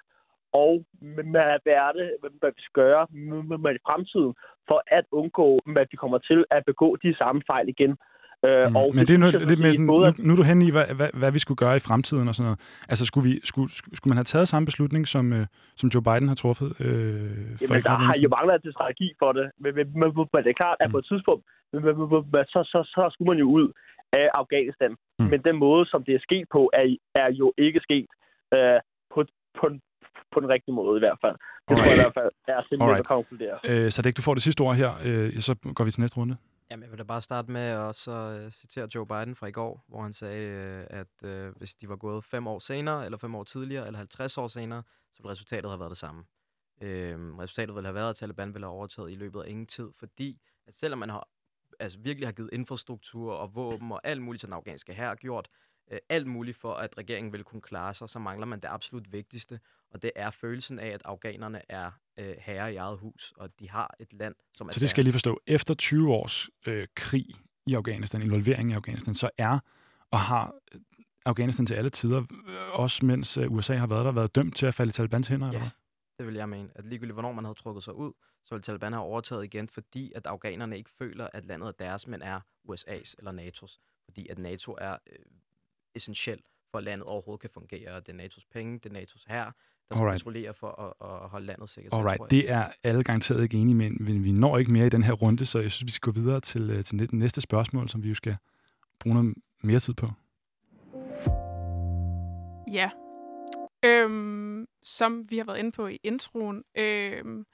og 0.54 0.86
med, 1.01 1.23
hvad 1.32 1.73
er 1.86 1.91
det, 1.91 2.17
hvad 2.39 2.51
vi 2.56 2.62
skal 2.62 2.82
gøre 2.84 3.08
med, 3.10 3.58
med 3.58 3.75
i 3.75 3.86
fremtiden, 3.88 4.34
for 4.67 4.84
at 4.88 5.06
undgå, 5.12 5.60
at 5.77 5.88
vi 5.91 5.97
kommer 5.97 6.17
til 6.17 6.45
at 6.51 6.65
begå 6.65 6.95
de 6.95 7.15
samme 7.15 7.41
fejl 7.47 7.69
igen. 7.69 7.97
Øh, 8.47 8.67
mm. 8.69 8.75
og 8.75 8.88
Men 8.95 9.08
det 9.08 9.13
er 9.13 9.17
noget, 9.17 9.47
lidt 9.51 9.60
mere 9.60 9.73
sådan, 9.73 9.86
nu, 9.86 10.27
nu 10.27 10.32
er 10.34 10.38
du 10.41 10.43
hen 10.51 10.62
i, 10.62 10.71
hvad, 10.71 10.88
hvad, 10.99 11.10
hvad 11.13 11.32
vi 11.32 11.39
skulle 11.39 11.58
gøre 11.63 11.75
i 11.75 11.84
fremtiden 11.88 12.27
og 12.27 12.36
sådan 12.36 12.47
noget. 12.47 12.60
Altså, 12.91 13.04
skulle, 13.06 13.25
vi, 13.30 13.34
skulle, 13.43 13.69
skulle 13.97 14.12
man 14.12 14.17
have 14.17 14.30
taget 14.34 14.47
samme 14.47 14.65
beslutning, 14.65 15.08
som, 15.08 15.34
øh, 15.34 15.45
som 15.80 15.89
Joe 15.93 16.04
Biden 16.08 16.27
har 16.27 16.36
truffet? 16.43 16.69
Øh, 16.80 16.88
for 17.58 17.63
Jamen, 17.63 17.84
der 17.84 17.95
har 18.08 18.15
jo 18.23 18.30
manglet 18.38 18.65
en 18.65 18.71
strategi 18.71 19.10
for 19.21 19.32
det. 19.32 19.45
Men, 19.62 19.75
men, 19.75 19.86
men, 19.99 20.10
men 20.34 20.43
det 20.43 20.49
er 20.49 20.60
klart, 20.63 20.77
at 20.80 20.88
mm. 20.88 20.91
på 20.91 20.97
et 20.97 21.06
tidspunkt, 21.12 21.43
men, 21.73 21.82
men, 21.86 21.95
men, 22.34 22.45
så, 22.54 22.60
så, 22.71 22.80
så 22.95 23.01
skulle 23.13 23.30
man 23.32 23.39
jo 23.43 23.47
ud 23.58 23.67
af 24.13 24.30
Afghanistan. 24.41 24.91
Mm. 25.19 25.25
Men 25.32 25.39
den 25.47 25.56
måde, 25.65 25.86
som 25.91 26.04
det 26.04 26.13
er 26.15 26.19
sket 26.27 26.45
på, 26.56 26.62
er, 26.73 26.86
er 27.15 27.30
jo 27.41 27.54
ikke 27.58 27.80
sket 27.88 28.10
øh, 28.56 28.80
på, 29.13 29.19
på, 29.60 29.65
på 30.34 30.38
den 30.39 30.49
rigtige 30.49 30.75
måde 30.75 30.97
i 30.99 31.04
hvert 31.06 31.19
fald. 31.23 31.36
Det 31.36 31.73
Alright. 31.73 31.84
tror 31.84 31.91
jeg 31.91 31.99
i 31.99 32.04
hvert 32.04 32.17
fald 32.19 32.32
er 32.47 32.62
simpelthen 32.69 32.97
at 33.04 33.08
konkludere. 33.15 33.58
Øh, 33.69 33.91
så 33.91 34.01
det 34.01 34.17
du 34.17 34.21
får 34.21 34.34
det 34.34 34.43
sidste 34.43 34.62
ord 34.62 34.75
her, 34.75 34.91
øh, 35.06 35.39
så 35.47 35.54
går 35.75 35.84
vi 35.84 35.91
til 35.91 36.01
næste 36.01 36.17
runde. 36.17 36.36
Jamen, 36.72 36.84
jeg 36.84 36.92
vil 36.92 37.00
da 37.00 37.04
bare 37.04 37.22
starte 37.22 37.52
med 37.52 37.62
at 37.62 37.96
så 37.96 38.44
uh, 38.46 38.52
citere 38.52 38.88
Joe 38.96 39.08
Biden 39.08 39.36
fra 39.36 39.48
i 39.48 39.52
går, 39.52 39.86
hvor 39.88 40.02
han 40.02 40.14
sagde, 40.14 40.86
uh, 40.92 41.00
at 41.00 41.48
uh, 41.48 41.58
hvis 41.58 41.76
de 41.76 41.90
var 41.90 41.96
gået 41.96 42.24
fem 42.24 42.48
år 42.48 42.60
senere, 42.60 43.06
eller 43.06 43.18
fem 43.18 43.36
år 43.36 43.44
tidligere, 43.44 43.88
eller 43.88 43.98
50 43.98 44.38
år 44.38 44.48
senere, 44.48 44.84
så 45.12 45.18
ville 45.24 45.32
resultatet 45.32 45.72
have 45.72 45.80
været 45.80 45.90
det 45.90 45.98
samme. 45.98 46.22
Uh, 46.82 47.40
resultatet 47.40 47.76
ville 47.76 47.88
have 47.88 47.96
været, 47.96 48.10
at 48.10 48.16
Taliban 48.16 48.54
ville 48.54 48.66
have 48.66 48.74
overtaget 48.74 49.12
i 49.12 49.16
løbet 49.16 49.42
af 49.42 49.50
ingen 49.50 49.68
tid, 49.68 49.90
fordi 50.00 50.42
at 50.68 50.76
selvom 50.76 51.00
man 51.00 51.10
har, 51.10 51.28
altså 51.80 52.00
virkelig 52.00 52.28
har 52.28 52.34
givet 52.34 52.50
infrastruktur 52.54 53.34
og 53.34 53.56
våben 53.56 53.92
og 53.92 54.02
alt 54.04 54.22
muligt 54.22 54.40
til 54.40 54.48
den 54.50 54.56
afghanske 54.56 54.94
her 54.94 55.16
gjort, 55.16 55.48
uh, 55.91 55.98
alt 56.10 56.28
muligt 56.28 56.58
for, 56.58 56.74
at 56.74 56.98
regeringen 56.98 57.32
ville 57.32 57.44
kunne 57.44 57.62
klare 57.62 57.94
sig, 57.94 58.10
så 58.10 58.20
mangler 58.20 58.46
man 58.46 58.60
det 58.60 58.67
absolut 58.67 59.12
vigtigste, 59.12 59.60
og 59.91 60.02
det 60.02 60.12
er 60.15 60.30
følelsen 60.30 60.80
af, 60.80 60.88
at 60.88 61.02
afghanerne 61.06 61.62
er 61.70 61.91
øh, 62.17 62.36
herre 62.39 62.74
i 62.74 62.76
eget 62.76 62.98
hus, 62.98 63.34
og 63.38 63.60
de 63.60 63.70
har 63.70 63.96
et 64.00 64.13
land, 64.13 64.36
som 64.54 64.67
er 64.67 64.72
Så 64.72 64.80
det 64.80 64.89
skal 64.89 65.02
jeg 65.02 65.04
lige 65.04 65.13
forstå. 65.13 65.41
Efter 65.48 65.74
20 65.74 66.13
års 66.13 66.50
øh, 66.67 66.88
krig 66.96 67.26
i 67.67 67.74
Afghanistan, 67.74 68.22
involvering 68.22 68.72
i 68.72 68.74
Afghanistan, 68.74 69.15
så 69.15 69.30
er 69.38 69.60
og 70.12 70.20
har 70.20 70.54
øh, 70.74 70.82
Afghanistan 71.26 71.65
til 71.65 71.74
alle 71.74 71.89
tider, 71.89 72.20
øh, 72.48 72.80
også 72.80 73.06
mens 73.06 73.38
øh, 73.38 73.52
USA 73.52 73.76
har 73.76 73.88
været 73.88 74.06
der, 74.06 74.12
været 74.12 74.36
dømt 74.36 74.56
til 74.56 74.65
at 74.65 74.74
falde 74.74 74.89
i 74.89 74.94
Talibans 74.94 75.28
hænder? 75.28 75.48
Ja, 75.48 75.58
eller? 75.58 75.70
det 76.17 76.28
vil 76.28 76.36
jeg 76.36 76.50
mene. 76.50 76.70
At 76.76 76.86
ligegyldigt 76.86 77.15
hvornår 77.15 77.32
man 77.32 77.46
havde 77.46 77.58
trukket 77.58 77.84
sig 77.84 77.94
ud, 77.94 78.13
så 78.44 78.56
vil 78.56 78.62
Taliban 78.62 78.94
have 78.94 79.04
overtaget 79.04 79.44
igen, 79.44 79.70
fordi 79.70 80.12
at 80.15 80.28
afghanerne 80.28 80.78
ikke 80.78 80.89
føler, 80.89 81.28
at 81.34 81.46
landet 81.46 81.67
er 81.67 81.72
deres, 81.72 82.08
men 82.08 82.22
er 82.22 82.39
USA's 82.70 83.13
eller 83.17 83.32
NATO's. 83.32 83.80
Fordi 84.06 84.28
at 84.28 84.38
NATO 84.38 84.76
er 84.82 84.98
øh, 85.08 85.26
essentielt 85.95 86.45
for 86.71 86.77
at 86.77 86.84
landet 86.84 87.08
overhovedet 87.08 87.41
kan 87.41 87.49
fungere. 87.49 87.99
Det 87.99 88.19
er 88.19 88.23
NATO's 88.23 88.45
penge, 88.51 88.80
det 88.80 88.97
er 88.97 89.01
NATO's 89.01 89.23
her, 89.27 89.43
der 89.43 89.51
skal 89.95 90.04
Alright. 90.04 90.23
kontrollere 90.23 90.54
for 90.54 90.67
at, 90.67 91.23
at 91.23 91.30
holde 91.30 91.45
landet 91.45 91.69
sikkert. 91.69 91.93
Alright. 91.93 92.32
Det 92.32 92.51
er 92.51 92.71
alle 92.84 93.04
garanteret 93.04 93.43
ikke 93.43 93.58
enige 93.58 93.75
med, 93.75 93.89
men 93.89 94.23
vi 94.23 94.32
når 94.32 94.58
ikke 94.58 94.71
mere 94.71 94.86
i 94.86 94.89
den 94.89 95.04
her 95.04 95.13
runde, 95.13 95.45
så 95.45 95.60
jeg 95.60 95.71
synes, 95.71 95.86
vi 95.88 95.91
skal 95.91 96.13
gå 96.13 96.19
videre 96.19 96.39
til, 96.39 96.69
øh, 96.69 96.84
til 96.84 97.10
næste 97.15 97.41
spørgsmål, 97.41 97.89
som 97.89 98.04
vi 98.04 98.10
jo 98.10 98.15
skal 98.15 98.38
bruge 98.99 99.15
noget 99.15 99.36
mere 99.63 99.80
tid 99.80 99.93
på. 99.93 100.08
Ja. 102.71 102.89
Øhm, 103.86 104.67
som 104.84 105.25
vi 105.30 105.38
har 105.38 105.45
været 105.45 105.58
inde 105.58 105.71
på 105.71 105.88
i 105.88 105.99
introen, 106.04 106.63
øhm, 106.77 107.45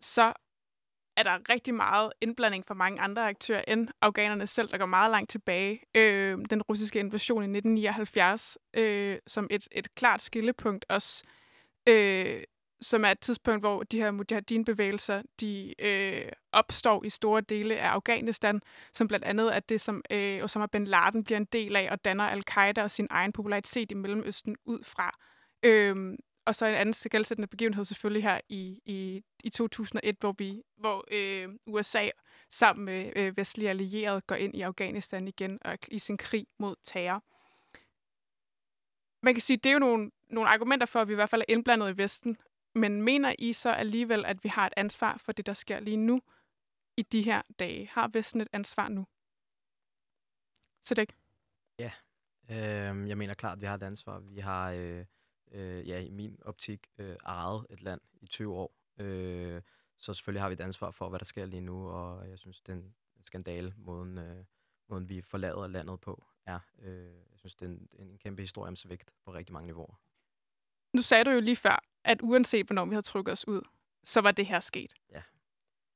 så 0.00 0.32
er 1.16 1.22
der 1.22 1.38
rigtig 1.48 1.74
meget 1.74 2.12
indblanding 2.20 2.66
fra 2.66 2.74
mange 2.74 3.00
andre 3.00 3.28
aktører 3.28 3.64
end 3.68 3.88
afghanerne 4.00 4.46
selv, 4.46 4.68
der 4.68 4.78
går 4.78 4.86
meget 4.86 5.10
langt 5.10 5.30
tilbage. 5.30 5.80
Øh, 5.94 6.38
den 6.50 6.62
russiske 6.62 6.98
invasion 6.98 7.42
i 7.42 7.58
1979 7.58 8.58
øh, 8.74 9.18
som 9.26 9.46
et, 9.50 9.68
et 9.72 9.94
klart 9.94 10.22
skillepunkt 10.22 10.84
også 10.88 11.24
øh, 11.88 12.42
som 12.80 13.04
er 13.04 13.10
et 13.10 13.18
tidspunkt, 13.18 13.62
hvor 13.62 13.82
de 13.82 13.98
her 13.98 14.10
mujahedin-bevægelser 14.10 15.22
de 15.40 15.74
øh, 15.78 16.32
opstår 16.52 17.04
i 17.04 17.10
store 17.10 17.40
dele 17.40 17.76
af 17.76 17.88
Afghanistan, 17.88 18.60
som 18.92 19.08
blandt 19.08 19.24
andet 19.24 19.56
er 19.56 19.60
det, 19.60 19.80
som 19.80 20.02
øh, 20.10 20.44
Osama 20.44 20.66
bin 20.66 20.84
Laden 20.84 21.24
bliver 21.24 21.36
en 21.36 21.44
del 21.44 21.76
af, 21.76 21.88
og 21.90 22.04
danner 22.04 22.24
al-Qaida 22.24 22.82
og 22.82 22.90
sin 22.90 23.06
egen 23.10 23.32
popularitet 23.32 23.90
i 23.90 23.94
Mellemøsten 23.94 24.56
ud 24.64 24.82
fra. 24.82 25.18
Øh, 25.62 26.18
og 26.46 26.54
så 26.54 26.66
en 26.66 26.74
anden 26.74 26.92
skældsættende 26.92 27.48
begivenhed 27.48 27.84
selvfølgelig 27.84 28.22
her 28.22 28.40
i, 28.48 28.80
i, 28.84 29.22
i 29.44 29.50
2001, 29.50 30.16
hvor, 30.20 30.32
vi, 30.32 30.62
hvor 30.76 31.04
øh, 31.10 31.48
USA 31.66 32.08
sammen 32.50 32.84
med 32.84 33.12
øh, 33.16 33.36
vestlige 33.36 33.70
allierede 33.70 34.20
går 34.20 34.34
ind 34.34 34.56
i 34.56 34.60
Afghanistan 34.60 35.28
igen 35.28 35.58
og 35.64 35.78
i 35.88 35.98
sin 35.98 36.16
krig 36.16 36.46
mod 36.58 36.76
terror 36.84 37.24
man 39.24 39.34
kan 39.34 39.40
sige, 39.40 39.56
det 39.56 39.70
er 39.70 39.72
jo 39.72 39.78
nogle, 39.78 40.10
nogle 40.28 40.50
argumenter 40.50 40.86
for, 40.86 41.00
at 41.00 41.08
vi 41.08 41.12
i 41.12 41.14
hvert 41.14 41.30
fald 41.30 41.40
er 41.40 41.52
indblandet 41.52 41.90
i 41.90 41.96
Vesten. 41.96 42.36
Men 42.74 43.02
mener 43.02 43.34
I 43.38 43.52
så 43.52 43.72
alligevel, 43.72 44.24
at 44.26 44.44
vi 44.44 44.48
har 44.48 44.66
et 44.66 44.72
ansvar 44.76 45.16
for 45.16 45.32
det, 45.32 45.46
der 45.46 45.52
sker 45.52 45.80
lige 45.80 45.96
nu 45.96 46.22
i 46.96 47.02
de 47.02 47.22
her 47.22 47.42
dage? 47.58 47.88
Har 47.92 48.10
Vesten 48.12 48.40
et 48.40 48.48
ansvar 48.52 48.88
nu? 48.88 49.06
Så 50.84 50.94
det 50.94 51.02
ikke? 51.02 51.14
Ja, 51.78 51.92
øh, 52.50 53.08
jeg 53.08 53.18
mener 53.18 53.34
klart, 53.34 53.52
at 53.52 53.60
vi 53.60 53.66
har 53.66 53.74
et 53.74 53.82
ansvar. 53.82 54.18
Vi 54.18 54.40
har, 54.40 54.70
øh, 54.70 55.04
øh, 55.54 55.88
ja, 55.88 56.00
i 56.00 56.10
min 56.10 56.38
optik, 56.44 56.86
øh, 56.98 57.16
ejet 57.26 57.66
et 57.70 57.82
land 57.82 58.00
i 58.20 58.26
20 58.26 58.54
år. 58.54 58.74
Øh, 58.98 59.62
så 59.98 60.14
selvfølgelig 60.14 60.42
har 60.42 60.48
vi 60.48 60.52
et 60.52 60.60
ansvar 60.60 60.90
for, 60.90 61.08
hvad 61.08 61.18
der 61.18 61.24
sker 61.24 61.46
lige 61.46 61.60
nu, 61.60 61.88
og 61.88 62.28
jeg 62.28 62.38
synes, 62.38 62.60
det 62.60 62.72
er 62.72 62.76
en 62.76 62.94
skandale, 63.24 63.74
måden, 63.76 64.18
øh, 64.18 64.44
måden 64.88 65.08
vi 65.08 65.20
forlader 65.20 65.66
landet 65.66 66.00
på 66.00 66.24
er. 66.46 66.58
Øh, 66.82 67.14
jeg 67.30 67.38
synes, 67.38 67.54
det 67.54 67.66
er 67.66 67.70
en, 67.70 67.88
en 67.98 68.18
kæmpe 68.18 68.42
historie 68.42 68.68
om 68.68 68.76
svigt 68.76 69.10
på 69.24 69.32
rigtig 69.32 69.52
mange 69.52 69.66
niveauer. 69.66 70.00
Nu 70.92 71.02
sagde 71.02 71.24
du 71.24 71.30
jo 71.30 71.40
lige 71.40 71.56
før, 71.56 71.84
at 72.04 72.22
uanset 72.22 72.66
hvornår 72.66 72.84
vi 72.84 72.94
havde 72.94 73.02
trukket 73.02 73.32
os 73.32 73.48
ud, 73.48 73.62
så 74.04 74.20
var 74.20 74.30
det 74.30 74.46
her 74.46 74.60
sket. 74.60 74.94
Ja. 75.10 75.22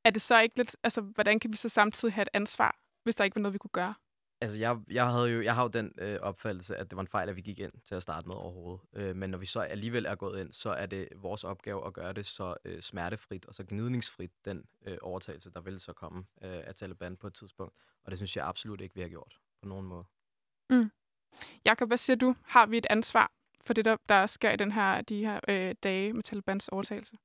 Er 0.05 0.11
det 0.11 0.23
så 0.23 0.41
ikke 0.41 0.57
lidt, 0.57 0.77
altså 0.83 1.01
hvordan 1.01 1.41
kan 1.41 1.53
vi 1.53 1.57
så 1.57 1.69
samtidig 1.69 2.15
have 2.15 2.23
et 2.23 2.29
ansvar, 2.33 2.79
hvis 3.03 3.15
der 3.15 3.25
ikke 3.25 3.37
var 3.37 3.43
noget, 3.43 3.53
vi 3.53 3.59
kunne 3.59 3.71
gøre? 3.71 3.95
Altså, 4.41 4.59
jeg, 4.59 4.79
jeg, 4.91 5.11
havde 5.13 5.29
jo, 5.29 5.43
jeg 5.43 5.55
har 5.55 5.63
jo 5.63 5.69
den 5.69 5.93
øh, 6.01 6.21
opfattelse, 6.21 6.77
at 6.77 6.91
det 6.91 6.97
var 6.97 7.03
en 7.03 7.09
fejl, 7.09 7.29
at 7.29 7.37
vi 7.37 7.41
gik 7.41 7.59
ind 7.59 7.73
til 7.87 7.95
at 7.95 8.03
starte 8.03 8.29
med 8.29 8.37
overhovedet. 8.37 8.81
Øh, 8.93 9.17
men 9.17 9.31
når 9.31 9.39
vi 9.39 9.47
så 9.47 9.61
alligevel 9.61 10.07
er 10.07 10.15
gået 10.15 10.41
ind, 10.41 10.53
så 10.53 10.71
er 10.71 10.87
det 10.87 11.09
vores 11.17 11.45
opgave 11.45 11.87
at 11.87 11.93
gøre 11.93 12.13
det 12.13 12.27
så 12.27 12.55
øh, 12.65 12.81
smertefrit 12.81 13.47
og 13.47 13.55
så 13.55 13.65
gnidningsfrit, 13.65 14.31
den 14.45 14.65
øh, 14.87 14.99
overtagelse, 15.03 15.51
der 15.51 15.61
ville 15.61 15.79
så 15.79 15.93
komme 15.93 16.19
øh, 16.43 16.61
af 16.67 16.75
Taliban 16.75 17.17
på 17.17 17.27
et 17.27 17.35
tidspunkt. 17.35 17.75
Og 18.05 18.11
det 18.11 18.19
synes 18.19 18.37
jeg 18.37 18.47
absolut 18.47 18.81
ikke, 18.81 18.95
vi 18.95 19.01
har 19.01 19.09
gjort 19.09 19.39
på 19.63 19.69
nogen 19.69 19.87
måde. 19.87 20.05
Mm. 20.71 20.91
Jakob, 21.65 21.89
hvad 21.89 21.99
siger 21.99 22.17
du? 22.17 22.35
Har 22.45 22.67
vi 22.67 22.79
et 22.79 22.87
ansvar 22.91 23.33
for 23.61 23.75
det, 23.75 23.85
der, 23.85 23.97
der 24.09 24.27
sker 24.27 24.51
i 24.51 24.57
den 24.57 24.73
her, 24.73 25.01
de 25.01 25.25
her 25.25 25.41
øh, 25.49 25.75
dage 25.83 26.13
med 26.13 26.23
Talibans 26.23 26.69
overtagelse? 26.69 27.17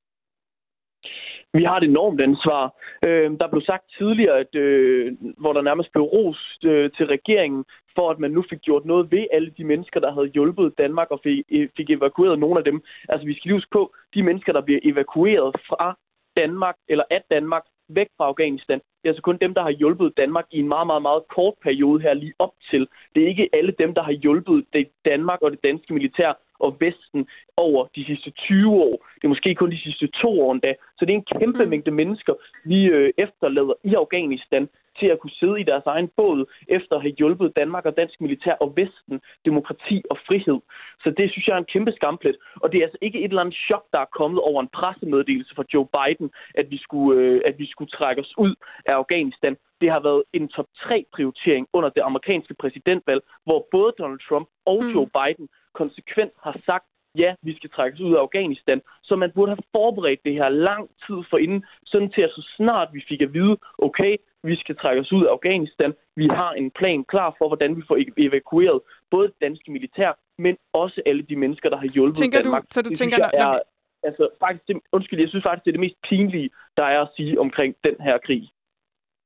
Vi 1.54 1.64
har 1.64 1.78
et 1.78 1.84
enormt 1.84 2.22
ansvar. 2.22 2.64
Øh, 3.06 3.32
der 3.40 3.48
blev 3.48 3.62
sagt 3.62 3.84
tidligere, 3.98 4.40
at, 4.40 4.56
øh, 4.56 5.14
hvor 5.38 5.54
der 5.54 5.62
nærmest 5.62 5.92
blev 5.92 6.04
rost 6.04 6.66
øh, 6.66 6.92
til 6.98 7.06
regeringen, 7.06 7.66
for 7.96 8.10
at 8.12 8.20
man 8.20 8.32
nu 8.32 8.44
fik 8.50 8.62
gjort 8.62 8.86
noget 8.86 9.12
ved 9.12 9.26
alle 9.34 9.52
de 9.58 9.64
mennesker, 9.64 10.00
der 10.00 10.12
havde 10.14 10.28
hjulpet 10.28 10.78
Danmark 10.78 11.12
og 11.12 11.20
fik, 11.24 11.46
øh, 11.52 11.70
fik 11.78 11.90
evakueret 11.90 12.40
nogle 12.40 12.58
af 12.58 12.64
dem. 12.64 12.82
Altså 13.10 13.26
vi 13.28 13.34
skal 13.34 13.50
lige 13.50 13.58
huske 13.60 13.72
på, 13.72 13.94
de 14.14 14.24
mennesker, 14.24 14.54
der 14.54 14.62
bliver 14.62 14.80
evakueret 14.84 15.56
fra 15.70 15.98
Danmark 16.38 16.76
eller 16.88 17.04
af 17.12 17.22
Danmark 17.32 17.64
væk 17.90 18.08
fra 18.18 18.26
Afghanistan. 18.26 18.80
Det 18.80 19.06
er 19.06 19.10
altså 19.10 19.22
kun 19.22 19.38
dem, 19.42 19.54
der 19.54 19.62
har 19.62 19.70
hjulpet 19.70 20.18
Danmark 20.18 20.46
i 20.52 20.60
en 20.60 20.68
meget, 20.68 20.88
meget, 20.88 21.02
meget 21.02 21.24
kort 21.36 21.54
periode 21.64 22.02
her 22.02 22.14
lige 22.14 22.34
op 22.40 22.54
til. 22.70 22.88
Det 23.16 23.24
er 23.24 23.28
ikke 23.28 23.50
alle 23.54 23.74
dem, 23.80 23.94
der 23.94 24.04
har 24.04 24.12
hjulpet 24.12 24.66
det 24.74 24.88
Danmark 25.06 25.42
og 25.42 25.52
det 25.52 25.64
danske 25.64 25.94
militær 25.94 26.34
og 26.66 26.78
Vesten 26.80 27.28
over 27.58 27.82
de 27.96 28.06
sidste 28.06 28.30
20 28.32 28.72
år. 28.88 28.96
Det 29.16 29.24
er 29.24 29.34
måske 29.36 29.56
kun 29.56 29.72
de 29.72 29.84
sidste 29.88 30.08
to 30.22 30.42
år 30.42 30.52
endda. 30.52 30.74
Så 30.98 31.06
det 31.06 31.12
er 31.12 31.22
en 31.22 31.32
kæmpe 31.40 31.64
mm. 31.64 31.70
mængde 31.70 31.92
mennesker, 31.92 32.34
vi 32.66 32.86
øh, 32.86 33.14
efterlader 33.18 33.74
i 33.84 33.94
Afghanistan 33.94 34.68
til 35.00 35.08
at 35.08 35.20
kunne 35.20 35.38
sidde 35.42 35.62
i 35.62 35.64
deres 35.64 35.86
egen 35.86 36.10
båd, 36.18 36.46
efter 36.68 36.96
at 36.96 37.02
have 37.02 37.18
hjulpet 37.20 37.56
Danmark 37.56 37.86
og 37.86 37.98
dansk 37.98 38.22
militær 38.22 38.56
og 38.64 38.74
Vesten, 38.78 39.22
demokrati 39.46 40.04
og 40.10 40.18
frihed. 40.28 40.60
Så 41.04 41.10
det 41.18 41.32
synes 41.32 41.48
jeg 41.48 41.54
er 41.54 41.58
en 41.58 41.74
kæmpe 41.74 41.92
skamplet. 41.92 42.38
Og 42.56 42.72
det 42.72 42.78
er 42.78 42.84
altså 42.84 42.98
ikke 43.02 43.20
et 43.20 43.30
eller 43.30 43.42
andet 43.42 43.56
chok, 43.68 43.86
der 43.94 44.00
er 44.00 44.16
kommet 44.20 44.40
over 44.40 44.62
en 44.62 44.74
pressemeddelelse 44.80 45.56
fra 45.56 45.64
Joe 45.74 45.88
Biden, 45.98 46.32
at 46.56 46.66
vi 46.72 46.78
skulle, 46.78 47.22
øh, 47.22 47.42
at 47.46 47.56
vi 47.60 47.68
skulle 47.72 47.92
trække 47.92 48.22
os 48.22 48.34
ud 48.38 48.56
af 48.86 48.94
Afghanistan. 48.94 49.58
Det 49.82 49.92
har 49.92 50.00
været 50.00 50.24
en 50.34 50.48
top 50.48 50.66
3 50.84 51.06
prioritering 51.16 51.68
under 51.74 51.90
det 51.90 52.02
amerikanske 52.02 52.54
præsidentvalg, 52.54 53.22
hvor 53.46 53.68
både 53.72 53.94
Donald 54.00 54.20
Trump 54.30 54.48
og 54.66 54.80
mm. 54.84 54.90
Joe 54.94 55.10
Biden 55.18 55.48
konsekvent 55.74 56.34
har 56.46 56.56
sagt, 56.66 56.86
ja, 57.18 57.36
vi 57.42 57.56
skal 57.56 57.70
trækkes 57.70 58.02
ud 58.02 58.14
af 58.16 58.20
Afghanistan. 58.20 58.82
Så 59.04 59.16
man 59.16 59.32
burde 59.36 59.52
have 59.52 59.64
forberedt 59.72 60.22
det 60.26 60.34
her 60.34 60.50
lang 60.50 60.90
tid 61.06 61.20
for 61.30 61.38
inden, 61.38 61.66
sådan 61.86 62.12
til 62.12 62.22
at 62.22 62.32
så 62.36 62.50
snart 62.58 62.90
vi 62.94 63.06
fik 63.10 63.22
at 63.22 63.34
vide, 63.34 63.58
okay, 63.78 64.18
vi 64.44 64.56
skal 64.56 64.76
trække 64.76 65.02
os 65.02 65.12
ud 65.12 65.26
af 65.26 65.32
Afghanistan. 65.32 65.94
Vi 66.16 66.28
har 66.32 66.52
en 66.52 66.72
plan 66.72 67.04
klar 67.04 67.36
for, 67.38 67.48
hvordan 67.48 67.78
vi 67.78 67.84
får 67.88 67.98
evakueret 68.18 68.82
både 69.12 69.28
det 69.28 69.36
danske 69.42 69.72
militær, 69.72 70.12
men 70.38 70.58
også 70.74 71.02
alle 71.06 71.22
de 71.22 71.36
mennesker, 71.36 71.70
der 71.70 71.78
har 71.78 71.88
hjulpet 71.88 72.18
tænker 72.18 72.42
Danmark. 72.42 72.64
Du, 72.64 72.68
så 72.72 72.82
du 72.82 72.90
det, 72.90 72.98
tænker, 72.98 73.18
jeg, 73.18 73.30
er, 73.34 73.60
altså, 74.04 74.30
faktisk, 74.40 74.68
det, 74.68 74.76
undskyld, 74.92 75.20
jeg 75.20 75.30
synes 75.30 75.44
faktisk, 75.44 75.66
det 75.66 75.72
er 75.72 75.78
det 75.78 75.86
mest 75.88 76.02
pinlige, 76.10 76.50
der 76.78 76.84
er 76.84 77.02
at 77.02 77.10
sige 77.16 77.40
omkring 77.40 77.76
den 77.84 77.96
her 78.00 78.18
krig. 78.18 78.50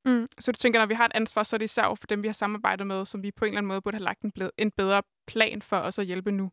Mm, 0.08 0.28
så 0.40 0.52
du 0.52 0.58
tænker, 0.58 0.80
når 0.80 0.88
vi 0.88 0.94
har 0.94 1.06
et 1.06 1.16
ansvar, 1.16 1.44
så 1.44 1.56
er 1.56 1.58
det 1.58 1.66
især 1.66 1.84
for 1.84 2.08
dem, 2.08 2.24
vi 2.24 2.28
har 2.28 2.34
samarbejdet 2.34 2.88
med, 2.88 3.06
som 3.06 3.24
vi 3.24 3.32
på 3.32 3.46
en 3.46 3.50
eller 3.50 3.58
anden 3.58 3.68
måde 3.68 3.82
burde 3.82 3.98
have 3.98 4.10
lagt 4.10 4.22
en, 4.22 4.32
en 4.58 4.72
bedre 4.72 5.02
plan 5.28 5.62
for 5.62 5.78
os 5.78 6.00
at 6.00 6.06
hjælpe 6.06 6.32
nu? 6.32 6.52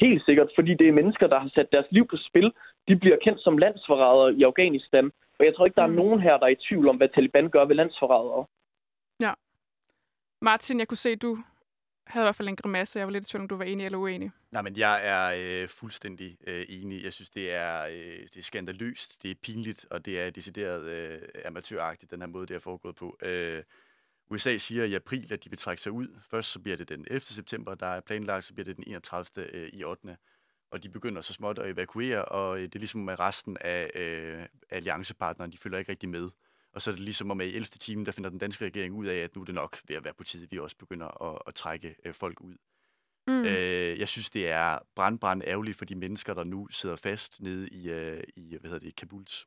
Helt 0.00 0.22
sikkert, 0.24 0.50
fordi 0.54 0.74
det 0.74 0.88
er 0.88 0.92
mennesker, 0.92 1.26
der 1.26 1.38
har 1.38 1.50
sat 1.54 1.68
deres 1.72 1.86
liv 1.90 2.06
på 2.08 2.16
spil. 2.16 2.52
De 2.88 2.96
bliver 2.96 3.16
kendt 3.24 3.40
som 3.42 3.58
landsforrædere 3.58 4.34
i 4.34 4.42
Afghanistan. 4.42 5.10
Og 5.38 5.44
jeg 5.46 5.54
tror 5.54 5.64
ikke, 5.64 5.76
der 5.76 5.82
er 5.82 5.94
mm. 5.94 6.00
nogen 6.02 6.20
her, 6.20 6.36
der 6.36 6.46
er 6.46 6.54
i 6.56 6.64
tvivl 6.68 6.88
om, 6.88 6.96
hvad 6.96 7.08
Taliban 7.08 7.50
gør 7.50 7.64
ved 7.64 7.76
landsforrædere. 7.76 8.46
Ja. 9.20 9.32
Martin, 10.42 10.78
jeg 10.78 10.88
kunne 10.88 11.04
se, 11.06 11.10
at 11.10 11.22
du 11.22 11.38
havde 12.06 12.24
i 12.24 12.26
hvert 12.26 12.36
fald 12.36 12.48
en 12.48 12.56
grimasse. 12.56 12.98
Jeg 12.98 13.06
var 13.06 13.12
lidt 13.12 13.26
i 13.26 13.30
tvivl, 13.30 13.42
om 13.42 13.48
du 13.48 13.56
var 13.56 13.64
enig 13.64 13.86
eller 13.86 13.98
uenig. 13.98 14.30
Nej, 14.50 14.62
men 14.62 14.76
jeg 14.76 15.00
er 15.02 15.32
øh, 15.62 15.68
fuldstændig 15.68 16.38
øh, 16.46 16.66
enig. 16.68 17.04
Jeg 17.04 17.12
synes, 17.12 17.30
det 17.30 17.52
er, 17.52 17.82
øh, 17.82 18.20
det 18.20 18.36
er 18.36 18.42
skandaløst, 18.42 19.22
det 19.22 19.30
er 19.30 19.34
pinligt, 19.42 19.86
og 19.90 20.04
det 20.04 20.20
er 20.20 20.30
decideret 20.30 20.82
øh, 20.82 21.22
amatøragtigt, 21.44 22.10
den 22.10 22.20
her 22.20 22.26
måde, 22.26 22.46
det 22.46 22.54
er 22.54 22.58
foregået 22.58 22.94
på. 22.94 23.18
Øh, 23.22 23.62
USA 24.30 24.58
siger 24.58 24.84
i 24.84 24.94
april, 24.94 25.32
at 25.32 25.44
de 25.44 25.50
vil 25.50 25.58
trække 25.58 25.82
sig 25.82 25.92
ud. 25.92 26.08
Først 26.30 26.52
så 26.52 26.60
bliver 26.60 26.76
det 26.76 26.88
den 26.88 27.00
11. 27.00 27.20
september, 27.20 27.74
der 27.74 27.86
er 27.86 28.00
planlagt, 28.00 28.44
så 28.44 28.54
bliver 28.54 28.64
det 28.64 28.76
den 28.76 28.84
31. 28.86 29.46
Øh, 29.52 29.70
i 29.72 29.84
8. 29.84 30.16
Og 30.70 30.82
de 30.82 30.88
begynder 30.88 31.20
så 31.20 31.32
småt 31.32 31.58
at 31.58 31.70
evakuere, 31.70 32.24
og 32.24 32.56
øh, 32.56 32.62
det 32.62 32.74
er 32.74 32.78
ligesom 32.78 33.00
med 33.00 33.20
resten 33.20 33.56
af 33.60 33.90
øh, 33.94 34.46
alliancepartnerne, 34.70 35.52
de 35.52 35.58
følger 35.58 35.78
ikke 35.78 35.90
rigtig 35.90 36.08
med. 36.08 36.30
Og 36.76 36.82
så 36.82 36.90
er 36.90 36.94
det 36.94 37.04
ligesom 37.04 37.30
om, 37.30 37.40
at 37.40 37.46
i 37.46 37.54
11. 37.56 37.66
time, 37.66 38.04
der 38.04 38.12
finder 38.12 38.30
den 38.30 38.38
danske 38.38 38.64
regering 38.64 38.94
ud 38.94 39.06
af, 39.06 39.16
at 39.16 39.34
nu 39.34 39.40
er 39.40 39.44
det 39.44 39.54
nok 39.54 39.78
ved 39.88 39.96
at 39.96 40.04
være 40.04 40.14
på 40.14 40.24
tide, 40.24 40.50
vi 40.50 40.58
også 40.58 40.76
begynder 40.76 41.22
at, 41.22 41.42
at 41.46 41.54
trække 41.54 41.96
øh, 42.04 42.14
folk 42.14 42.40
ud. 42.40 42.56
Mm. 43.26 43.44
Øh, 43.44 43.98
jeg 43.98 44.08
synes, 44.08 44.30
det 44.30 44.48
er 44.48 44.78
brand, 44.94 45.18
brand 45.18 45.42
ærgerligt 45.46 45.76
for 45.76 45.84
de 45.84 45.94
mennesker, 45.94 46.34
der 46.34 46.44
nu 46.44 46.68
sidder 46.70 46.96
fast 46.96 47.42
nede 47.42 47.68
i, 47.68 47.90
øh, 47.90 48.22
i 48.36 48.56
hvad 48.60 48.70
hedder 48.70 48.86
det, 48.86 48.96
Kabuls 48.96 49.46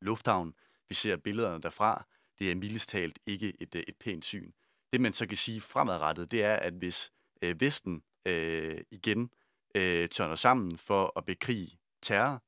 lufthavn. 0.00 0.54
Vi 0.88 0.94
ser 0.94 1.16
billederne 1.16 1.62
derfra 1.62 2.06
det 2.38 2.50
er 2.50 2.54
mildest 2.54 2.88
talt 2.88 3.18
ikke 3.26 3.52
et, 3.60 3.74
øh, 3.74 3.82
et 3.88 3.96
pænt 3.96 4.24
syn. 4.24 4.52
Det 4.92 5.00
man 5.00 5.12
så 5.12 5.26
kan 5.26 5.36
sige 5.36 5.60
fremadrettet, 5.60 6.30
det 6.30 6.44
er, 6.44 6.56
at 6.56 6.72
hvis 6.72 7.12
øh, 7.42 7.60
Vesten 7.60 8.02
øh, 8.26 8.80
igen 8.90 9.30
øh, 9.74 10.08
tørner 10.08 10.34
sammen 10.34 10.78
for 10.78 11.12
at 11.16 11.24
bekrige 11.24 11.78
terror, 12.02 12.42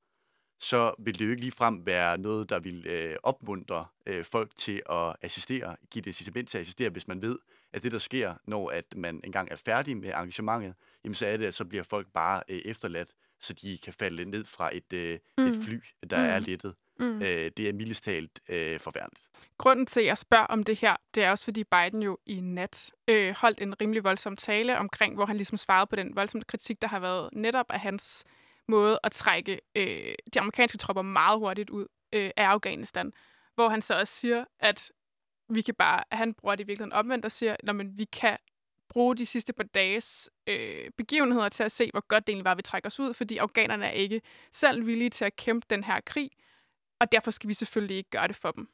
så 0.60 0.94
vil 0.98 1.18
det 1.18 1.24
jo 1.24 1.30
ikke 1.30 1.42
ligefrem 1.42 1.86
være 1.86 2.18
noget, 2.18 2.48
der 2.48 2.58
vil 2.58 2.86
øh, 2.86 3.16
opmuntre 3.22 3.86
øh, 4.06 4.24
folk 4.24 4.56
til 4.56 4.82
at 4.90 5.16
assistere, 5.22 5.76
give 5.90 6.02
det 6.02 6.06
incitament 6.06 6.48
til 6.48 6.58
at 6.58 6.62
assistere, 6.62 6.90
hvis 6.90 7.08
man 7.08 7.22
ved, 7.22 7.38
at 7.72 7.82
det, 7.82 7.92
der 7.92 7.98
sker, 7.98 8.34
når 8.44 8.70
at 8.70 8.84
man 8.96 9.20
engang 9.24 9.48
er 9.50 9.56
færdig 9.56 9.96
med 9.96 10.08
engagementet, 10.08 10.74
jamen 11.04 11.14
så 11.14 11.26
er 11.26 11.36
det, 11.36 11.46
at 11.46 11.54
så 11.54 11.64
bliver 11.64 11.82
folk 11.82 12.06
bare 12.14 12.42
øh, 12.48 12.60
efterladt, 12.64 13.10
så 13.40 13.52
de 13.52 13.78
kan 13.78 13.92
falde 13.92 14.24
ned 14.24 14.44
fra 14.44 14.76
et, 14.76 14.92
øh, 14.92 15.18
mm. 15.38 15.46
et 15.46 15.64
fly, 15.64 15.80
der 16.10 16.18
mm. 16.18 16.24
er 16.24 16.38
lettet. 16.38 16.74
Mm. 16.98 17.22
Øh, 17.22 17.50
det 17.56 17.68
er 17.68 17.72
mildest 17.72 18.04
talt 18.04 18.40
øh, 18.48 18.80
forværligt. 18.80 19.28
Grunden 19.58 19.86
til, 19.86 20.00
at 20.00 20.06
jeg 20.06 20.18
spørger 20.18 20.44
om 20.44 20.64
det 20.64 20.78
her, 20.78 20.96
det 21.14 21.22
er 21.24 21.30
også, 21.30 21.44
fordi 21.44 21.64
Biden 21.64 22.02
jo 22.02 22.18
i 22.26 22.40
nat 22.40 22.92
øh, 23.08 23.34
holdt 23.36 23.60
en 23.60 23.80
rimelig 23.80 24.04
voldsom 24.04 24.36
tale 24.36 24.78
omkring, 24.78 25.14
hvor 25.14 25.26
han 25.26 25.36
ligesom 25.36 25.58
svarede 25.58 25.86
på 25.86 25.96
den 25.96 26.16
voldsomme 26.16 26.44
kritik, 26.44 26.82
der 26.82 26.88
har 26.88 27.00
været 27.00 27.28
netop 27.32 27.66
af 27.70 27.80
hans 27.80 28.24
måde 28.70 29.00
at 29.04 29.12
trække 29.12 29.60
øh, 29.74 30.14
de 30.34 30.40
amerikanske 30.40 30.78
tropper 30.78 31.02
meget 31.02 31.38
hurtigt 31.38 31.70
ud 31.70 31.86
øh, 32.12 32.30
af 32.36 32.44
Afghanistan. 32.44 33.12
Hvor 33.54 33.68
han 33.68 33.82
så 33.82 33.94
også 33.94 34.14
siger, 34.14 34.44
at 34.60 34.92
vi 35.48 35.62
kan 35.62 35.74
bare, 35.74 36.04
at 36.10 36.18
han 36.18 36.34
bruger 36.34 36.54
det 36.54 36.64
i 36.64 36.66
virkeligheden 36.66 36.92
omvendt 36.92 37.24
og 37.24 37.32
siger, 37.32 37.56
at 37.68 37.98
vi 37.98 38.04
kan 38.04 38.36
bruge 38.88 39.16
de 39.16 39.26
sidste 39.26 39.52
par 39.52 39.64
dages 39.64 40.30
øh, 40.46 40.90
begivenheder 40.96 41.48
til 41.48 41.62
at 41.62 41.72
se, 41.72 41.90
hvor 41.92 42.06
godt 42.08 42.26
det 42.26 42.32
egentlig 42.32 42.44
var, 42.44 42.50
at 42.50 42.56
vi 42.56 42.62
trækker 42.62 42.86
os 42.86 43.00
ud, 43.00 43.14
fordi 43.14 43.36
afghanerne 43.36 43.86
er 43.86 43.90
ikke 43.90 44.22
selv 44.52 44.86
villige 44.86 45.10
til 45.10 45.24
at 45.24 45.36
kæmpe 45.36 45.66
den 45.70 45.84
her 45.84 46.00
krig, 46.00 46.30
og 47.00 47.12
derfor 47.12 47.30
skal 47.30 47.48
vi 47.48 47.54
selvfølgelig 47.54 47.96
ikke 47.96 48.10
gøre 48.10 48.28
det 48.28 48.36
for 48.36 48.50
dem. 48.50 48.68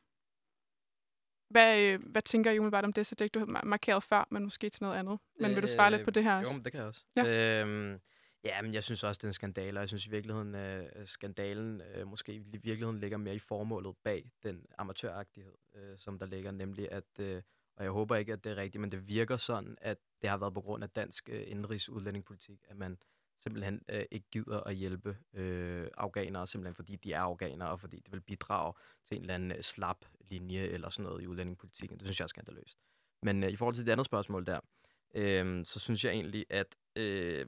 Hvad, 1.51 1.81
øh, 1.81 2.01
hvad 2.07 2.23
tænker 2.23 2.51
I 2.51 2.59
umiddelbart 2.59 2.85
om 2.85 2.93
det, 2.93 3.07
så 3.07 3.15
det 3.15 3.35
du 3.35 3.39
har 3.39 3.65
markeret 3.65 4.03
før, 4.03 4.29
men 4.31 4.43
måske 4.43 4.71
til 4.71 4.83
noget 4.83 4.99
andet? 4.99 5.19
Men 5.41 5.55
vil 5.55 5.63
du 5.63 5.67
svare 5.67 5.91
lidt 5.91 6.05
på 6.05 6.11
det 6.11 6.25
her 6.25 6.39
også? 6.39 6.53
Jo, 6.53 6.63
det 6.65 6.73
kan 6.73 6.79
jeg 6.79 6.89
også. 6.89 7.05
Ja. 7.17 7.25
Øhm, 7.25 8.01
ja, 8.45 8.63
men 8.63 8.75
jeg 8.75 8.85
synes 8.85 9.05
også, 9.05 9.19
det 9.19 9.25
er 9.25 9.29
en 9.29 9.35
skandale, 9.35 9.79
og 9.79 9.81
jeg 9.81 9.89
synes 9.89 10.07
i 10.07 10.11
virkeligheden, 10.11 10.55
øh, 10.55 11.07
skandalen 11.07 11.81
øh, 11.81 12.07
måske 12.07 12.35
i 12.35 12.39
virkeligheden 12.39 12.99
ligger 12.99 13.17
mere 13.19 13.35
i 13.35 13.39
formålet 13.39 13.97
bag 14.05 14.31
den 14.43 14.67
amatøragtighed, 14.79 15.55
øh, 15.75 15.99
som 15.99 16.19
der 16.19 16.27
ligger, 16.27 16.51
nemlig 16.51 16.93
at, 16.93 17.19
øh, 17.19 17.43
og 17.77 17.85
jeg 17.85 17.93
håber 17.93 18.17
ikke, 18.17 18.33
at 18.33 18.45
det 18.45 18.53
er 18.53 18.57
rigtigt, 18.57 18.81
men 18.81 18.93
det 18.93 19.09
virker 19.09 19.37
sådan, 19.37 19.77
at 19.81 19.99
det 20.23 20.31
har 20.31 20.37
været 20.37 20.55
på 20.55 20.61
grund 20.61 20.85
af 20.85 20.91
dansk 20.91 21.29
øh, 21.33 21.43
indrigsudlændingepolitik, 21.47 22.65
at 22.69 22.77
man 22.77 22.99
simpelthen 23.39 23.83
øh, 23.89 24.05
ikke 24.11 24.27
gider 24.31 24.61
at 24.61 24.75
hjælpe 24.75 25.17
øh, 25.35 25.89
afghanere, 25.97 26.47
simpelthen 26.47 26.75
fordi 26.75 26.97
de 26.97 27.13
er 27.13 27.21
afghanere, 27.21 27.71
og 27.71 27.81
fordi 27.81 27.97
det 27.97 28.13
vil 28.13 28.21
bidrage 28.21 28.73
til 29.05 29.17
en 29.17 29.23
eller 29.23 29.35
anden 29.35 29.53
øh, 29.53 29.63
slap 29.63 30.05
linje 30.21 30.61
eller 30.61 30.91
sådan 30.91 31.05
noget 31.05 31.23
i 31.23 31.27
udlændingepolitikken. 31.27 31.99
Det 31.99 32.07
synes 32.07 32.21
jeg 32.21 32.25
er 32.25 32.29
skandaløst. 32.29 32.79
Men 33.23 33.45
øh, 33.45 33.51
i 33.51 33.57
forhold 33.57 33.75
til 33.75 33.87
det 33.87 33.93
andet 33.93 34.07
spørgsmål 34.07 34.47
der, 34.47 34.61
øh, 35.15 35.65
så 35.65 35.79
synes 35.79 36.05
jeg 36.05 36.13
egentlig, 36.13 36.47
at, 36.51 36.77
øh, 36.97 37.47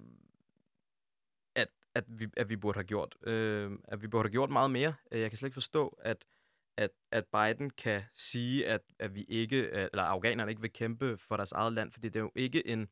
at, 1.98 2.04
vi, 2.08 2.26
at 2.36 2.48
vi 2.48 2.56
burde 2.56 2.76
have 2.76 2.84
gjort 2.84 3.14
øh, 3.26 3.70
at 3.88 4.02
vi 4.02 4.08
burde 4.08 4.26
have 4.28 4.32
gjort 4.32 4.50
meget 4.50 4.70
mere. 4.70 4.94
Øh, 5.12 5.20
jeg 5.20 5.30
kan 5.30 5.38
slet 5.38 5.46
ikke 5.46 5.54
forstå, 5.54 5.98
at 6.02 6.24
at, 6.78 6.90
at 7.12 7.24
Biden 7.26 7.70
kan 7.70 8.02
sige, 8.12 8.66
at, 8.66 8.80
at 8.98 9.14
vi 9.14 9.24
ikke, 9.28 9.62
øh, 9.62 9.88
eller 9.92 10.02
afghanerne 10.02 10.50
ikke 10.50 10.60
vil 10.60 10.72
kæmpe 10.72 11.16
for 11.16 11.36
deres 11.36 11.52
eget 11.52 11.72
land, 11.72 11.92
fordi 11.92 12.08
det 12.08 12.16
er 12.16 12.20
jo 12.20 12.32
ikke 12.34 12.66
en, 12.66 12.80
det 12.80 12.86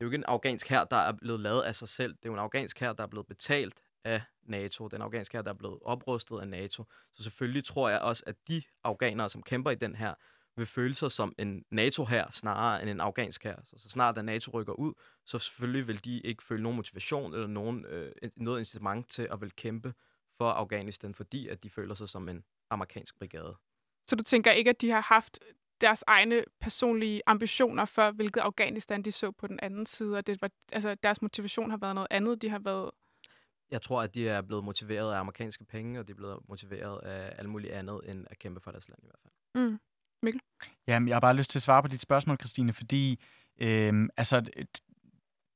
er 0.00 0.04
jo 0.04 0.06
ikke 0.06 0.16
en 0.16 0.24
afghansk 0.24 0.68
her, 0.68 0.84
der 0.84 0.96
er 0.96 1.12
blevet 1.12 1.40
lavet 1.40 1.62
af 1.62 1.74
sig 1.74 1.88
selv. 1.88 2.12
Det 2.12 2.24
er 2.24 2.28
jo 2.28 2.32
en 2.32 2.38
afghansk 2.38 2.80
her, 2.80 2.92
der 2.92 3.02
er 3.02 3.06
blevet 3.06 3.26
betalt 3.26 3.74
af 4.04 4.22
NATO. 4.42 4.88
Den 4.88 5.02
afghanske 5.02 5.36
her, 5.36 5.42
der 5.42 5.50
er 5.50 5.54
blevet 5.54 5.78
oprustet 5.84 6.40
af 6.40 6.48
NATO. 6.48 6.84
Så 7.14 7.22
selvfølgelig 7.22 7.64
tror 7.64 7.88
jeg 7.88 8.00
også, 8.00 8.22
at 8.26 8.36
de 8.48 8.62
afghanere, 8.84 9.30
som 9.30 9.42
kæmper 9.42 9.70
i 9.70 9.74
den 9.74 9.94
her, 9.94 10.14
vil 10.56 10.66
føle 10.66 10.94
sig 10.94 11.12
som 11.12 11.34
en 11.38 11.64
NATO 11.70 12.04
her 12.04 12.30
snarere 12.30 12.82
end 12.82 12.90
en 12.90 13.00
afghansk 13.00 13.44
her. 13.44 13.56
Så, 13.62 13.78
så 13.78 13.88
snart 13.88 14.18
at 14.18 14.24
NATO 14.24 14.50
rykker 14.50 14.72
ud, 14.72 14.92
så 15.24 15.38
selvfølgelig 15.38 15.88
vil 15.88 16.04
de 16.04 16.20
ikke 16.20 16.42
føle 16.42 16.62
nogen 16.62 16.76
motivation 16.76 17.34
eller 17.34 17.46
nogen, 17.46 17.84
øh, 17.84 18.12
noget 18.36 18.58
incitament 18.58 19.10
til 19.10 19.28
at 19.32 19.40
vil 19.40 19.52
kæmpe 19.52 19.94
for 20.38 20.50
Afghanistan, 20.50 21.14
fordi 21.14 21.48
at 21.48 21.62
de 21.62 21.70
føler 21.70 21.94
sig 21.94 22.08
som 22.08 22.28
en 22.28 22.44
amerikansk 22.70 23.18
brigade. 23.18 23.56
Så 24.06 24.16
du 24.16 24.22
tænker 24.22 24.50
ikke, 24.50 24.70
at 24.70 24.80
de 24.80 24.90
har 24.90 25.00
haft 25.00 25.38
deres 25.80 26.04
egne 26.06 26.44
personlige 26.60 27.22
ambitioner 27.26 27.84
for, 27.84 28.10
hvilket 28.10 28.40
Afghanistan 28.40 29.02
de 29.02 29.12
så 29.12 29.30
på 29.30 29.46
den 29.46 29.60
anden 29.62 29.86
side, 29.86 30.16
og 30.16 30.26
det 30.26 30.42
var, 30.42 30.50
altså, 30.72 30.94
deres 30.94 31.22
motivation 31.22 31.70
har 31.70 31.76
været 31.76 31.94
noget 31.94 32.08
andet. 32.10 32.42
De 32.42 32.48
har 32.48 32.58
været... 32.58 32.90
Jeg 33.70 33.82
tror, 33.82 34.02
at 34.02 34.14
de 34.14 34.28
er 34.28 34.42
blevet 34.42 34.64
motiveret 34.64 35.14
af 35.14 35.18
amerikanske 35.18 35.64
penge, 35.64 36.00
og 36.00 36.06
de 36.06 36.12
er 36.12 36.16
blevet 36.16 36.38
motiveret 36.48 36.98
af 37.02 37.34
alt 37.38 37.48
muligt 37.48 37.72
andet, 37.72 38.00
end 38.04 38.26
at 38.30 38.38
kæmpe 38.38 38.60
for 38.60 38.70
deres 38.70 38.88
land 38.88 39.00
i 39.02 39.06
hvert 39.06 39.20
fald. 39.22 39.64
Mm. 39.64 39.78
Mikkel? 40.22 40.40
Jamen, 40.86 41.08
jeg 41.08 41.14
har 41.14 41.20
bare 41.20 41.36
lyst 41.36 41.50
til 41.50 41.58
at 41.58 41.62
svare 41.62 41.82
på 41.82 41.88
dit 41.88 42.00
spørgsmål, 42.00 42.36
Christine, 42.40 42.72
fordi 42.72 43.20
øh, 43.60 44.08
altså, 44.16 44.42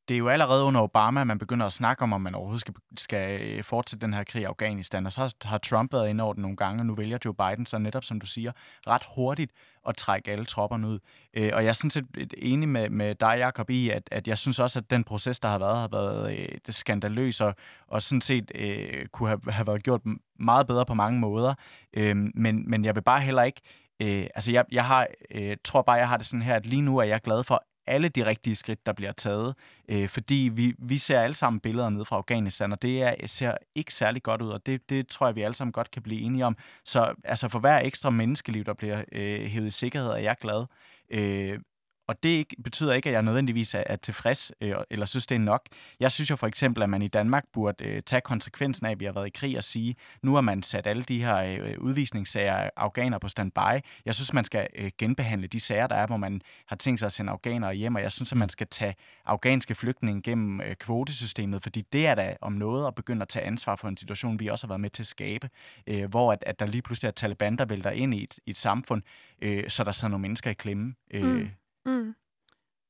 det 0.08 0.14
er 0.14 0.18
jo 0.18 0.28
allerede 0.28 0.64
under 0.64 0.80
Obama, 0.80 1.20
at 1.20 1.26
man 1.26 1.38
begynder 1.38 1.66
at 1.66 1.72
snakke 1.72 2.02
om, 2.02 2.12
om 2.12 2.20
man 2.20 2.34
overhovedet 2.34 2.60
skal, 2.60 2.74
skal 2.98 3.40
øh, 3.40 3.64
fortsætte 3.64 4.06
den 4.06 4.14
her 4.14 4.24
krig 4.24 4.40
i 4.42 4.44
Afghanistan. 4.44 5.06
Og 5.06 5.12
så 5.12 5.34
har 5.42 5.58
Trump 5.58 5.92
været 5.92 6.08
inde 6.08 6.24
over 6.24 6.32
den 6.32 6.42
nogle 6.42 6.56
gange, 6.56 6.80
og 6.82 6.86
nu 6.86 6.94
vælger 6.94 7.18
Joe 7.24 7.34
Biden 7.34 7.66
så 7.66 7.78
netop, 7.78 8.04
som 8.04 8.20
du 8.20 8.26
siger, 8.26 8.52
ret 8.86 9.02
hurtigt 9.14 9.52
at 9.88 9.96
trække 9.96 10.30
alle 10.30 10.44
tropperne 10.44 10.88
ud. 10.88 10.98
Øh, 11.34 11.50
og 11.54 11.62
jeg 11.62 11.68
er 11.68 11.72
sådan 11.72 11.90
set 11.90 12.34
enig 12.38 12.68
med, 12.68 12.90
med 12.90 13.14
dig, 13.14 13.36
Jacob, 13.38 13.70
i, 13.70 13.90
at, 13.90 14.08
at 14.12 14.28
jeg 14.28 14.38
synes 14.38 14.58
også, 14.58 14.78
at 14.78 14.90
den 14.90 15.04
proces, 15.04 15.40
der 15.40 15.48
har 15.48 15.58
været, 15.58 15.76
har 15.76 15.88
været 15.88 16.38
øh, 16.38 16.58
skandaløs, 16.68 17.40
og, 17.40 17.54
og 17.86 18.02
sådan 18.02 18.20
set 18.20 18.52
øh, 18.54 19.06
kunne 19.06 19.28
have, 19.28 19.40
have 19.48 19.66
været 19.66 19.82
gjort 19.82 20.00
meget 20.38 20.66
bedre 20.66 20.86
på 20.86 20.94
mange 20.94 21.20
måder. 21.20 21.54
Øh, 21.96 22.16
men, 22.34 22.70
men 22.70 22.84
jeg 22.84 22.94
vil 22.94 23.02
bare 23.02 23.20
heller 23.20 23.42
ikke... 23.42 23.60
Øh, 24.02 24.26
altså, 24.34 24.52
jeg, 24.52 24.64
jeg 24.72 24.84
har, 24.84 25.06
øh, 25.30 25.56
tror 25.64 25.82
bare, 25.82 25.96
jeg 25.96 26.08
har 26.08 26.16
det 26.16 26.26
sådan 26.26 26.42
her, 26.42 26.54
at 26.54 26.66
lige 26.66 26.82
nu 26.82 26.98
er 26.98 27.04
jeg 27.04 27.20
glad 27.20 27.44
for 27.44 27.64
alle 27.86 28.08
de 28.08 28.26
rigtige 28.26 28.56
skridt, 28.56 28.86
der 28.86 28.92
bliver 28.92 29.12
taget. 29.12 29.54
Øh, 29.88 30.08
fordi 30.08 30.50
vi, 30.52 30.74
vi 30.78 30.98
ser 30.98 31.20
alle 31.20 31.34
sammen 31.34 31.60
billeder 31.60 31.90
ned 31.90 32.04
fra 32.04 32.16
Afghanistan, 32.16 32.72
og 32.72 32.82
det 32.82 33.02
er, 33.02 33.14
ser 33.26 33.54
ikke 33.74 33.94
særlig 33.94 34.22
godt 34.22 34.42
ud, 34.42 34.48
og 34.48 34.66
det, 34.66 34.90
det 34.90 35.08
tror 35.08 35.26
jeg, 35.26 35.36
vi 35.36 35.42
alle 35.42 35.54
sammen 35.54 35.72
godt 35.72 35.90
kan 35.90 36.02
blive 36.02 36.20
enige 36.20 36.46
om. 36.46 36.56
Så 36.84 37.14
altså, 37.24 37.48
for 37.48 37.58
hver 37.58 37.78
ekstra 37.78 38.10
menneskeliv, 38.10 38.64
der 38.64 38.74
bliver 38.74 39.04
øh, 39.12 39.46
hævet 39.46 39.66
i 39.66 39.70
sikkerhed, 39.70 40.10
er 40.10 40.16
jeg 40.16 40.36
glad. 40.40 40.66
Øh, 41.10 41.58
og 42.06 42.22
det 42.22 42.28
ikke, 42.28 42.56
betyder 42.64 42.94
ikke, 42.94 43.08
at 43.08 43.12
jeg 43.12 43.22
nødvendigvis 43.22 43.74
er, 43.74 43.82
er 43.86 43.96
tilfreds 43.96 44.52
øh, 44.60 44.74
eller 44.90 45.06
synes, 45.06 45.26
det 45.26 45.34
er 45.34 45.38
nok. 45.38 45.66
Jeg 46.00 46.12
synes 46.12 46.30
jo 46.30 46.36
for 46.36 46.46
eksempel, 46.46 46.82
at 46.82 46.90
man 46.90 47.02
i 47.02 47.08
Danmark 47.08 47.44
burde 47.52 47.84
øh, 47.84 48.02
tage 48.02 48.20
konsekvensen 48.20 48.86
af, 48.86 48.90
at 48.90 49.00
vi 49.00 49.04
har 49.04 49.12
været 49.12 49.26
i 49.26 49.30
krig 49.30 49.56
og 49.56 49.64
sige, 49.64 49.96
nu 50.22 50.34
har 50.34 50.40
man 50.40 50.62
sat 50.62 50.86
alle 50.86 51.02
de 51.02 51.24
her 51.24 51.36
øh, 51.36 51.78
udvisningssager 51.78 52.70
afghaner 52.76 53.18
på 53.18 53.28
standby. 53.28 53.82
Jeg 54.04 54.14
synes, 54.14 54.32
man 54.32 54.44
skal 54.44 54.66
øh, 54.76 54.90
genbehandle 54.98 55.46
de 55.46 55.60
sager, 55.60 55.86
der 55.86 55.96
er, 55.96 56.06
hvor 56.06 56.16
man 56.16 56.40
har 56.66 56.76
tænkt 56.76 57.00
sig 57.00 57.06
at 57.06 57.12
sende 57.12 57.32
afghanere 57.32 57.74
hjem, 57.74 57.94
og 57.94 58.02
jeg 58.02 58.12
synes, 58.12 58.32
at 58.32 58.38
man 58.38 58.48
skal 58.48 58.66
tage 58.66 58.94
afghanske 59.24 59.74
flygtninge 59.74 60.22
gennem 60.22 60.60
øh, 60.60 60.74
kvotesystemet, 60.74 61.62
fordi 61.62 61.80
det 61.92 62.06
er 62.06 62.14
da 62.14 62.36
om 62.40 62.52
noget 62.52 62.86
at 62.86 62.94
begynde 62.94 63.22
at 63.22 63.28
tage 63.28 63.44
ansvar 63.44 63.76
for 63.76 63.88
en 63.88 63.96
situation, 63.96 64.40
vi 64.40 64.48
også 64.48 64.66
har 64.66 64.68
været 64.68 64.80
med 64.80 64.90
til 64.90 65.02
at 65.02 65.06
skabe, 65.06 65.50
øh, 65.86 66.10
hvor 66.10 66.32
at, 66.32 66.44
at 66.46 66.60
der 66.60 66.66
lige 66.66 66.82
pludselig 66.82 67.08
er 67.08 67.12
Taliban, 67.12 67.56
der 67.56 67.64
vælter 67.64 67.90
ind 67.90 68.14
i 68.14 68.22
et, 68.22 68.38
i 68.46 68.50
et 68.50 68.56
samfund, 68.56 69.02
øh, 69.42 69.64
så 69.68 69.84
der 69.84 69.92
sidder 69.92 70.10
nogle 70.10 70.22
mennesker 70.22 70.50
i 70.50 70.54
klemme. 70.54 70.94
Øh, 71.10 71.24
mm 71.24 71.50
Mm. 71.86 72.14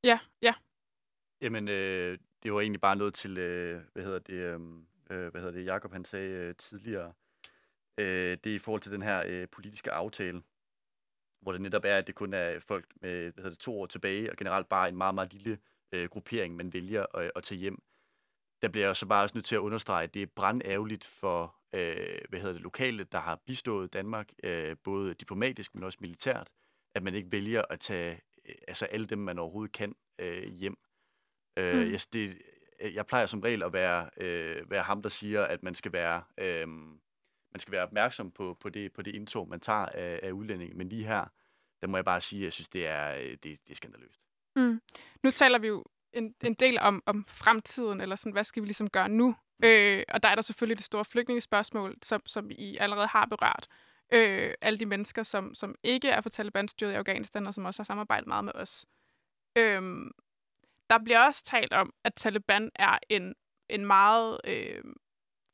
Ja, 0.04 0.18
ja. 0.42 0.54
Jamen, 1.40 1.68
øh, 1.68 2.18
det 2.42 2.52
var 2.52 2.60
egentlig 2.60 2.80
bare 2.80 2.96
noget 2.96 3.14
til, 3.14 3.38
øh, 3.38 3.82
hvad 3.92 4.02
hedder 4.02 4.18
det, 4.18 4.34
øh, 4.34 4.60
øh 5.10 5.30
hvad 5.30 5.40
hedder 5.40 5.50
det, 5.50 5.64
Jakob 5.64 5.92
han 5.92 6.04
sagde 6.04 6.30
øh, 6.30 6.54
tidligere. 6.54 7.12
Øh, 7.98 8.38
det 8.44 8.46
er 8.46 8.54
i 8.54 8.58
forhold 8.58 8.82
til 8.82 8.92
den 8.92 9.02
her 9.02 9.22
øh, 9.26 9.48
politiske 9.48 9.92
aftale, 9.92 10.42
hvor 11.40 11.52
det 11.52 11.60
netop 11.60 11.84
er, 11.84 11.96
at 11.96 12.06
det 12.06 12.14
kun 12.14 12.34
er 12.34 12.60
folk 12.60 12.86
med 13.00 13.32
hvad 13.32 13.42
hedder 13.42 13.50
det, 13.50 13.58
to 13.58 13.80
år 13.80 13.86
tilbage, 13.86 14.30
og 14.30 14.36
generelt 14.36 14.68
bare 14.68 14.88
en 14.88 14.96
meget, 14.96 15.14
meget 15.14 15.32
lille 15.32 15.58
øh, 15.92 16.08
gruppering, 16.08 16.56
man 16.56 16.72
vælger 16.72 17.06
at, 17.16 17.32
at 17.36 17.42
tage 17.42 17.58
hjem. 17.58 17.82
Der 18.62 18.68
bliver 18.68 18.86
jeg 18.86 18.96
så 18.96 19.06
bare 19.06 19.22
også 19.22 19.36
nødt 19.36 19.44
til 19.46 19.56
at 19.56 19.60
understrege, 19.60 20.04
at 20.04 20.14
det 20.14 20.22
er 20.22 20.26
brandærgerligt 20.26 21.04
for 21.04 21.56
øh, 21.72 22.18
hvad 22.28 22.40
hedder 22.40 22.52
det, 22.52 22.62
lokale, 22.62 23.04
der 23.04 23.18
har 23.18 23.36
bistået 23.46 23.92
Danmark, 23.92 24.32
øh, 24.44 24.76
både 24.84 25.14
diplomatisk, 25.14 25.74
men 25.74 25.84
også 25.84 25.98
militært, 26.00 26.50
at 26.94 27.02
man 27.02 27.14
ikke 27.14 27.32
vælger 27.32 27.62
at 27.70 27.80
tage 27.80 28.20
altså 28.68 28.84
alle 28.84 29.06
dem, 29.06 29.18
man 29.18 29.38
overhovedet 29.38 29.72
kan 29.72 29.94
øh, 30.18 30.52
hjem. 30.52 30.76
Øh, 31.58 31.74
mm. 31.74 31.92
jeg, 31.92 32.00
det, 32.12 32.38
øh, 32.80 32.94
jeg 32.94 33.06
plejer 33.06 33.26
som 33.26 33.40
regel 33.40 33.62
at 33.62 33.72
være, 33.72 34.10
øh, 34.16 34.70
være 34.70 34.82
ham, 34.82 35.02
der 35.02 35.08
siger, 35.08 35.44
at 35.44 35.62
man 35.62 35.74
skal 35.74 35.92
være, 35.92 36.22
øh, 36.38 36.68
man 36.68 37.60
skal 37.60 37.72
være 37.72 37.82
opmærksom 37.82 38.30
på, 38.30 38.56
på, 38.60 38.68
det, 38.68 38.92
på 38.92 39.02
det 39.02 39.14
indtog, 39.14 39.48
man 39.48 39.60
tager 39.60 39.86
af, 39.86 40.20
af 40.22 40.30
udlændinge. 40.30 40.74
Men 40.74 40.88
lige 40.88 41.04
her, 41.04 41.24
der 41.82 41.88
må 41.88 41.96
jeg 41.96 42.04
bare 42.04 42.20
sige, 42.20 42.40
at 42.40 42.44
jeg 42.44 42.52
synes, 42.52 42.68
det 42.68 42.86
er, 42.86 43.14
øh, 43.14 43.30
det, 43.30 43.42
det 43.42 43.70
er 43.70 43.74
skandaløst. 43.74 44.20
Mm. 44.56 44.80
Nu 45.22 45.30
taler 45.30 45.58
vi 45.58 45.66
jo 45.66 45.84
en, 46.12 46.34
en 46.44 46.54
del 46.54 46.78
om, 46.78 47.02
om 47.06 47.24
fremtiden, 47.28 48.00
eller 48.00 48.16
sådan, 48.16 48.32
hvad 48.32 48.44
skal 48.44 48.62
vi 48.62 48.66
ligesom 48.66 48.90
gøre 48.90 49.08
nu? 49.08 49.36
Øh, 49.64 50.02
og 50.08 50.22
der 50.22 50.28
er 50.28 50.34
der 50.34 50.42
selvfølgelig 50.42 50.78
det 50.78 50.84
store 50.84 51.04
flygtningespørgsmål, 51.04 51.94
som, 52.02 52.22
som 52.26 52.50
I 52.50 52.76
allerede 52.76 53.06
har 53.06 53.26
berørt 53.26 53.68
øh, 54.12 54.54
alle 54.60 54.78
de 54.78 54.86
mennesker, 54.86 55.22
som, 55.22 55.54
som 55.54 55.74
ikke 55.82 56.08
er 56.08 56.20
for 56.20 56.30
Taliban-styret 56.30 56.92
i 56.92 56.94
Afghanistan, 56.94 57.46
og 57.46 57.54
som 57.54 57.64
også 57.64 57.82
har 57.82 57.84
samarbejdet 57.84 58.26
meget 58.26 58.44
med 58.44 58.52
os. 58.54 58.86
Øh, 59.56 59.82
der 60.90 60.98
bliver 61.04 61.26
også 61.26 61.44
talt 61.44 61.72
om, 61.72 61.92
at 62.04 62.14
Taliban 62.14 62.70
er 62.74 62.98
en, 63.08 63.34
en 63.68 63.86
meget 63.86 64.40
øh, 64.44 64.84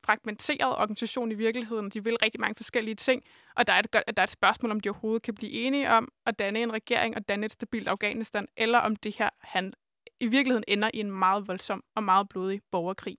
fragmenteret 0.05 0.75
organisation 0.77 1.31
i 1.31 1.35
virkeligheden. 1.35 1.89
De 1.89 2.03
vil 2.03 2.17
rigtig 2.21 2.41
mange 2.41 2.55
forskellige 2.55 2.95
ting, 2.95 3.23
og 3.55 3.67
der 3.67 3.73
er, 3.73 3.79
et, 3.79 3.93
der 3.93 4.01
er 4.17 4.23
et 4.23 4.29
spørgsmål, 4.29 4.71
om 4.71 4.79
de 4.79 4.89
overhovedet 4.89 5.23
kan 5.23 5.35
blive 5.35 5.51
enige 5.51 5.89
om 5.89 6.11
at 6.25 6.39
danne 6.39 6.61
en 6.61 6.73
regering 6.73 7.15
og 7.15 7.29
danne 7.29 7.45
et 7.45 7.51
stabilt 7.51 7.87
Afghanistan, 7.87 8.47
eller 8.57 8.79
om 8.79 8.95
det 8.95 9.15
her 9.17 9.29
han 9.39 9.73
i 10.19 10.27
virkeligheden 10.27 10.63
ender 10.67 10.89
i 10.93 10.99
en 10.99 11.11
meget 11.11 11.47
voldsom 11.47 11.83
og 11.95 12.03
meget 12.03 12.29
blodig 12.29 12.61
borgerkrig. 12.71 13.17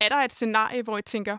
Er 0.00 0.08
der 0.08 0.16
et 0.16 0.32
scenarie, 0.32 0.82
hvor 0.82 0.98
I 0.98 1.02
tænker, 1.02 1.38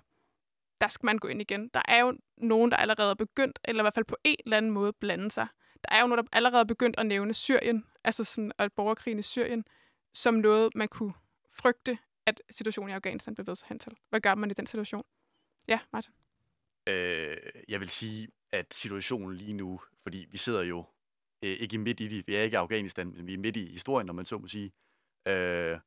der 0.82 0.88
skal 0.88 1.05
man 1.05 1.17
gå 1.17 1.28
ind 1.28 1.41
igen. 1.41 1.69
Der 1.73 1.82
er 1.88 1.99
jo 1.99 2.17
nogen, 2.38 2.71
der 2.71 2.78
allerede 2.78 3.09
er 3.09 3.15
begyndt, 3.15 3.59
eller 3.63 3.84
i 3.84 3.84
hvert 3.84 3.93
fald 3.93 4.05
på 4.05 4.17
en 4.23 4.36
eller 4.45 4.57
anden 4.57 4.71
måde 4.71 4.93
blande 4.93 5.32
sig. 5.32 5.47
Der 5.73 5.95
er 5.95 6.01
jo 6.01 6.07
nogen, 6.07 6.26
der 6.26 6.30
allerede 6.32 6.59
er 6.59 6.65
begyndt 6.65 6.99
at 6.99 7.05
nævne 7.05 7.34
Syrien, 7.34 7.86
altså 8.03 8.23
sådan, 8.23 8.51
og 8.57 8.71
borgerkrigen 8.73 9.19
i 9.19 9.21
Syrien, 9.21 9.65
som 10.13 10.34
noget, 10.34 10.76
man 10.76 10.88
kunne 10.88 11.13
frygte, 11.53 11.97
at 12.26 12.41
situationen 12.49 12.89
i 12.89 12.93
Afghanistan 12.93 13.36
bevæger 13.36 13.55
sig 13.55 13.67
hen 13.67 13.80
til. 13.80 13.91
Hvad 14.09 14.21
gør 14.21 14.36
man 14.36 14.51
i 14.51 14.53
den 14.53 14.65
situation? 14.65 15.03
Ja, 15.67 15.80
Martin. 15.93 16.13
Øh, 16.88 17.38
jeg 17.67 17.80
vil 17.80 17.89
sige, 17.89 18.28
at 18.51 18.73
situationen 18.73 19.36
lige 19.36 19.53
nu, 19.53 19.80
fordi 20.03 20.28
vi 20.32 20.38
sidder 20.38 20.63
jo 20.63 20.86
øh, 21.41 21.49
ikke 21.51 21.78
midt 21.78 21.99
i 21.99 22.07
det, 22.07 22.28
vi 22.28 22.36
er 22.36 22.41
ikke 22.41 22.55
i 22.55 22.57
Afghanistan, 22.57 23.07
men 23.07 23.28
vi 23.28 23.34
er 23.34 23.38
midt 23.38 23.57
i 23.57 23.65
historien, 23.65 24.05
når 24.05 24.13
man 24.13 24.26
så 24.26 24.38
må 24.38 24.47
sige. 24.47 24.71
Øh, 25.28 25.80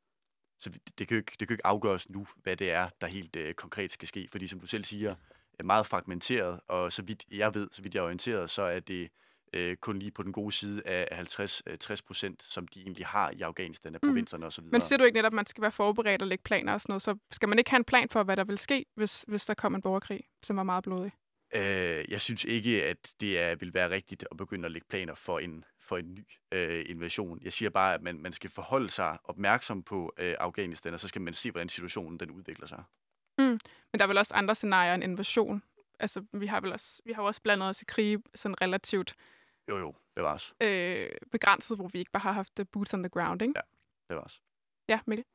så 0.59 0.69
det 0.97 1.07
kan, 1.07 1.15
jo 1.15 1.17
ikke, 1.17 1.31
det 1.39 1.47
kan 1.47 1.49
jo 1.49 1.53
ikke 1.53 1.65
afgøres 1.65 2.09
nu, 2.09 2.27
hvad 2.43 2.57
det 2.57 2.71
er, 2.71 2.89
der 3.01 3.07
helt 3.07 3.35
øh, 3.35 3.53
konkret 3.53 3.91
skal 3.91 4.07
ske. 4.07 4.27
Fordi 4.31 4.47
som 4.47 4.59
du 4.59 4.67
selv 4.67 4.83
siger, 4.83 5.15
er 5.59 5.63
meget 5.63 5.85
fragmenteret, 5.85 6.59
og 6.67 6.93
så 6.93 7.01
vidt 7.01 7.25
jeg 7.31 7.53
ved, 7.53 7.69
så 7.71 7.81
vidt 7.81 7.95
jeg 7.95 8.01
er 8.01 8.05
orienteret, 8.05 8.49
så 8.49 8.61
er 8.61 8.79
det 8.79 9.09
øh, 9.53 9.77
kun 9.77 9.99
lige 9.99 10.11
på 10.11 10.23
den 10.23 10.31
gode 10.31 10.51
side 10.51 10.81
af 10.85 11.21
50-60 11.35 11.91
øh, 11.91 11.97
procent, 12.07 12.43
som 12.43 12.67
de 12.67 12.81
egentlig 12.81 13.05
har 13.05 13.31
i 13.31 13.41
Afghanistan 13.41 13.95
af 13.95 13.99
mm. 14.03 14.09
provinserne 14.09 14.41
mm. 14.41 14.47
osv. 14.47 14.63
Men 14.71 14.81
siger 14.81 14.97
du 14.97 15.03
ikke 15.03 15.15
netop, 15.15 15.33
at 15.33 15.35
man 15.35 15.45
skal 15.45 15.61
være 15.61 15.71
forberedt 15.71 16.21
og 16.21 16.27
lægge 16.27 16.43
planer 16.43 16.73
og 16.73 16.81
sådan 16.81 16.91
noget, 16.91 17.01
så 17.01 17.15
skal 17.31 17.49
man 17.49 17.59
ikke 17.59 17.69
have 17.69 17.77
en 17.77 17.83
plan 17.83 18.09
for, 18.09 18.23
hvad 18.23 18.37
der 18.37 18.43
vil 18.43 18.57
ske, 18.57 18.85
hvis, 18.95 19.25
hvis 19.27 19.45
der 19.45 19.53
kommer 19.53 19.77
en 19.77 19.81
borgerkrig, 19.81 20.23
som 20.43 20.57
var 20.57 20.63
meget 20.63 20.83
blodig? 20.83 21.11
Øh, 21.55 22.05
jeg 22.11 22.21
synes 22.21 22.43
ikke, 22.43 22.85
at 22.85 23.13
det 23.21 23.39
er, 23.39 23.55
vil 23.55 23.73
være 23.73 23.89
rigtigt 23.89 24.25
at 24.31 24.37
begynde 24.37 24.65
at 24.65 24.71
lægge 24.71 24.87
planer 24.89 25.15
for 25.15 25.39
en, 25.39 25.63
for 25.89 25.97
en 25.97 26.13
ny 26.13 26.25
øh, 26.53 26.85
invasion. 26.87 27.39
Jeg 27.41 27.53
siger 27.53 27.69
bare, 27.69 27.93
at 27.93 28.01
man, 28.01 28.19
man 28.19 28.31
skal 28.31 28.49
forholde 28.49 28.89
sig 28.89 29.17
opmærksom 29.23 29.83
på 29.83 30.13
øh, 30.17 30.35
Afghanistan, 30.39 30.93
og 30.93 30.99
så 30.99 31.07
skal 31.07 31.21
man 31.21 31.33
se, 31.33 31.51
hvordan 31.51 31.69
situationen 31.69 32.19
den 32.19 32.31
udvikler 32.31 32.67
sig. 32.67 32.83
Mm. 33.37 33.59
Men 33.91 33.99
der 33.99 34.03
er 34.03 34.07
vel 34.07 34.17
også 34.17 34.33
andre 34.33 34.55
scenarier 34.55 34.93
end 34.93 35.03
invasion. 35.03 35.63
Altså, 35.99 36.25
vi 36.33 36.45
har 36.45 36.61
vel 36.61 36.73
også, 36.73 37.01
vi 37.05 37.11
har 37.11 37.21
også 37.21 37.41
blandet 37.41 37.69
os 37.69 37.81
i 37.81 37.85
krige 37.85 38.23
sådan 38.35 38.61
relativt 38.61 39.15
jo, 39.69 39.77
jo, 39.77 39.95
det 40.15 40.23
var 40.23 40.33
også. 40.33 40.53
Øh, 40.61 41.09
begrænset, 41.31 41.77
hvor 41.77 41.87
vi 41.87 41.99
ikke 41.99 42.11
bare 42.11 42.21
har 42.21 42.31
haft 42.31 42.59
boots 42.71 42.93
on 42.93 43.03
the 43.03 43.09
ground, 43.09 43.41
ikke? 43.41 43.53
Ja, 43.55 43.61
det 44.09 44.15
var 44.15 44.21
også. 44.21 44.39
Ja, 44.89 44.99
Mikkel? 45.07 45.25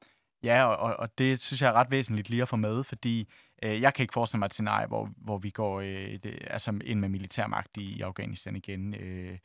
Ja, 0.42 0.64
og, 0.64 0.96
og 0.96 1.18
det 1.18 1.40
synes 1.40 1.62
jeg 1.62 1.68
er 1.68 1.72
ret 1.72 1.90
væsentligt 1.90 2.30
lige 2.30 2.42
at 2.42 2.48
få 2.48 2.56
med, 2.56 2.84
fordi 2.84 3.28
øh, 3.62 3.80
jeg 3.80 3.94
kan 3.94 4.02
ikke 4.02 4.12
forestille 4.12 4.38
mig 4.38 4.46
et 4.46 4.52
scenarie, 4.52 4.86
hvor, 4.86 5.10
hvor 5.16 5.38
vi 5.38 5.50
går 5.50 5.80
øh, 5.80 6.18
det, 6.22 6.38
altså 6.46 6.80
ind 6.84 7.00
med 7.00 7.08
militærmagt 7.08 7.76
i, 7.76 7.96
i 7.96 8.00
Afghanistan 8.00 8.56
igen 8.56 8.94
øh, 8.94 9.38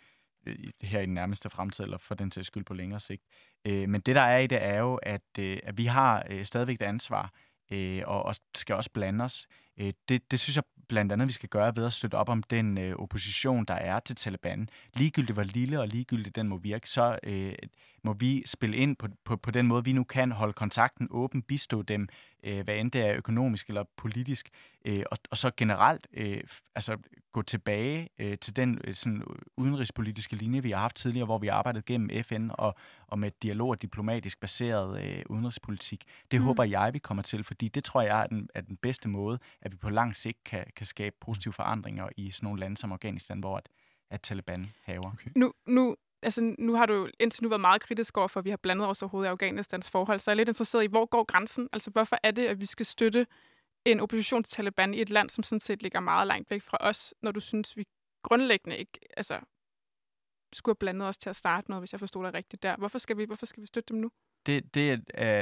Øh, 0.45 0.55
her 0.81 0.99
i 0.99 1.05
den 1.05 1.13
nærmeste 1.13 1.49
fremtid, 1.49 1.83
eller 1.83 1.97
for 1.97 2.15
den 2.15 2.31
sags 2.31 2.47
skyld 2.47 2.63
på 2.63 2.73
længere 2.73 2.99
sigt. 2.99 3.23
Øh, 3.65 3.89
men 3.89 4.01
det, 4.01 4.15
der 4.15 4.21
er 4.21 4.37
i 4.37 4.47
det, 4.47 4.63
er 4.63 4.79
jo, 4.79 4.95
at, 4.95 5.21
øh, 5.39 5.59
at 5.63 5.77
vi 5.77 5.85
har 5.85 6.25
øh, 6.29 6.45
stadigvæk 6.45 6.75
et 6.75 6.81
ansvar, 6.81 7.33
øh, 7.71 8.03
og, 8.05 8.23
og 8.23 8.35
skal 8.55 8.75
også 8.75 8.91
blande 8.93 9.25
os. 9.25 9.47
Øh, 9.79 9.93
det, 10.09 10.31
det 10.31 10.39
synes 10.39 10.55
jeg 10.55 10.63
blandt 10.89 11.11
andet, 11.11 11.27
vi 11.27 11.33
skal 11.33 11.49
gøre 11.49 11.75
ved 11.75 11.85
at 11.85 11.93
støtte 11.93 12.15
op 12.15 12.29
om 12.29 12.43
den 12.43 12.77
øh, 12.77 12.95
opposition, 12.95 13.65
der 13.65 13.73
er 13.73 13.99
til 13.99 14.15
Taliban. 14.15 14.69
Ligegyldigt 14.93 15.35
hvor 15.35 15.43
lille 15.43 15.79
og 15.79 15.87
ligegyldigt 15.87 16.35
den 16.35 16.47
må 16.47 16.57
virke, 16.57 16.89
så 16.89 17.19
øh, 17.23 17.53
må 18.03 18.13
vi 18.13 18.43
spille 18.45 18.77
ind 18.77 18.95
på, 18.95 19.07
på, 19.25 19.37
på 19.37 19.51
den 19.51 19.67
måde, 19.67 19.83
vi 19.83 19.93
nu 19.93 20.03
kan 20.03 20.31
holde 20.31 20.53
kontakten 20.53 21.07
åben, 21.11 21.41
bistå 21.41 21.81
dem, 21.81 22.07
øh, 22.43 22.63
hvad 22.63 22.75
end 22.75 22.91
det 22.91 23.01
er 23.01 23.13
økonomisk 23.15 23.67
eller 23.67 23.83
politisk, 23.97 24.49
øh, 24.85 25.03
og, 25.11 25.17
og 25.31 25.37
så 25.37 25.51
generelt 25.57 26.07
øh, 26.13 26.43
altså 26.75 26.97
gå 27.31 27.41
tilbage 27.41 28.09
øh, 28.19 28.37
til 28.37 28.55
den 28.55 28.81
øh, 28.83 28.95
sådan, 28.95 29.23
udenrigspolitiske 29.57 30.35
linje, 30.35 30.63
vi 30.63 30.71
har 30.71 30.79
haft 30.79 30.95
tidligere, 30.95 31.25
hvor 31.25 31.37
vi 31.37 31.47
har 31.47 31.53
arbejdet 31.53 31.85
gennem 31.85 32.23
FN 32.23 32.49
og, 32.53 32.75
og 33.07 33.19
med 33.19 33.31
dialog 33.43 33.69
og 33.69 33.81
diplomatisk 33.81 34.39
baseret 34.39 35.03
øh, 35.03 35.23
udenrigspolitik. 35.29 36.03
Det 36.31 36.41
mm. 36.41 36.45
håber 36.45 36.63
jeg, 36.63 36.93
vi 36.93 36.99
kommer 36.99 37.23
til, 37.23 37.43
fordi 37.43 37.67
det 37.67 37.83
tror 37.83 38.01
jeg 38.01 38.23
er 38.23 38.27
den, 38.27 38.49
er 38.55 38.61
den 38.61 38.77
bedste 38.77 39.09
måde, 39.09 39.39
at 39.61 39.68
vi 39.71 39.77
på 39.77 39.89
lang 39.89 40.15
sigt 40.15 40.43
kan, 40.43 40.65
kan 40.75 40.85
skabe 40.85 41.15
positive 41.21 41.53
forandringer 41.53 42.09
i 42.17 42.31
sådan 42.31 42.45
nogle 42.45 42.59
lande 42.59 42.77
som 42.77 42.91
Afghanistan, 42.91 43.39
hvor 43.39 43.57
at, 43.57 43.69
at 44.11 44.21
Taliban 44.21 44.71
haver. 44.83 45.11
Okay. 45.11 45.31
Nu, 45.35 45.53
nu 45.67 45.95
altså, 46.21 46.55
nu 46.59 46.73
har 46.73 46.85
du 46.85 47.09
indtil 47.19 47.43
nu 47.43 47.49
været 47.49 47.61
meget 47.61 47.81
kritisk 47.81 48.17
over 48.17 48.27
for, 48.27 48.39
at 48.39 48.45
vi 48.45 48.49
har 48.49 48.57
blandet 48.57 48.87
os 48.87 49.01
overhovedet 49.01 49.29
i 49.29 49.31
Afghanistans 49.31 49.89
forhold, 49.89 50.19
så 50.19 50.31
jeg 50.31 50.33
er 50.33 50.37
lidt 50.37 50.49
interesseret 50.49 50.83
i, 50.83 50.87
hvor 50.87 51.05
går 51.05 51.23
grænsen? 51.23 51.69
Altså, 51.73 51.91
hvorfor 51.91 52.17
er 52.23 52.31
det, 52.31 52.47
at 52.47 52.59
vi 52.59 52.65
skal 52.65 52.85
støtte 52.85 53.27
en 53.85 53.99
opposition 53.99 54.43
til 54.43 54.51
Taliban 54.51 54.93
i 54.93 55.01
et 55.01 55.09
land, 55.09 55.29
som 55.29 55.43
sådan 55.43 55.59
set 55.59 55.83
ligger 55.83 55.99
meget 55.99 56.27
langt 56.27 56.49
væk 56.51 56.61
fra 56.61 56.77
os, 56.79 57.13
når 57.21 57.31
du 57.31 57.39
synes, 57.39 57.77
vi 57.77 57.85
grundlæggende 58.23 58.77
ikke 58.77 58.99
altså, 59.17 59.39
skulle 60.53 60.73
have 60.73 60.79
blandet 60.79 61.07
os 61.07 61.17
til 61.17 61.29
at 61.29 61.35
starte 61.35 61.69
noget, 61.69 61.81
hvis 61.81 61.91
jeg 61.91 61.99
forstod 61.99 62.23
dig 62.23 62.33
rigtigt 62.33 62.63
der. 62.63 62.77
Hvorfor 62.77 62.97
skal 62.97 63.17
vi, 63.17 63.25
hvorfor 63.25 63.45
skal 63.45 63.61
vi 63.61 63.67
støtte 63.67 63.93
dem 63.93 64.01
nu? 64.01 64.11
Det, 64.45 64.75
det 64.75 64.91
er, 64.91 64.97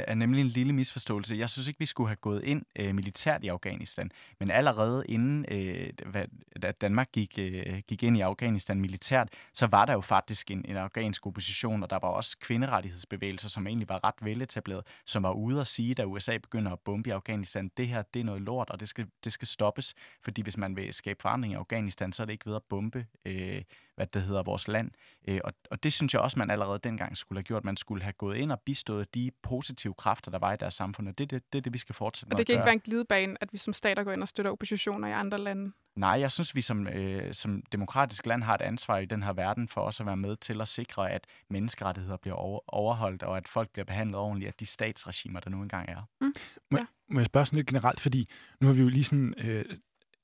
er 0.08 0.14
nemlig 0.14 0.40
en 0.40 0.46
lille 0.46 0.72
misforståelse. 0.72 1.36
Jeg 1.36 1.50
synes 1.50 1.68
ikke, 1.68 1.78
vi 1.78 1.86
skulle 1.86 2.08
have 2.08 2.16
gået 2.16 2.44
ind 2.44 2.62
øh, 2.76 2.94
militært 2.94 3.44
i 3.44 3.48
Afghanistan, 3.48 4.10
men 4.40 4.50
allerede 4.50 5.04
inden 5.08 5.44
øh, 5.50 5.90
hvad, 6.06 6.24
da 6.62 6.72
Danmark 6.72 7.12
gik, 7.12 7.38
øh, 7.38 7.78
gik 7.88 8.02
ind 8.02 8.16
i 8.16 8.20
Afghanistan 8.20 8.80
militært, 8.80 9.28
så 9.52 9.66
var 9.66 9.84
der 9.84 9.92
jo 9.92 10.00
faktisk 10.00 10.50
en, 10.50 10.64
en 10.68 10.76
afghansk 10.76 11.26
opposition, 11.26 11.82
og 11.82 11.90
der 11.90 11.98
var 12.02 12.08
også 12.08 12.38
kvinderettighedsbevægelser, 12.38 13.48
som 13.48 13.66
egentlig 13.66 13.88
var 13.88 14.04
ret 14.04 14.14
veletableret, 14.22 14.86
som 15.06 15.22
var 15.22 15.32
ude 15.32 15.60
at 15.60 15.66
sige, 15.66 15.94
da 15.94 16.04
USA 16.04 16.38
begynder 16.38 16.72
at 16.72 16.80
bombe 16.80 17.08
i 17.08 17.12
Afghanistan, 17.12 17.70
det 17.76 17.88
her 17.88 18.02
det 18.02 18.20
er 18.20 18.24
noget 18.24 18.42
lort, 18.42 18.70
og 18.70 18.80
det 18.80 18.88
skal, 18.88 19.06
det 19.24 19.32
skal 19.32 19.48
stoppes, 19.48 19.94
fordi 20.22 20.42
hvis 20.42 20.56
man 20.56 20.76
vil 20.76 20.94
skabe 20.94 21.22
forandring 21.22 21.52
i 21.52 21.56
Afghanistan, 21.56 22.12
så 22.12 22.22
er 22.22 22.24
det 22.24 22.32
ikke 22.32 22.46
ved 22.46 22.56
at 22.56 22.62
bombe 22.68 23.06
øh, 23.24 23.62
hvad 23.98 24.06
det 24.06 24.22
hedder, 24.22 24.42
vores 24.42 24.68
land. 24.68 24.90
Øh, 25.28 25.40
og, 25.44 25.52
og 25.70 25.82
det 25.82 25.92
synes 25.92 26.14
jeg 26.14 26.22
også, 26.22 26.38
man 26.38 26.50
allerede 26.50 26.78
dengang 26.84 27.16
skulle 27.16 27.38
have 27.38 27.44
gjort. 27.44 27.64
Man 27.64 27.76
skulle 27.76 28.02
have 28.02 28.12
gået 28.12 28.36
ind 28.36 28.52
og 28.52 28.60
bistået 28.60 29.14
de 29.14 29.30
positive 29.42 29.94
kræfter, 29.94 30.30
der 30.30 30.38
var 30.38 30.52
i 30.52 30.56
deres 30.56 30.74
samfund, 30.74 31.08
og 31.08 31.18
det 31.18 31.24
er 31.24 31.38
det, 31.38 31.52
det, 31.52 31.64
det, 31.64 31.72
vi 31.72 31.78
skal 31.78 31.94
fortsætte 31.94 32.32
Og 32.32 32.38
det 32.38 32.46
kan 32.46 32.52
ikke 32.52 32.64
være 32.64 32.72
en 32.72 32.80
glidebane, 32.80 33.36
at 33.40 33.52
vi 33.52 33.58
som 33.58 33.72
stater 33.72 34.04
går 34.04 34.12
ind 34.12 34.22
og 34.22 34.28
støtter 34.28 34.52
oppositioner 34.52 35.08
i 35.08 35.12
andre 35.12 35.38
lande? 35.38 35.72
Nej, 35.96 36.10
jeg 36.10 36.30
synes, 36.30 36.54
vi 36.54 36.60
som, 36.60 36.88
øh, 36.88 37.34
som 37.34 37.62
demokratisk 37.72 38.26
land 38.26 38.42
har 38.42 38.54
et 38.54 38.60
ansvar 38.60 38.98
i 38.98 39.06
den 39.06 39.22
her 39.22 39.32
verden 39.32 39.68
for 39.68 39.80
også 39.80 40.02
at 40.02 40.06
være 40.06 40.16
med 40.16 40.36
til 40.36 40.60
at 40.60 40.68
sikre, 40.68 41.10
at 41.10 41.26
menneskerettigheder 41.50 42.16
bliver 42.16 42.34
over, 42.34 42.60
overholdt, 42.66 43.22
og 43.22 43.36
at 43.36 43.48
folk 43.48 43.70
bliver 43.70 43.84
behandlet 43.84 44.16
ordentligt 44.16 44.48
af 44.48 44.54
de 44.54 44.66
statsregimer, 44.66 45.40
der 45.40 45.50
nu 45.50 45.62
engang 45.62 45.88
er. 45.88 46.02
Mm, 46.20 46.34
ja. 46.72 46.76
må, 46.78 46.78
må 47.08 47.20
jeg 47.20 47.26
spørge 47.26 47.46
sådan 47.46 47.56
lidt 47.56 47.68
generelt, 47.68 48.00
fordi 48.00 48.28
nu 48.60 48.66
har 48.66 48.74
vi 48.74 48.80
jo 48.80 48.88
lige 48.88 49.04
sådan... 49.04 49.34
Øh, 49.38 49.64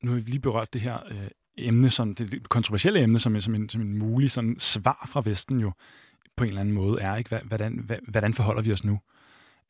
nu 0.02 0.10
har 0.10 0.16
vi 0.16 0.30
lige 0.30 0.40
berørt 0.40 0.72
det 0.72 0.80
her 0.80 0.98
øh, 1.06 1.30
emne, 1.58 1.90
sådan, 1.90 2.14
det 2.14 2.48
kontroversielle 2.48 3.02
emne, 3.02 3.18
som, 3.18 3.40
som, 3.40 3.54
en, 3.54 3.68
som 3.68 3.80
en 3.80 3.98
mulig 3.98 4.30
sådan, 4.30 4.56
svar 4.58 5.08
fra 5.08 5.22
Vesten 5.24 5.60
jo 5.60 5.72
på 6.36 6.44
en 6.44 6.48
eller 6.48 6.60
anden 6.60 6.74
måde 6.74 7.00
er. 7.00 7.16
Ikke? 7.16 7.40
Hvordan, 7.44 7.90
hvordan 8.08 8.34
forholder 8.34 8.62
vi 8.62 8.72
os 8.72 8.84
nu? 8.84 9.00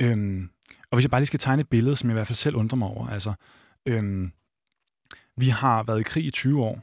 Øhm, 0.00 0.50
og 0.90 0.96
hvis 0.96 1.04
jeg 1.04 1.10
bare 1.10 1.20
lige 1.20 1.26
skal 1.26 1.40
tegne 1.40 1.60
et 1.60 1.68
billede, 1.68 1.96
som 1.96 2.10
jeg 2.10 2.14
i 2.14 2.18
hvert 2.18 2.26
fald 2.26 2.36
selv 2.36 2.56
undrer 2.56 2.76
mig 2.76 2.88
over. 2.88 3.08
Altså, 3.08 3.32
øhm, 3.86 4.32
vi 5.36 5.48
har 5.48 5.82
været 5.82 6.00
i 6.00 6.02
krig 6.02 6.24
i 6.24 6.30
20 6.30 6.62
år. 6.62 6.82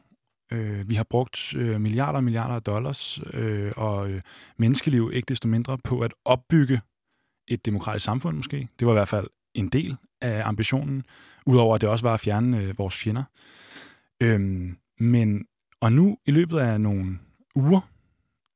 Øh, 0.51 0.89
vi 0.89 0.95
har 0.95 1.03
brugt 1.03 1.55
øh, 1.55 1.81
milliarder 1.81 2.17
og 2.17 2.23
milliarder 2.23 2.55
af 2.55 2.63
dollars 2.63 3.19
øh, 3.33 3.71
og 3.77 4.09
øh, 4.09 4.21
menneskeliv 4.57 5.11
ikke 5.13 5.25
desto 5.25 5.47
mindre 5.47 5.77
på 5.77 5.99
at 5.99 6.13
opbygge 6.25 6.81
et 7.47 7.65
demokratisk 7.65 8.05
samfund 8.05 8.37
måske. 8.37 8.67
Det 8.79 8.87
var 8.87 8.93
i 8.93 8.95
hvert 8.95 9.07
fald 9.07 9.27
en 9.53 9.67
del 9.67 9.97
af 10.21 10.47
ambitionen, 10.47 11.03
udover 11.45 11.75
at 11.75 11.81
det 11.81 11.89
også 11.89 12.05
var 12.05 12.13
at 12.13 12.19
fjerne 12.19 12.57
øh, 12.57 12.77
vores 12.77 12.95
fjender. 12.95 13.23
Øhm, 14.19 14.77
men, 15.01 15.45
og 15.79 15.93
nu 15.93 16.17
i 16.25 16.31
løbet 16.31 16.59
af 16.59 16.81
nogle 16.81 17.19
uger 17.55 17.81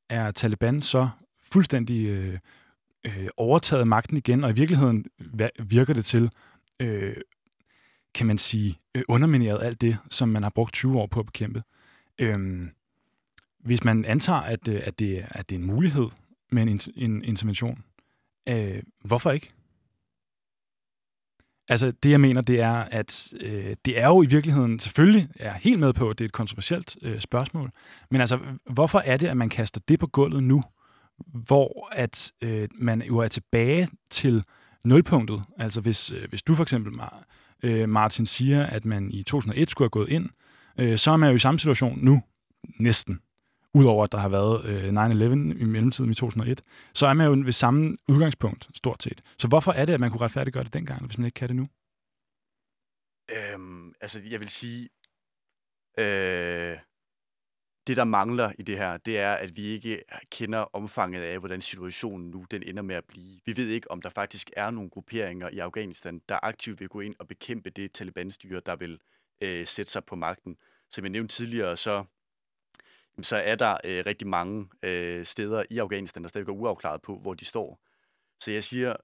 er 0.10 0.32
Taliban 0.32 0.82
så 0.82 1.10
fuldstændig 1.44 2.06
øh, 2.06 2.40
øh, 3.06 3.28
overtaget 3.38 3.88
magten 3.88 4.18
igen, 4.18 4.44
og 4.44 4.50
i 4.50 4.54
virkeligheden 4.54 5.06
virker 5.60 5.94
det 5.94 6.06
til, 6.06 6.32
øh, 6.80 7.16
kan 8.14 8.28
man 8.28 8.38
sige, 8.38 8.80
øh, 8.96 9.04
undermineret 9.08 9.64
alt 9.64 9.82
det, 9.82 9.98
som 10.10 10.30
man 10.30 10.44
har 10.44 10.50
brugt 10.50 10.74
20 10.74 11.00
år 11.00 11.08
på 11.08 11.20
at 11.20 11.26
bekæmpe. 11.26 11.64
Øh, 12.20 12.68
hvis 13.60 13.84
man 13.84 14.06
antager, 14.06 14.40
at, 14.40 14.68
øh, 14.68 14.82
at, 14.84 15.00
det, 15.00 15.26
at 15.30 15.50
det 15.50 15.56
er 15.56 15.60
en 15.60 15.66
mulighed 15.66 16.08
med 16.52 16.64
en, 16.64 16.80
en 16.96 17.24
intervention, 17.24 17.84
øh, 18.50 18.84
hvorfor 19.04 19.32
ikke? 19.32 19.50
Altså, 21.70 21.92
det 22.04 22.12
jeg 22.12 22.22
mener, 22.22 22.42
det 22.42 22.60
er, 22.60 22.74
at 22.74 23.34
øh, 23.42 23.76
det 23.86 24.00
er 24.00 24.08
jo 24.08 24.22
i 24.22 24.26
virkeligheden, 24.26 24.80
selvfølgelig 24.80 25.28
er 25.36 25.46
jeg 25.46 25.60
helt 25.62 25.80
med 25.80 25.94
på, 25.94 26.10
at 26.10 26.20
det 26.20 26.24
er 26.24 26.28
et 26.28 26.34
kontroversielt 26.34 26.98
øh, 27.02 27.20
spørgsmål, 27.20 27.72
men 28.12 28.22
altså, 28.22 28.40
hvorfor 28.70 29.00
er 29.00 29.18
det, 29.18 29.28
at 29.28 29.38
man 29.38 29.50
kaster 29.50 29.82
det 29.88 30.00
på 30.00 30.08
gulvet 30.08 30.44
nu, 30.44 30.64
hvor 31.18 31.90
at 31.92 32.32
øh, 32.42 32.68
man 32.76 33.02
jo 33.02 33.18
er 33.18 33.28
tilbage 33.28 33.88
til 34.10 34.44
nulpunktet? 34.84 35.44
Altså, 35.60 35.82
hvis, 35.82 36.12
øh, 36.12 36.30
hvis 36.30 36.44
du 36.44 36.56
for 36.56 36.64
eksempel, 36.64 36.94
øh, 37.64 37.90
Martin, 37.90 38.26
siger, 38.26 38.66
at 38.66 38.86
man 38.86 39.12
i 39.12 39.24
2001 39.24 39.70
skulle 39.70 39.86
have 39.86 39.90
gået 39.90 40.10
ind, 40.10 40.30
øh, 40.80 40.98
så 40.98 41.12
er 41.12 41.18
man 41.18 41.30
jo 41.30 41.36
i 41.36 41.40
samme 41.40 41.60
situation 41.60 42.00
nu, 42.02 42.22
næsten 42.80 43.20
udover 43.76 44.04
at 44.04 44.12
der 44.12 44.18
har 44.18 44.30
været 44.30 44.66
øh, 44.66 44.90
9-11 44.90 45.62
i 45.62 45.66
mellemtiden 45.66 46.12
i 46.12 46.14
2001, 46.14 46.64
så 46.94 47.08
er 47.08 47.14
man 47.14 47.28
jo 47.28 47.42
ved 47.46 47.54
samme 47.54 47.96
udgangspunkt, 48.08 48.70
stort 48.74 49.04
set. 49.04 49.22
Så 49.38 49.48
hvorfor 49.48 49.72
er 49.72 49.86
det, 49.86 49.94
at 49.94 50.00
man 50.00 50.12
kunne 50.12 50.22
retfærdiggøre 50.22 50.64
det 50.64 50.74
dengang, 50.74 51.06
hvis 51.06 51.18
man 51.18 51.26
ikke 51.26 51.36
kan 51.36 51.48
det 51.48 51.56
nu? 51.56 51.68
Øhm, 53.32 53.94
altså, 54.02 54.20
jeg 54.30 54.40
vil 54.40 54.50
sige, 54.50 54.90
øh, 56.00 56.78
det 57.88 57.98
der 57.98 58.04
mangler 58.04 58.52
i 58.60 58.64
det 58.64 58.78
her, 58.78 58.98
det 58.98 59.20
er, 59.20 59.34
at 59.34 59.56
vi 59.56 59.64
ikke 59.64 60.04
kender 60.32 60.60
omfanget 60.60 61.22
af, 61.22 61.40
hvordan 61.40 61.62
situationen 61.62 62.32
nu 62.32 62.46
den 62.52 62.64
ender 62.64 62.84
med 62.84 62.96
at 62.96 63.06
blive. 63.06 63.40
Vi 63.46 63.58
ved 63.58 63.68
ikke, 63.68 63.92
om 63.92 64.02
der 64.02 64.10
faktisk 64.10 64.52
er 64.58 64.72
nogle 64.72 64.90
grupperinger 64.90 65.50
i 65.50 65.60
Afghanistan, 65.60 66.22
der 66.30 66.40
aktivt 66.44 66.80
vil 66.80 66.90
gå 66.90 67.00
ind 67.00 67.16
og 67.20 67.28
bekæmpe 67.28 67.70
det 67.70 67.92
Taliban-styre, 67.92 68.62
der 68.66 68.76
vil 68.76 69.00
øh, 69.42 69.68
sætte 69.68 69.92
sig 69.92 70.06
på 70.06 70.16
magten. 70.16 70.58
Som 70.92 71.04
jeg 71.04 71.12
nævnte 71.12 71.36
tidligere, 71.36 71.78
så 71.78 72.06
så 73.22 73.36
er 73.36 73.56
der 73.56 73.78
øh, 73.84 74.04
rigtig 74.06 74.28
mange 74.28 74.68
øh, 74.84 75.26
steder 75.26 75.64
i 75.70 75.78
Afghanistan, 75.78 76.24
der 76.24 76.30
stadig 76.30 76.48
er 76.48 76.52
uafklaret 76.52 77.02
på, 77.02 77.18
hvor 77.18 77.34
de 77.34 77.46
står. 77.46 77.80
Så 78.40 78.52
jeg 78.52 78.64
siger, 78.64 78.96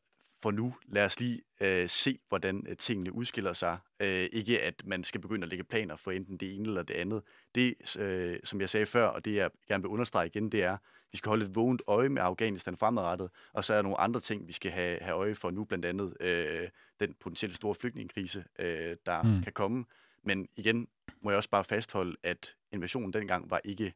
for 0.41 0.51
nu, 0.51 0.75
lad 0.87 1.05
os 1.05 1.19
lige 1.19 1.41
øh, 1.61 1.89
se, 1.89 2.19
hvordan 2.29 2.65
øh, 2.69 2.77
tingene 2.77 3.13
udskiller 3.13 3.53
sig. 3.53 3.77
Øh, 3.99 4.29
ikke 4.31 4.61
at 4.61 4.81
man 4.85 5.03
skal 5.03 5.21
begynde 5.21 5.45
at 5.45 5.49
lægge 5.49 5.63
planer 5.63 5.95
for 5.95 6.11
enten 6.11 6.37
det 6.37 6.55
ene 6.55 6.67
eller 6.67 6.83
det 6.83 6.93
andet. 6.93 7.23
Det, 7.55 7.97
øh, 7.99 8.39
som 8.43 8.61
jeg 8.61 8.69
sagde 8.69 8.85
før, 8.85 9.05
og 9.05 9.25
det 9.25 9.35
jeg 9.35 9.49
gerne 9.67 9.83
vil 9.83 9.89
understrege 9.89 10.27
igen, 10.27 10.49
det 10.49 10.63
er, 10.63 10.77
vi 11.11 11.17
skal 11.17 11.29
holde 11.29 11.45
et 11.45 11.55
vågent 11.55 11.81
øje 11.87 12.09
med 12.09 12.21
Afghanistan 12.21 12.77
fremadrettet, 12.77 13.29
og 13.53 13.65
så 13.65 13.73
er 13.73 13.77
der 13.77 13.83
nogle 13.83 13.99
andre 13.99 14.19
ting, 14.19 14.47
vi 14.47 14.53
skal 14.53 14.71
have, 14.71 14.99
have 15.01 15.15
øje 15.15 15.35
for 15.35 15.51
nu, 15.51 15.63
blandt 15.63 15.85
andet 15.85 16.17
øh, 16.21 16.69
den 16.99 17.13
potentielle 17.19 17.55
store 17.55 17.75
flygtningekrise, 17.75 18.43
øh, 18.59 18.95
der 19.05 19.21
mm. 19.21 19.43
kan 19.43 19.53
komme. 19.53 19.85
Men 20.23 20.47
igen 20.55 20.87
må 21.21 21.29
jeg 21.29 21.37
også 21.37 21.49
bare 21.49 21.63
fastholde, 21.63 22.15
at 22.23 22.55
invasionen 22.71 23.13
dengang 23.13 23.49
var 23.49 23.61
ikke 23.63 23.93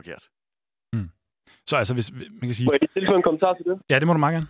forkert. 0.00 0.24
Mm. 0.92 1.08
Så 1.66 1.74
altså, 1.76 1.94
hvis 1.94 2.08
man 2.40 2.46
kan 2.48 2.54
sige... 2.54 2.66
Må 2.66 2.72
jeg 2.72 2.80
lige 2.96 3.16
en 3.16 3.28
kommentar 3.30 3.54
til 3.54 3.64
det? 3.64 3.76
Ja, 3.90 3.98
det 3.98 4.06
må 4.06 4.12
du 4.12 4.18
meget 4.18 4.36
gerne. 4.36 4.48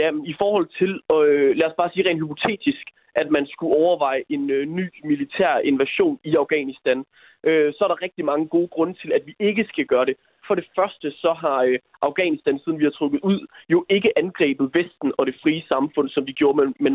Ja, 0.00 0.08
i 0.32 0.34
forhold 0.42 0.66
til, 0.80 0.90
øh, 1.16 1.56
lad 1.58 1.66
os 1.70 1.78
bare 1.80 1.90
sige 1.92 2.08
rent 2.08 2.22
hypotetisk, 2.22 2.84
at 3.14 3.30
man 3.30 3.46
skulle 3.52 3.74
overveje 3.82 4.22
en 4.28 4.50
øh, 4.50 4.66
ny 4.78 4.84
militær 5.04 5.58
invasion 5.70 6.20
i 6.24 6.36
Afghanistan, 6.36 6.98
øh, 7.44 7.72
så 7.74 7.80
er 7.84 7.88
der 7.88 8.02
rigtig 8.02 8.24
mange 8.24 8.48
gode 8.48 8.68
grunde 8.68 8.94
til, 9.00 9.12
at 9.12 9.22
vi 9.26 9.34
ikke 9.38 9.64
skal 9.72 9.86
gøre 9.86 10.06
det. 10.06 10.16
For 10.50 10.54
det 10.54 10.68
første, 10.78 11.10
så 11.10 11.32
har 11.32 11.58
øh, 11.62 11.78
Afghanistan, 12.02 12.58
siden 12.58 12.78
vi 12.78 12.84
har 12.84 12.90
trukket 12.90 13.20
ud, 13.22 13.46
jo 13.68 13.86
ikke 13.88 14.18
angrebet 14.18 14.70
Vesten 14.74 15.12
og 15.18 15.26
det 15.26 15.34
frie 15.42 15.62
samfund, 15.68 16.08
som 16.08 16.26
de 16.26 16.32
gjorde 16.32 16.56
med, 16.60 16.66
med 16.84 16.92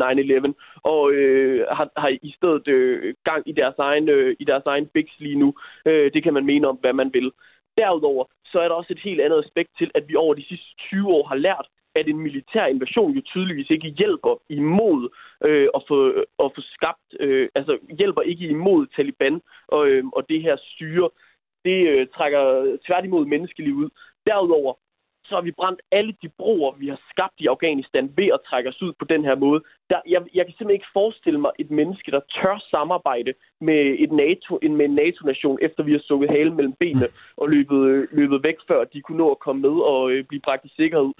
9-11, 0.52 0.82
og 0.82 1.12
øh, 1.12 1.66
har, 1.76 1.88
har 1.96 2.08
i 2.22 2.32
stedet 2.36 2.68
øh, 2.68 3.14
gang 3.24 3.42
i 3.48 3.52
deres 3.52 3.78
egen, 3.78 4.08
øh, 4.08 4.36
i 4.40 4.44
deres 4.44 4.66
egen 4.66 4.86
bigs 4.86 5.14
lige 5.18 5.38
nu. 5.38 5.54
Øh, 5.86 6.12
det 6.14 6.22
kan 6.22 6.34
man 6.34 6.46
mene 6.46 6.68
om, 6.68 6.76
hvad 6.76 6.92
man 6.92 7.10
vil. 7.12 7.32
Derudover, 7.78 8.24
så 8.44 8.60
er 8.60 8.68
der 8.68 8.74
også 8.74 8.92
et 8.92 9.06
helt 9.08 9.20
andet 9.20 9.44
aspekt 9.44 9.70
til, 9.78 9.90
at 9.94 10.08
vi 10.08 10.14
over 10.14 10.34
de 10.34 10.48
sidste 10.48 10.70
20 10.78 11.08
år 11.08 11.26
har 11.26 11.36
lært, 11.36 11.66
at 11.94 12.08
en 12.08 12.18
militær 12.18 12.66
invasion 12.66 13.12
jo 13.12 13.20
tydeligvis 13.20 13.70
ikke 13.70 13.94
hjælper 13.98 14.34
imod 14.48 15.08
øh, 15.44 15.68
at, 15.74 15.82
få, 15.88 15.98
at 16.44 16.50
få 16.56 16.60
skabt, 16.76 17.08
øh, 17.20 17.48
altså 17.54 17.78
hjælper 17.98 18.22
ikke 18.22 18.46
imod 18.48 18.86
Taliban 18.96 19.40
og, 19.68 19.88
øh, 19.88 20.04
og 20.16 20.28
det 20.28 20.42
her 20.42 20.56
styre. 20.56 21.08
Det 21.66 21.78
øh, 21.88 22.06
trækker 22.16 22.42
tværtimod 22.86 23.24
menneskeliv 23.26 23.74
ud. 23.74 23.88
Derudover, 24.26 24.72
så 25.28 25.34
har 25.34 25.42
vi 25.42 25.58
brændt 25.60 25.80
alle 25.92 26.12
de 26.22 26.28
broer, 26.28 26.72
vi 26.82 26.88
har 26.88 27.00
skabt 27.10 27.36
i 27.38 27.46
Afghanistan 27.46 28.12
ved 28.16 28.28
at 28.34 28.40
trække 28.48 28.68
os 28.68 28.82
ud 28.82 28.92
på 28.98 29.04
den 29.04 29.24
her 29.24 29.34
måde. 29.34 29.60
Der, 29.90 30.00
jeg, 30.08 30.20
jeg 30.34 30.44
kan 30.44 30.54
simpelthen 30.54 30.80
ikke 30.80 30.96
forestille 31.00 31.40
mig 31.40 31.50
et 31.58 31.70
menneske, 31.70 32.10
der 32.10 32.20
tør 32.36 32.58
samarbejde 32.70 33.32
med, 33.60 33.82
et 34.04 34.12
NATO, 34.12 34.58
med 34.62 34.84
en 34.84 34.94
NATO-nation, 34.94 35.58
efter 35.62 35.82
vi 35.82 35.92
har 35.92 36.02
sukket 36.08 36.30
halen 36.30 36.56
mellem 36.56 36.74
benene 36.80 37.08
og 37.40 37.48
løbet, 37.48 38.08
løbet 38.12 38.42
væk, 38.42 38.58
før 38.68 38.84
de 38.84 39.02
kunne 39.02 39.18
nå 39.18 39.30
at 39.30 39.38
komme 39.38 39.62
med 39.62 39.76
og 39.92 40.10
øh, 40.10 40.24
blive 40.24 40.46
bragt 40.46 40.64
i 40.64 40.72
sikkerhed. 40.76 41.12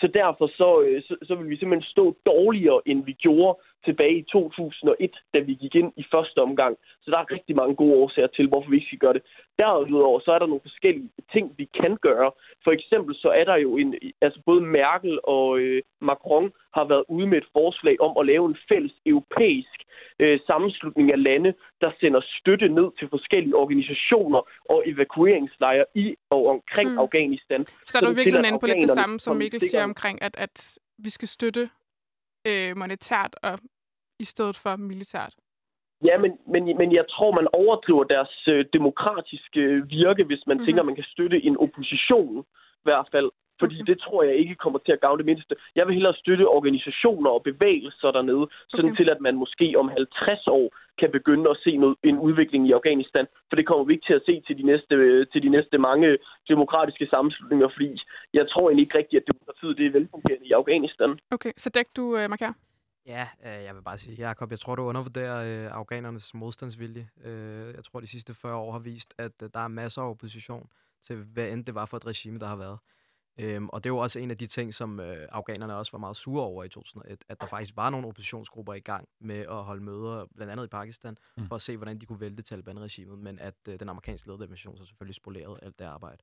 Så 0.00 0.06
derfor 0.14 0.46
så, 0.46 0.82
øh, 0.86 1.02
så, 1.02 1.14
så 1.22 1.34
vil 1.34 1.50
vi 1.50 1.56
simpelthen 1.56 1.90
stå 1.90 2.16
dårligere, 2.26 2.80
end 2.86 3.04
vi 3.04 3.12
gjorde 3.12 3.58
tilbage 3.84 4.16
i 4.18 4.22
2001, 4.22 5.10
da 5.34 5.38
vi 5.38 5.54
gik 5.54 5.74
ind 5.74 5.92
i 5.96 6.04
første 6.10 6.38
omgang. 6.38 6.76
Så 7.02 7.10
der 7.10 7.18
er 7.18 7.32
rigtig 7.32 7.56
mange 7.56 7.74
gode 7.76 7.94
årsager 7.94 8.26
til, 8.26 8.48
hvorfor 8.48 8.70
vi 8.70 8.76
ikke 8.76 8.86
skal 8.86 8.98
gøre 8.98 9.12
det. 9.12 9.22
Derudover 9.58 10.20
så 10.20 10.32
er 10.32 10.38
der 10.38 10.46
nogle 10.46 10.66
forskellige 10.68 11.10
ting, 11.32 11.54
vi 11.56 11.68
kan 11.80 11.96
gøre. 11.96 12.30
For 12.64 12.72
eksempel 12.72 13.14
så 13.14 13.28
er 13.28 13.44
der 13.44 13.56
jo 13.56 13.76
en, 13.76 13.94
altså 14.20 14.40
både 14.46 14.60
Merkel 14.60 15.18
og 15.24 15.58
øh, 15.58 15.82
Macron 16.00 16.52
har 16.74 16.84
været 16.84 17.04
ude 17.08 17.26
med 17.26 17.38
et 17.38 17.48
forslag 17.52 18.00
om 18.00 18.12
at 18.20 18.26
lave 18.26 18.44
en 18.48 18.56
fælles 18.68 18.94
europæisk 19.06 19.78
øh, 20.18 20.40
sammenslutning 20.46 21.12
af 21.12 21.22
lande, 21.22 21.54
der 21.80 21.90
sender 22.00 22.20
støtte 22.40 22.68
ned 22.68 22.88
til 22.98 23.08
forskellige 23.08 23.56
organisationer 23.56 24.40
og 24.64 24.82
evakueringslejre 24.86 25.84
i 25.94 26.14
og 26.30 26.46
omkring 26.46 26.90
mm. 26.90 26.98
Afghanistan. 26.98 27.66
Så 27.66 27.90
der 27.92 28.06
er 28.06 28.10
du 28.10 28.16
virkelig 28.16 28.46
inde 28.46 28.58
på 28.60 28.66
lidt 28.66 28.82
det 28.82 28.90
samme, 28.90 29.20
som 29.20 29.36
Mikkel 29.36 29.60
siger 29.60 29.84
omkring, 29.84 30.22
at, 30.22 30.34
at 30.38 30.78
vi 30.98 31.10
skal 31.10 31.28
støtte 31.28 31.70
øh, 32.44 32.76
monetært 32.76 33.34
og 33.42 33.58
i 34.18 34.24
stedet 34.24 34.56
for 34.56 34.76
militært. 34.76 35.34
Ja, 36.04 36.18
men, 36.18 36.32
men, 36.52 36.62
men 36.80 36.92
jeg 36.92 37.04
tror, 37.10 37.30
man 37.40 37.48
overdriver 37.52 38.04
deres 38.04 38.34
øh, 38.48 38.64
demokratiske 38.72 39.60
virke, 39.98 40.24
hvis 40.24 40.42
man 40.46 40.56
mm-hmm. 40.56 40.66
tænker, 40.66 40.82
man 40.82 40.94
kan 40.94 41.12
støtte 41.14 41.44
en 41.44 41.56
opposition 41.56 42.44
i 42.82 42.86
hvert 42.88 43.08
fald. 43.12 43.30
Fordi 43.60 43.76
okay. 43.80 43.88
det 43.90 44.00
tror 44.04 44.22
jeg 44.22 44.34
ikke 44.42 44.54
kommer 44.54 44.78
til 44.78 44.92
at 44.92 45.00
gavne 45.00 45.18
det 45.18 45.26
mindste. 45.26 45.54
Jeg 45.76 45.86
vil 45.86 45.94
hellere 45.94 46.14
støtte 46.22 46.48
organisationer 46.48 47.30
og 47.30 47.42
bevægelser 47.42 48.10
dernede, 48.10 48.46
sådan 48.68 48.90
okay. 48.90 48.96
til 48.98 49.08
at 49.14 49.20
man 49.20 49.34
måske 49.42 49.74
om 49.78 49.88
50 49.88 50.46
år 50.46 50.66
kan 51.00 51.10
begynde 51.10 51.50
at 51.50 51.56
se 51.64 51.76
noget, 51.76 51.96
en 52.04 52.18
udvikling 52.18 52.62
i 52.68 52.72
Afghanistan. 52.72 53.26
For 53.48 53.56
det 53.56 53.66
kommer 53.66 53.84
vi 53.84 53.92
ikke 53.92 54.06
til 54.06 54.18
at 54.20 54.26
se 54.26 54.34
til 54.46 54.58
de 54.60 54.62
næste, 54.62 54.94
til 55.32 55.42
de 55.42 55.48
næste 55.56 55.78
mange 55.78 56.18
demokratiske 56.48 57.06
sammenslutninger, 57.06 57.68
fordi 57.68 57.90
jeg 58.34 58.44
tror 58.50 58.64
egentlig 58.68 58.84
ikke 58.86 58.98
rigtigt, 58.98 59.20
at 59.20 59.28
demokratiet 59.30 59.78
det 59.78 59.86
er 59.86 59.98
velfungerende 59.98 60.46
i 60.46 60.52
Afghanistan. 60.52 61.10
Okay, 61.30 61.52
så 61.56 61.70
dæk 61.70 61.88
du, 61.96 62.02
uh, 62.02 62.30
Marker? 62.30 62.52
Ja, 63.06 63.28
øh, 63.44 63.64
jeg 63.64 63.74
vil 63.74 63.82
bare 63.82 63.98
sige, 63.98 64.28
Jacob, 64.28 64.50
jeg 64.50 64.58
tror, 64.58 64.74
du 64.74 64.82
undervurderer 64.82 65.66
øh, 65.66 65.72
afghanernes 65.72 66.34
modstandsvilje. 66.34 67.08
Øh, 67.24 67.74
jeg 67.74 67.84
tror, 67.84 68.00
de 68.00 68.06
sidste 68.06 68.34
40 68.34 68.54
år 68.54 68.72
har 68.72 68.78
vist, 68.78 69.14
at 69.18 69.32
øh, 69.42 69.50
der 69.54 69.60
er 69.60 69.68
masser 69.68 70.02
af 70.02 70.10
opposition 70.10 70.68
til, 71.06 71.16
hvad 71.16 71.48
end 71.48 71.64
det 71.64 71.74
var 71.74 71.86
for 71.86 71.96
et 71.96 72.06
regime, 72.06 72.38
der 72.38 72.46
har 72.46 72.56
været. 72.56 72.78
Øhm, 73.40 73.68
og 73.68 73.84
det 73.84 73.90
er 73.90 73.94
jo 73.94 73.98
også 73.98 74.18
en 74.18 74.30
af 74.30 74.36
de 74.36 74.46
ting, 74.46 74.74
som 74.74 75.00
øh, 75.00 75.28
afghanerne 75.32 75.76
også 75.76 75.92
var 75.92 75.98
meget 75.98 76.16
sure 76.16 76.44
over 76.44 76.64
i 76.64 76.68
2001, 76.68 77.24
at 77.28 77.40
der 77.40 77.46
faktisk 77.46 77.76
var 77.76 77.90
nogle 77.90 78.06
oppositionsgrupper 78.06 78.74
i 78.74 78.80
gang 78.80 79.08
med 79.20 79.38
at 79.38 79.64
holde 79.64 79.82
møder, 79.82 80.26
blandt 80.36 80.52
andet 80.52 80.64
i 80.64 80.68
Pakistan, 80.68 81.16
mm. 81.36 81.46
for 81.46 81.54
at 81.54 81.62
se, 81.62 81.76
hvordan 81.76 81.98
de 81.98 82.06
kunne 82.06 82.20
vælte 82.20 82.42
Taliban-regimet, 82.42 83.18
men 83.18 83.38
at 83.38 83.54
øh, 83.68 83.80
den 83.80 83.88
amerikanske 83.88 84.28
ledede 84.28 84.46
mission 84.46 84.76
så 84.76 84.84
selvfølgelig 84.84 85.14
spolerede 85.14 85.58
alt 85.62 85.78
det 85.78 85.84
arbejde. 85.84 86.22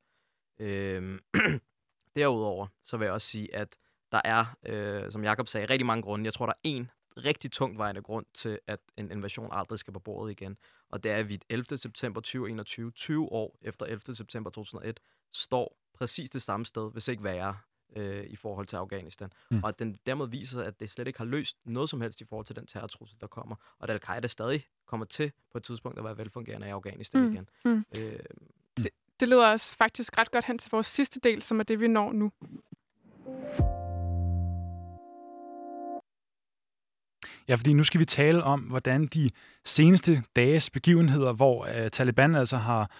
Øhm, 0.59 1.19
derudover, 2.15 2.67
så 2.83 2.97
vil 2.97 3.05
jeg 3.05 3.13
også 3.13 3.27
sige, 3.27 3.55
at 3.55 3.75
der 4.11 4.21
er, 4.25 4.45
øh, 4.65 5.11
som 5.11 5.23
Jakob 5.23 5.47
sagde, 5.47 5.65
rigtig 5.65 5.85
mange 5.85 6.01
grunde. 6.01 6.25
Jeg 6.25 6.33
tror, 6.33 6.45
der 6.45 6.53
er 6.53 6.59
en 6.63 6.91
rigtig 7.17 7.51
tungt 7.51 7.77
vejende 7.77 8.01
grund 8.01 8.25
til, 8.33 8.59
at 8.67 8.79
en 8.97 9.11
invasion 9.11 9.49
aldrig 9.51 9.79
skal 9.79 9.93
på 9.93 9.99
bordet 9.99 10.31
igen. 10.31 10.57
Og 10.89 11.03
det 11.03 11.11
er, 11.11 11.15
at 11.15 11.29
vi 11.29 11.39
11. 11.49 11.77
september 11.77 12.21
2021, 12.21 12.91
20 12.91 13.31
år 13.31 13.57
efter 13.61 13.85
11. 13.85 14.15
september 14.15 14.49
2001, 14.49 14.99
står 15.33 15.77
præcis 15.93 16.29
det 16.29 16.41
samme 16.41 16.65
sted, 16.65 16.91
hvis 16.91 17.07
ikke 17.07 17.23
værre, 17.23 17.57
øh, 17.95 18.25
i 18.25 18.35
forhold 18.35 18.67
til 18.67 18.75
Afghanistan. 18.75 19.31
Mm. 19.51 19.63
Og 19.63 19.69
at 19.69 19.79
den 19.79 19.97
dermed 20.05 20.27
viser, 20.27 20.63
at 20.63 20.79
det 20.79 20.89
slet 20.89 21.07
ikke 21.07 21.19
har 21.19 21.25
løst 21.25 21.57
noget 21.65 21.89
som 21.89 22.01
helst 22.01 22.21
i 22.21 22.25
forhold 22.25 22.45
til 22.45 22.55
den 22.55 22.67
terrortrussel, 22.67 23.17
der 23.21 23.27
kommer. 23.27 23.55
Og 23.79 23.83
at 23.83 23.89
al-Qaida 23.89 24.27
stadig 24.27 24.65
kommer 24.85 25.05
til 25.05 25.31
på 25.51 25.57
et 25.57 25.63
tidspunkt 25.63 25.99
at 25.99 26.05
være 26.05 26.17
velfungerende 26.17 26.67
i 26.67 26.69
Afghanistan 26.69 27.21
mm. 27.21 27.33
igen. 27.33 27.49
Mm. 27.65 27.85
Øh, 27.95 28.19
det, 28.77 28.89
det 29.19 29.27
leder 29.27 29.53
os 29.53 29.75
faktisk 29.75 30.17
ret 30.17 30.31
godt 30.31 30.45
hen 30.45 30.57
til 30.57 30.71
vores 30.71 30.87
sidste 30.87 31.19
del, 31.19 31.41
som 31.41 31.59
er 31.59 31.63
det, 31.63 31.79
vi 31.79 31.87
når 31.87 32.11
nu. 32.11 32.31
Ja, 37.49 37.55
fordi 37.55 37.73
nu 37.73 37.83
skal 37.83 37.99
vi 37.99 38.05
tale 38.05 38.43
om, 38.43 38.59
hvordan 38.59 39.05
de 39.05 39.29
seneste 39.65 40.23
dages 40.35 40.69
begivenheder, 40.69 41.33
hvor 41.33 41.67
øh, 41.75 41.91
Taliban 41.91 42.35
altså 42.35 42.57
har 42.57 42.91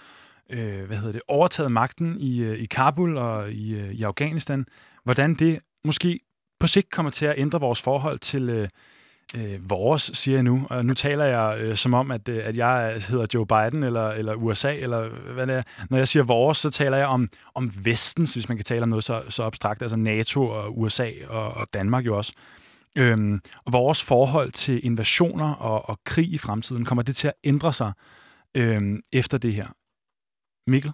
øh, 0.50 0.84
hvad 0.84 0.97
hedder 0.97 1.12
det, 1.12 1.22
overtaget 1.28 1.72
magten 1.72 2.18
i, 2.20 2.41
øh, 2.41 2.60
i 2.60 2.66
Kabul 2.66 3.18
og 3.18 3.52
i, 3.52 3.74
øh, 3.74 3.91
i 3.91 4.04
Afghanistan, 4.04 4.66
hvordan 5.04 5.34
det 5.34 5.60
måske 5.84 6.20
på 6.60 6.68
sigt 6.68 6.89
kommer 6.89 7.10
til 7.10 7.26
at 7.26 7.34
ændre 7.38 7.60
vores 7.60 7.82
forhold 7.82 8.20
til 8.20 8.50
øh, 8.50 8.68
øh, 9.36 9.70
vores, 9.70 10.12
siger 10.14 10.36
jeg 10.36 10.43
nu. 10.43 10.68
Og 10.70 10.86
nu 10.86 10.93
taler 10.93 11.26
jeg 11.26 11.60
øh, 11.60 11.76
som 11.76 11.93
om, 11.93 12.12
at, 12.12 12.30
øh, 12.30 12.41
at 12.45 12.58
jeg 12.58 13.02
hedder 13.10 13.26
Joe 13.34 13.45
Biden 13.47 13.84
eller, 13.84 14.10
eller 14.10 14.34
USA, 14.34 14.76
eller 14.76 15.10
hvad 15.10 15.47
det 15.47 15.56
er. 15.56 15.64
Når 15.89 15.97
jeg 15.97 16.08
siger 16.08 16.24
vores, 16.24 16.58
så 16.58 16.70
taler 16.70 16.97
jeg 16.97 17.08
om, 17.08 17.30
om 17.56 17.72
vestens, 17.76 18.34
hvis 18.34 18.50
man 18.50 18.58
kan 18.58 18.66
tale 18.66 18.84
om 18.84 18.89
noget 18.89 19.04
så, 19.04 19.24
så 19.30 19.43
abstrakt, 19.43 19.82
altså 19.82 19.97
NATO 19.97 20.47
og 20.47 20.80
USA 20.80 21.10
og, 21.28 21.54
og 21.54 21.68
Danmark 21.74 22.06
jo 22.06 22.18
også. 22.18 22.34
Øhm, 22.96 23.42
og 23.66 23.74
vores 23.74 24.04
forhold 24.04 24.52
til 24.52 24.86
invasioner 24.86 25.54
og, 25.54 25.90
og 25.90 26.00
krig 26.04 26.34
i 26.34 26.38
fremtiden, 26.38 26.86
kommer 26.86 27.04
det 27.04 27.16
til 27.16 27.28
at 27.28 27.34
ændre 27.44 27.74
sig 27.74 27.94
øhm, 28.56 29.02
efter 29.12 29.38
det 29.38 29.54
her? 29.54 29.68
Mikkel? 30.68 30.92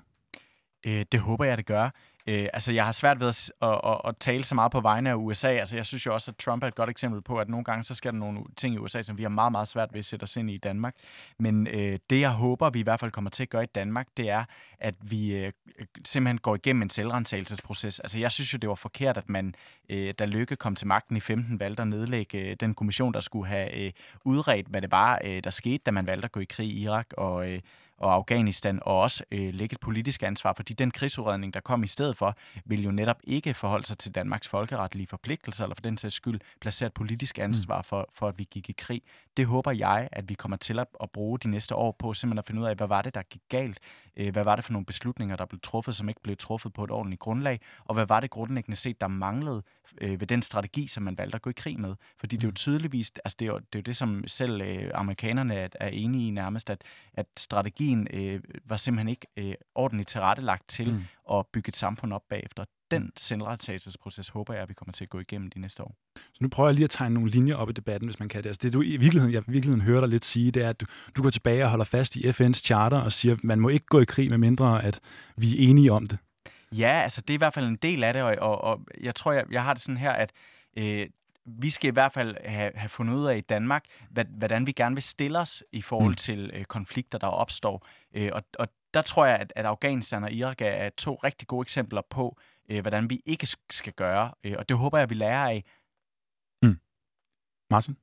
Øh, 0.85 1.05
det 1.11 1.19
håber 1.19 1.45
jeg, 1.45 1.57
det 1.57 1.65
gør. 1.65 1.89
Øh, 2.27 2.47
altså, 2.53 2.73
jeg 2.73 2.85
har 2.85 2.91
svært 2.91 3.19
ved 3.19 3.27
at, 3.27 3.51
at, 3.61 3.81
at, 3.85 4.01
at 4.05 4.17
tale 4.17 4.43
så 4.43 4.55
meget 4.55 4.71
på 4.71 4.81
vegne 4.81 5.09
af 5.09 5.15
USA. 5.15 5.47
Altså, 5.47 5.75
jeg 5.75 5.85
synes 5.85 6.05
jo 6.05 6.13
også, 6.13 6.31
at 6.31 6.37
Trump 6.37 6.63
er 6.63 6.67
et 6.67 6.75
godt 6.75 6.89
eksempel 6.89 7.21
på, 7.21 7.39
at 7.39 7.49
nogle 7.49 7.63
gange, 7.63 7.83
så 7.83 7.93
sker 7.93 8.11
der 8.11 8.17
nogle 8.17 8.39
ting 8.57 8.75
i 8.75 8.77
USA, 8.77 9.01
som 9.01 9.17
vi 9.17 9.23
har 9.23 9.29
meget, 9.29 9.51
meget 9.51 9.67
svært 9.67 9.89
ved 9.93 9.99
at 9.99 10.05
sætte 10.05 10.23
os 10.23 10.35
ind 10.35 10.49
i 10.49 10.53
i 10.53 10.57
Danmark. 10.57 10.95
Men 11.39 11.67
øh, 11.67 11.99
det, 12.09 12.19
jeg 12.19 12.31
håber, 12.31 12.69
vi 12.69 12.79
i 12.79 12.83
hvert 12.83 12.99
fald 12.99 13.11
kommer 13.11 13.29
til 13.29 13.43
at 13.43 13.49
gøre 13.49 13.63
i 13.63 13.69
Danmark, 13.75 14.07
det 14.17 14.29
er, 14.29 14.43
at 14.79 14.95
vi 15.01 15.35
øh, 15.35 15.51
øh 15.79 15.85
simpelthen 16.05 16.37
går 16.37 16.55
igennem 16.55 16.81
en 16.81 16.89
selvrensagelsesproces. 16.89 17.99
Altså, 17.99 18.19
jeg 18.19 18.31
synes 18.31 18.53
jo, 18.53 18.57
det 18.57 18.69
var 18.69 18.75
forkert, 18.75 19.17
at 19.17 19.29
man, 19.29 19.55
øh, 19.89 20.13
da 20.19 20.25
Lykke 20.25 20.55
kom 20.55 20.75
til 20.75 20.87
magten 20.87 21.17
i 21.17 21.19
15, 21.19 21.59
valgte 21.59 21.81
at 21.81 21.87
nedlægge 21.87 22.37
øh, 22.37 22.55
den 22.59 22.73
kommission, 22.73 23.13
der 23.13 23.19
skulle 23.19 23.47
have 23.47 23.75
øh, 23.75 23.91
udredt, 24.23 24.67
hvad 24.67 24.81
det 24.81 24.91
var, 24.91 25.19
øh, 25.23 25.43
der 25.43 25.49
skete, 25.49 25.83
da 25.85 25.91
man 25.91 26.07
valgte 26.07 26.25
at 26.25 26.31
gå 26.31 26.39
i 26.39 26.45
krig 26.45 26.67
i 26.67 26.83
Irak 26.83 27.07
og... 27.17 27.51
Øh, 27.51 27.61
og 27.97 28.13
Afghanistan, 28.13 28.79
og 28.81 29.01
også 29.01 29.23
øh, 29.31 29.53
lægge 29.53 29.73
et 29.73 29.79
politisk 29.79 30.23
ansvar, 30.23 30.53
fordi 30.55 30.73
den 30.73 30.91
krigsudredning, 30.91 31.53
der 31.53 31.59
kom 31.59 31.83
i 31.83 31.87
stedet 31.87 32.17
for, 32.17 32.35
vil 32.65 32.83
jo 32.83 32.91
netop 32.91 33.19
ikke 33.23 33.53
forholde 33.53 33.85
sig 33.85 33.97
til 33.97 34.15
Danmarks 34.15 34.47
folkeretlige 34.47 35.07
forpligtelser, 35.07 35.63
eller 35.63 35.75
for 35.75 35.81
den 35.81 35.97
sags 35.97 36.15
skyld 36.15 36.39
placere 36.61 36.87
et 36.87 36.93
politisk 36.93 37.39
ansvar 37.39 37.81
for, 37.81 38.09
for, 38.13 38.27
at 38.27 38.39
vi 38.39 38.47
gik 38.51 38.69
i 38.69 38.75
krig. 38.77 39.01
Det 39.37 39.45
håber 39.45 39.71
jeg, 39.71 40.09
at 40.11 40.29
vi 40.29 40.33
kommer 40.33 40.57
til 40.57 40.79
at, 40.79 40.87
at 41.03 41.11
bruge 41.11 41.39
de 41.39 41.47
næste 41.47 41.75
år 41.75 41.95
på, 41.99 42.13
simpelthen 42.13 42.39
at 42.39 42.45
finde 42.45 42.61
ud 42.61 42.67
af, 42.67 42.75
hvad 42.75 42.87
var 42.87 43.01
det, 43.01 43.15
der 43.15 43.21
gik 43.21 43.41
galt? 43.49 43.79
Øh, 44.17 44.31
hvad 44.31 44.43
var 44.43 44.55
det 44.55 44.65
for 44.65 44.71
nogle 44.71 44.85
beslutninger, 44.85 45.35
der 45.35 45.45
blev 45.45 45.59
truffet, 45.63 45.95
som 45.95 46.09
ikke 46.09 46.21
blev 46.21 46.37
truffet 46.37 46.73
på 46.73 46.83
et 46.83 46.91
ordentligt 46.91 47.19
grundlag? 47.19 47.59
Og 47.85 47.93
hvad 47.93 48.05
var 48.05 48.19
det 48.19 48.29
grundlæggende 48.29 48.75
set, 48.75 49.01
der 49.01 49.07
manglede 49.07 49.63
øh, 50.01 50.19
ved 50.19 50.27
den 50.27 50.41
strategi, 50.41 50.87
som 50.87 51.03
man 51.03 51.17
valgte 51.17 51.35
at 51.35 51.41
gå 51.41 51.49
i 51.49 51.53
krig 51.57 51.79
med? 51.79 51.95
Fordi 52.17 52.35
det 52.35 52.43
er 52.43 52.47
jo 52.47 52.51
mm. 52.51 52.55
tydeligvis, 52.55 53.11
altså 53.25 53.35
det 53.39 53.45
er 53.45 53.51
jo 53.51 53.57
det, 53.57 53.75
er 53.75 53.79
jo 53.79 53.81
det 53.81 53.95
som 53.95 54.27
selv 54.27 54.61
øh, 54.61 54.91
amerikanerne 54.93 55.55
er, 55.55 55.67
er 55.79 55.87
enige 55.87 56.27
i 56.27 56.31
nærmest, 56.31 56.69
at, 56.69 56.81
at 57.13 57.25
strategien 57.85 58.07
øh, 58.13 58.41
var 58.65 58.77
simpelthen 58.77 59.09
ikke 59.09 59.27
øh, 59.37 59.53
ordentligt 59.75 60.09
tilrettelagt 60.09 60.69
til 60.69 60.93
mm. 60.93 61.03
at 61.31 61.45
bygge 61.53 61.69
et 61.69 61.75
samfund 61.75 62.13
op 62.13 62.21
bagefter 62.29 62.65
den 62.91 63.11
selvretagelsesproces 63.17 64.29
håber 64.29 64.53
jeg, 64.53 64.63
at 64.63 64.69
vi 64.69 64.73
kommer 64.73 64.93
til 64.93 65.03
at 65.03 65.09
gå 65.09 65.19
igennem 65.19 65.49
de 65.49 65.59
næste 65.59 65.83
år. 65.83 65.95
Så 66.15 66.37
nu 66.41 66.47
prøver 66.49 66.69
jeg 66.69 66.75
lige 66.75 66.83
at 66.83 66.89
tegne 66.89 67.13
nogle 67.13 67.29
linjer 67.29 67.55
op 67.55 67.69
i 67.69 67.73
debatten, 67.73 68.07
hvis 68.07 68.19
man 68.19 68.29
kan 68.29 68.43
det. 68.43 68.49
Altså 68.49 68.59
det 68.63 68.73
du 68.73 68.81
i 68.81 68.97
virkeligheden, 68.97 69.33
jeg 69.33 69.41
i 69.47 69.51
virkeligheden 69.51 69.81
hører 69.81 69.99
dig 69.99 70.09
lidt 70.09 70.25
sige, 70.25 70.51
det 70.51 70.63
er, 70.63 70.69
at 70.69 70.81
du, 70.81 70.85
du 71.15 71.23
går 71.23 71.29
tilbage 71.29 71.63
og 71.63 71.69
holder 71.69 71.85
fast 71.85 72.15
i 72.15 72.29
FN's 72.29 72.61
charter 72.63 72.97
og 72.97 73.11
siger, 73.11 73.35
at 73.35 73.43
man 73.43 73.59
må 73.59 73.69
ikke 73.69 73.85
gå 73.85 73.99
i 73.99 74.05
krig 74.05 74.29
med 74.29 74.37
mindre, 74.37 74.83
at 74.83 74.99
vi 75.37 75.51
er 75.51 75.69
enige 75.69 75.91
om 75.91 76.05
det. 76.05 76.17
Ja, 76.77 77.01
altså 77.03 77.21
det 77.21 77.29
er 77.29 77.33
i 77.33 77.37
hvert 77.37 77.53
fald 77.53 77.67
en 77.67 77.75
del 77.75 78.03
af 78.03 78.13
det, 78.13 78.21
og, 78.21 78.35
og, 78.39 78.61
og 78.61 78.79
jeg 79.01 79.15
tror, 79.15 79.31
jeg, 79.31 79.45
jeg 79.51 79.63
har 79.63 79.73
det 79.73 79.81
sådan 79.81 79.97
her, 79.97 80.11
at 80.11 80.31
øh, 80.77 81.07
vi 81.45 81.69
skal 81.69 81.87
i 81.87 81.93
hvert 81.93 82.13
fald 82.13 82.37
have, 82.45 82.71
have 82.75 82.89
fundet 82.89 83.15
ud 83.15 83.25
af 83.25 83.37
i 83.37 83.41
Danmark, 83.41 83.85
hvad, 84.09 84.25
hvordan 84.25 84.67
vi 84.67 84.71
gerne 84.71 84.95
vil 84.95 85.03
stille 85.03 85.39
os 85.39 85.63
i 85.71 85.81
forhold 85.81 86.11
mm. 86.11 86.15
til 86.15 86.51
øh, 86.53 86.65
konflikter, 86.65 87.17
der 87.17 87.27
opstår. 87.27 87.87
Øh, 88.13 88.29
og, 88.33 88.43
og 88.59 88.67
der 88.93 89.01
tror 89.01 89.25
jeg, 89.25 89.39
at, 89.39 89.53
at 89.55 89.65
Afghanistan 89.65 90.23
og 90.23 90.31
Irak 90.31 90.61
er 90.61 90.89
to 90.89 91.15
rigtig 91.15 91.47
gode 91.47 91.61
eksempler 91.61 92.01
på, 92.09 92.37
øh, 92.69 92.81
hvordan 92.81 93.09
vi 93.09 93.21
ikke 93.25 93.47
skal 93.69 93.93
gøre. 93.93 94.33
Øh, 94.43 94.55
og 94.57 94.69
det 94.69 94.77
håber 94.77 94.97
jeg, 94.97 95.09
vi 95.09 95.15
lærer 95.15 95.49
af. 95.49 95.63
Mm. 96.63 96.79
Martin? 97.69 97.97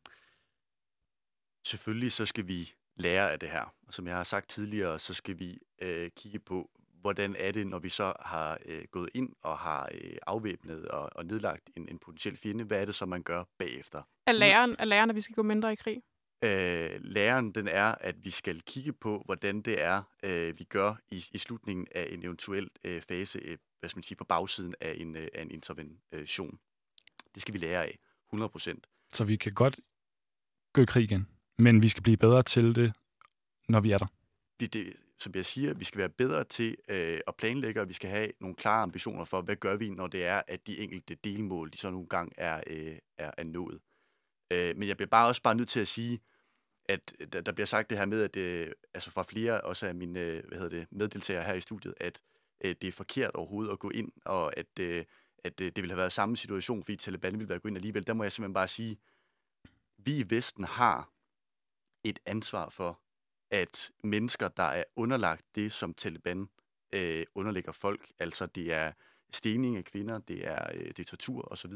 Selvfølgelig 1.66 2.12
så 2.12 2.26
skal 2.26 2.48
vi 2.48 2.72
lære 2.96 3.32
af 3.32 3.40
det 3.40 3.50
her. 3.50 3.74
Som 3.90 4.06
jeg 4.06 4.16
har 4.16 4.24
sagt 4.24 4.48
tidligere, 4.48 4.98
så 4.98 5.14
skal 5.14 5.38
vi 5.38 5.58
øh, 5.78 6.10
kigge 6.16 6.38
på, 6.38 6.70
hvordan 7.02 7.36
er 7.38 7.52
det, 7.52 7.66
når 7.66 7.78
vi 7.78 7.88
så 7.88 8.12
har 8.20 8.58
øh, 8.64 8.84
gået 8.90 9.08
ind 9.14 9.32
og 9.42 9.58
har 9.58 9.88
øh, 9.94 10.16
afvæbnet 10.26 10.88
og, 10.88 11.10
og 11.16 11.26
nedlagt 11.26 11.70
en, 11.76 11.88
en 11.88 11.98
potentiel 11.98 12.36
fjende, 12.36 12.64
hvad 12.64 12.80
er 12.80 12.84
det 12.84 12.94
så, 12.94 13.06
man 13.06 13.22
gør 13.22 13.44
bagefter? 13.58 14.02
Er 14.26 14.32
læreren, 14.32 14.76
er 14.78 14.84
læreren, 14.84 15.10
at 15.10 15.16
vi 15.16 15.20
skal 15.20 15.34
gå 15.34 15.42
mindre 15.42 15.72
i 15.72 15.76
krig? 15.76 16.02
Øh, 16.44 17.00
læren 17.00 17.52
den 17.52 17.68
er, 17.68 17.94
at 18.00 18.24
vi 18.24 18.30
skal 18.30 18.60
kigge 18.60 18.92
på, 18.92 19.22
hvordan 19.24 19.62
det 19.62 19.80
er, 19.80 20.02
øh, 20.22 20.58
vi 20.58 20.64
gør 20.64 20.94
i, 21.10 21.24
i 21.32 21.38
slutningen 21.38 21.86
af 21.94 22.08
en 22.10 22.24
eventuel 22.24 22.70
øh, 22.84 23.02
fase, 23.02 23.38
øh, 23.38 23.58
hvad 23.80 23.90
skal 23.90 23.98
man 23.98 24.02
sige, 24.02 24.16
på 24.16 24.24
bagsiden 24.24 24.74
af 24.80 24.94
en, 24.96 25.16
øh, 25.16 25.28
af 25.34 25.42
en 25.42 25.50
intervention. 25.50 26.58
Det 27.34 27.42
skal 27.42 27.54
vi 27.54 27.58
lære 27.58 27.84
af, 27.84 27.98
100 28.28 28.50
procent. 28.50 28.86
Så 29.12 29.24
vi 29.24 29.36
kan 29.36 29.52
godt 29.52 29.80
gå 30.72 30.82
i 30.82 30.84
krig 30.84 31.04
igen, 31.04 31.28
men 31.58 31.82
vi 31.82 31.88
skal 31.88 32.02
blive 32.02 32.16
bedre 32.16 32.42
til 32.42 32.74
det, 32.74 32.92
når 33.68 33.80
vi 33.80 33.90
er 33.90 33.98
der. 33.98 34.06
Det, 34.60 34.72
det, 34.72 34.96
som 35.22 35.32
jeg 35.34 35.46
siger, 35.46 35.74
vi 35.74 35.84
skal 35.84 35.98
være 35.98 36.08
bedre 36.08 36.44
til 36.44 36.76
øh, 36.88 37.20
at 37.26 37.36
planlægge, 37.36 37.80
og 37.80 37.88
vi 37.88 37.92
skal 37.92 38.10
have 38.10 38.32
nogle 38.40 38.56
klare 38.56 38.82
ambitioner 38.82 39.24
for, 39.24 39.42
hvad 39.42 39.56
gør 39.56 39.76
vi, 39.76 39.90
når 39.90 40.06
det 40.06 40.24
er, 40.24 40.42
at 40.48 40.66
de 40.66 40.78
enkelte 40.78 41.14
delmål, 41.14 41.70
de 41.72 41.78
så 41.78 41.90
nogle 41.90 42.08
gange 42.08 42.32
er, 42.36 42.60
øh, 42.66 42.98
er, 43.18 43.30
er 43.38 43.44
nået. 43.44 43.80
Øh, 44.50 44.76
men 44.76 44.88
jeg 44.88 44.96
bliver 44.96 45.08
bare 45.08 45.28
også 45.28 45.42
bare 45.42 45.54
nødt 45.54 45.68
til 45.68 45.80
at 45.80 45.88
sige, 45.88 46.20
at 46.84 47.14
øh, 47.20 47.26
der, 47.32 47.40
der 47.40 47.52
bliver 47.52 47.66
sagt 47.66 47.90
det 47.90 47.98
her 47.98 48.04
med, 48.04 48.22
at 48.22 48.36
øh, 48.36 48.72
altså 48.94 49.10
fra 49.10 49.22
flere 49.22 49.60
også 49.60 49.86
af 49.86 49.94
mine 49.94 50.20
øh, 50.20 50.44
hvad 50.48 50.58
hedder 50.58 50.78
det, 50.78 50.86
meddeltagere 50.90 51.44
her 51.44 51.54
i 51.54 51.60
studiet, 51.60 51.94
at 52.00 52.20
øh, 52.64 52.74
det 52.80 52.88
er 52.88 52.92
forkert 52.92 53.34
overhovedet 53.34 53.72
at 53.72 53.78
gå 53.78 53.90
ind, 53.90 54.12
og 54.24 54.58
at, 54.58 54.78
øh, 54.80 55.04
at 55.44 55.60
øh, 55.60 55.66
det 55.66 55.76
ville 55.76 55.90
have 55.92 55.98
været 55.98 56.12
samme 56.12 56.36
situation, 56.36 56.82
fordi 56.82 56.96
Taliban 56.96 57.32
ville 57.32 57.48
være 57.48 57.58
gået 57.58 57.70
ind 57.70 57.76
alligevel. 57.76 58.06
Der 58.06 58.12
må 58.12 58.24
jeg 58.24 58.32
simpelthen 58.32 58.54
bare 58.54 58.68
sige, 58.68 58.98
vi 59.98 60.18
i 60.18 60.30
Vesten 60.30 60.64
har 60.64 61.12
et 62.04 62.18
ansvar 62.26 62.68
for, 62.68 63.01
at 63.52 63.90
mennesker, 64.04 64.48
der 64.48 64.62
er 64.62 64.84
underlagt 64.96 65.44
det, 65.54 65.72
som 65.72 65.94
Taliban 65.94 66.48
øh, 66.92 67.26
underlægger 67.34 67.72
folk, 67.72 68.12
altså 68.18 68.46
det 68.46 68.72
er 68.72 68.92
stening 69.30 69.76
af 69.76 69.84
kvinder, 69.84 70.18
det 70.18 70.48
er, 70.48 70.70
øh, 70.74 70.86
det 70.86 70.98
er 70.98 71.04
tortur 71.04 71.52
osv., 71.52 71.72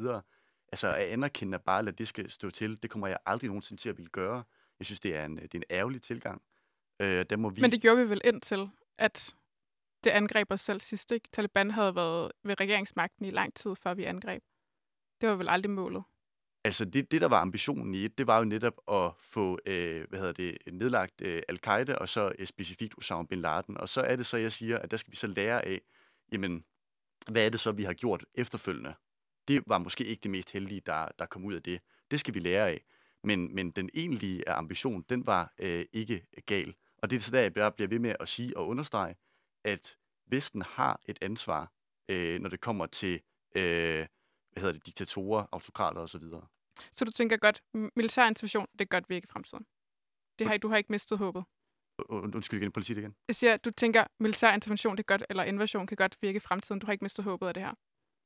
altså 0.73 0.95
at 0.95 1.09
anerkende 1.09 1.55
at 1.55 1.63
bare 1.63 1.83
lade 1.83 1.97
det 1.97 2.09
skal 2.09 2.31
stå 2.31 2.51
til, 2.51 2.83
det 2.83 2.91
kommer 2.91 3.09
jeg 3.09 3.19
aldrig 3.27 3.49
nogensinde 3.49 3.83
til 3.83 3.89
at 3.89 3.97
ville 3.97 4.11
gøre. 4.11 4.45
Jeg 4.79 4.87
synes, 4.87 5.01
det 5.01 5.17
er 5.17 5.25
en, 5.25 5.37
det 5.37 5.55
er 5.55 5.59
en 5.59 5.65
ærgerlig 5.71 6.03
tilgang. 6.03 6.43
Øh, 7.01 7.27
der 7.31 7.37
må 7.37 7.51
vi... 7.51 7.61
Men 7.61 7.73
det 7.73 7.81
gjorde 7.81 8.03
vi 8.03 8.11
vel 8.11 8.21
indtil, 8.25 8.71
at 8.99 9.35
det 10.05 10.11
angreb 10.11 10.51
os 10.51 10.61
selv 10.61 10.81
sidst, 10.81 11.13
ikke? 11.13 11.29
Taliban 11.33 11.71
havde 11.71 11.97
været 11.97 12.33
ved 12.43 12.61
regeringsmagten 12.61 13.25
i 13.25 13.31
lang 13.31 13.55
tid, 13.55 13.75
før 13.75 13.95
vi 13.95 14.05
angreb. 14.05 14.43
Det 15.21 15.29
var 15.29 15.37
vel 15.37 15.49
aldrig 15.49 15.71
målet. 15.71 16.05
Altså 16.67 16.85
det, 16.85 17.11
det, 17.11 17.21
der 17.21 17.29
var 17.29 17.41
ambitionen 17.41 17.95
i 17.95 18.09
det, 18.09 18.27
var 18.27 18.39
jo 18.39 18.45
netop 18.45 18.81
at 18.93 19.13
få 19.21 19.59
øh, 19.67 20.09
hvad 20.09 20.19
hedder 20.19 20.33
det, 20.33 20.59
nedlagt 20.73 21.21
øh, 21.21 21.43
al-Qaida 21.49 21.95
og 21.95 22.09
så 22.09 22.33
øh, 22.39 22.47
specifikt 22.47 22.99
Osama 22.99 23.23
bin 23.23 23.41
Laden. 23.41 23.77
Og 23.79 23.89
så 23.89 24.01
er 24.01 24.17
det 24.17 24.27
så, 24.27 24.37
jeg 24.37 24.53
siger, 24.53 24.79
at 24.79 24.91
der 24.91 24.97
skal 24.97 25.11
vi 25.11 25.17
så 25.17 25.27
lære 25.27 25.65
af, 25.65 25.81
jamen, 26.33 26.65
hvad 27.31 27.47
er 27.47 27.51
det 27.51 27.61
så, 27.61 27.73
vi 27.73 27.85
har 27.85 27.93
gjort 27.93 28.25
efterfølgende? 28.35 28.95
Det 29.49 29.63
var 29.67 29.79
måske 29.79 30.05
ikke 30.05 30.21
det 30.23 30.31
mest 30.31 30.51
heldige, 30.53 30.81
der, 30.87 31.09
der 31.19 31.27
kom 31.27 31.45
ud 31.45 31.55
af 31.55 31.63
det. 31.63 31.81
Det 32.11 32.21
skal 32.21 32.35
vi 32.35 32.39
lære 32.39 32.69
af. 32.69 32.85
Men, 33.25 33.55
men 33.55 33.71
den 33.71 33.91
egentlige 33.95 34.39
øh, 34.51 34.59
ambition, 34.59 35.05
den 35.09 35.27
var 35.27 35.53
øh, 35.59 35.87
ikke 35.93 36.27
gal. 36.47 36.75
Og 36.99 37.11
det 37.11 37.17
er 37.17 37.21
så 37.21 37.31
der, 37.31 37.41
jeg 37.41 37.53
bliver 37.75 37.89
ved 37.89 37.99
med 37.99 38.17
at 38.21 38.29
sige 38.29 38.57
og 38.57 38.69
understrege, 38.69 39.15
at 39.65 39.97
Vesten 40.27 40.63
har 40.63 41.01
et 41.07 41.19
ansvar, 41.23 41.73
øh, 42.09 42.41
når 42.41 42.49
det 42.49 42.61
kommer 42.61 42.87
til 42.87 43.21
øh, 43.57 44.07
hvad 44.53 44.61
hedder 44.61 44.73
det, 44.73 44.87
diktatorer, 44.87 45.47
autokrater 45.53 46.01
osv. 46.01 46.23
Så 46.93 47.05
du 47.05 47.11
tænker 47.11 47.37
godt, 47.37 47.63
militær 47.97 48.27
intervention, 48.27 48.67
det 48.73 48.79
kan 48.79 49.01
godt 49.01 49.11
virke 49.11 49.25
i 49.25 49.33
fremtiden? 49.33 49.65
Det 50.39 50.47
har, 50.47 50.57
du 50.57 50.69
har 50.69 50.77
ikke 50.77 50.93
mistet 50.93 51.19
håbet? 51.19 51.45
Undskyld 52.09 52.61
igen, 52.61 52.73
politik 52.73 52.97
igen. 52.97 53.15
Jeg 53.29 53.35
siger, 53.35 53.57
du 53.57 53.71
tænker, 53.71 54.05
militær 54.21 54.55
intervention 54.55 54.97
det 54.97 55.07
godt, 55.07 55.25
eller 55.31 55.45
invasion 55.45 55.87
kan 55.87 55.97
godt 55.97 56.17
virke 56.23 56.37
i 56.37 56.41
fremtiden. 56.41 56.81
Du 56.81 56.87
har 56.87 56.93
ikke 56.93 57.05
mistet 57.05 57.25
håbet 57.25 57.47
af 57.47 57.55
det 57.55 57.63
her? 57.63 57.73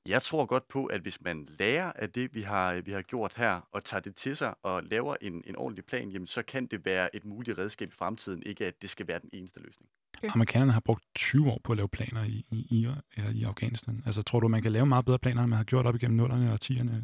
Jeg 0.09 0.22
tror 0.22 0.46
godt 0.46 0.68
på, 0.68 0.86
at 0.86 1.01
hvis 1.01 1.20
man 1.20 1.48
lærer 1.59 1.92
af 1.92 2.11
det, 2.11 2.34
vi 2.34 2.42
har, 2.42 2.80
vi 2.80 2.90
har 2.90 3.03
gjort 3.03 3.34
her, 3.36 3.61
og 3.72 3.84
tager 3.84 4.01
det 4.01 4.16
til 4.16 4.36
sig 4.36 4.55
og 4.62 4.82
laver 4.82 5.16
en, 5.20 5.42
en 5.46 5.57
ordentlig 5.57 5.84
plan, 5.84 6.11
jamen, 6.11 6.26
så 6.26 6.42
kan 6.42 6.66
det 6.66 6.84
være 6.84 7.16
et 7.16 7.24
muligt 7.24 7.59
redskab 7.59 7.88
i 7.88 7.94
fremtiden, 7.94 8.42
ikke 8.42 8.66
at 8.66 8.82
det 8.82 8.90
skal 8.90 9.09
være 9.09 9.18
den 9.18 9.30
eneste 9.32 9.61
løsning. 9.61 9.90
Okay. 10.18 10.30
Amerikanerne 10.34 10.72
har 10.72 10.80
brugt 10.80 11.05
20 11.14 11.51
år 11.51 11.61
på 11.64 11.72
at 11.72 11.76
lave 11.76 11.88
planer 11.88 12.24
i, 12.24 12.46
i, 12.51 12.57
i, 12.57 12.88
i 13.34 13.44
Afghanistan. 13.44 14.03
Altså, 14.07 14.22
tror 14.22 14.40
du, 14.40 14.48
man 14.48 14.62
kan 14.62 14.72
lave 14.72 14.86
meget 14.86 15.05
bedre 15.05 15.18
planer, 15.18 15.42
end 15.42 15.51
man 15.51 15.57
har 15.57 15.64
gjort 15.64 15.86
op 15.86 15.94
igennem 15.94 16.26
0'erne 16.26 16.53
og 16.53 16.59
10'erne? 16.64 16.94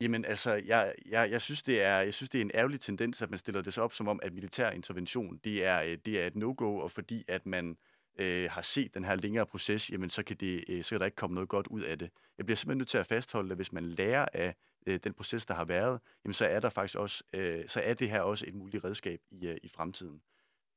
Jamen 0.00 0.24
altså, 0.24 0.54
jeg, 0.64 0.94
jeg, 1.06 1.30
jeg, 1.30 1.42
synes, 1.42 1.62
det 1.62 1.82
er, 1.82 1.98
jeg 1.98 2.14
synes, 2.14 2.30
det 2.30 2.38
er 2.38 2.42
en 2.42 2.50
ærgerlig 2.54 2.80
tendens, 2.80 3.22
at 3.22 3.30
man 3.30 3.38
stiller 3.38 3.62
det 3.62 3.74
så 3.74 3.82
op 3.82 3.94
som 3.94 4.08
om, 4.08 4.20
at 4.22 4.32
militær 4.32 4.70
intervention, 4.70 5.38
det 5.44 5.64
er, 5.64 5.82
øh, 5.82 5.98
det 6.04 6.22
er 6.22 6.26
et 6.26 6.36
no-go, 6.36 6.76
og 6.76 6.90
fordi 6.90 7.24
at 7.28 7.46
man 7.46 7.76
øh, 8.18 8.50
har 8.50 8.62
set 8.62 8.94
den 8.94 9.04
her 9.04 9.14
længere 9.14 9.46
proces, 9.46 9.90
jamen 9.90 10.10
så 10.10 10.22
kan, 10.22 10.36
det, 10.36 10.64
øh, 10.68 10.84
så 10.84 10.90
kan 10.90 11.00
der 11.00 11.06
ikke 11.06 11.16
komme 11.16 11.34
noget 11.34 11.48
godt 11.48 11.66
ud 11.66 11.82
af 11.82 11.98
det. 11.98 12.10
Jeg 12.38 12.46
bliver 12.46 12.56
simpelthen 12.56 12.78
nødt 12.78 12.88
til 12.88 12.98
at 12.98 13.06
fastholde, 13.06 13.50
at 13.50 13.58
hvis 13.58 13.72
man 13.72 13.84
lærer 13.84 14.26
af 14.32 14.54
øh, 14.86 15.00
den 15.04 15.14
proces, 15.14 15.46
der 15.46 15.54
har 15.54 15.64
været, 15.64 16.00
jamen 16.24 16.34
så 16.34 16.46
er 16.46 16.60
der 16.60 16.70
faktisk 16.70 16.98
også, 16.98 17.24
øh, 17.32 17.68
så 17.68 17.80
er 17.80 17.94
det 17.94 18.10
her 18.10 18.20
også 18.20 18.44
et 18.48 18.54
muligt 18.54 18.84
redskab 18.84 19.20
i, 19.30 19.46
øh, 19.48 19.56
i 19.62 19.68
fremtiden. 19.68 20.22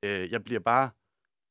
Øh, 0.04 0.32
jeg 0.32 0.44
bliver 0.44 0.60
bare 0.60 0.90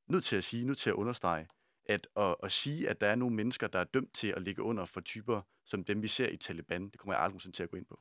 nødt 0.08 0.24
til 0.24 0.36
at 0.36 0.44
sige, 0.44 0.64
nødt 0.64 0.78
til 0.78 0.90
at 0.90 0.94
understrege, 0.94 1.46
at 1.90 2.08
at, 2.16 2.36
at 2.42 2.52
sige, 2.52 2.88
at 2.88 3.00
der 3.00 3.06
er 3.06 3.14
nogle 3.14 3.36
mennesker, 3.36 3.66
der 3.66 3.78
er 3.78 3.84
dømt 3.84 4.14
til 4.14 4.28
at 4.28 4.42
ligge 4.42 4.62
under 4.62 4.84
for 4.84 5.00
typer, 5.00 5.42
som 5.64 5.84
dem 5.84 6.02
vi 6.02 6.08
ser 6.08 6.28
i 6.28 6.36
Taliban, 6.36 6.88
det 6.88 6.98
kommer 7.00 7.14
jeg 7.14 7.22
aldrig 7.22 7.54
til 7.54 7.62
at 7.62 7.70
gå 7.70 7.76
ind 7.76 7.86
på. 7.86 8.00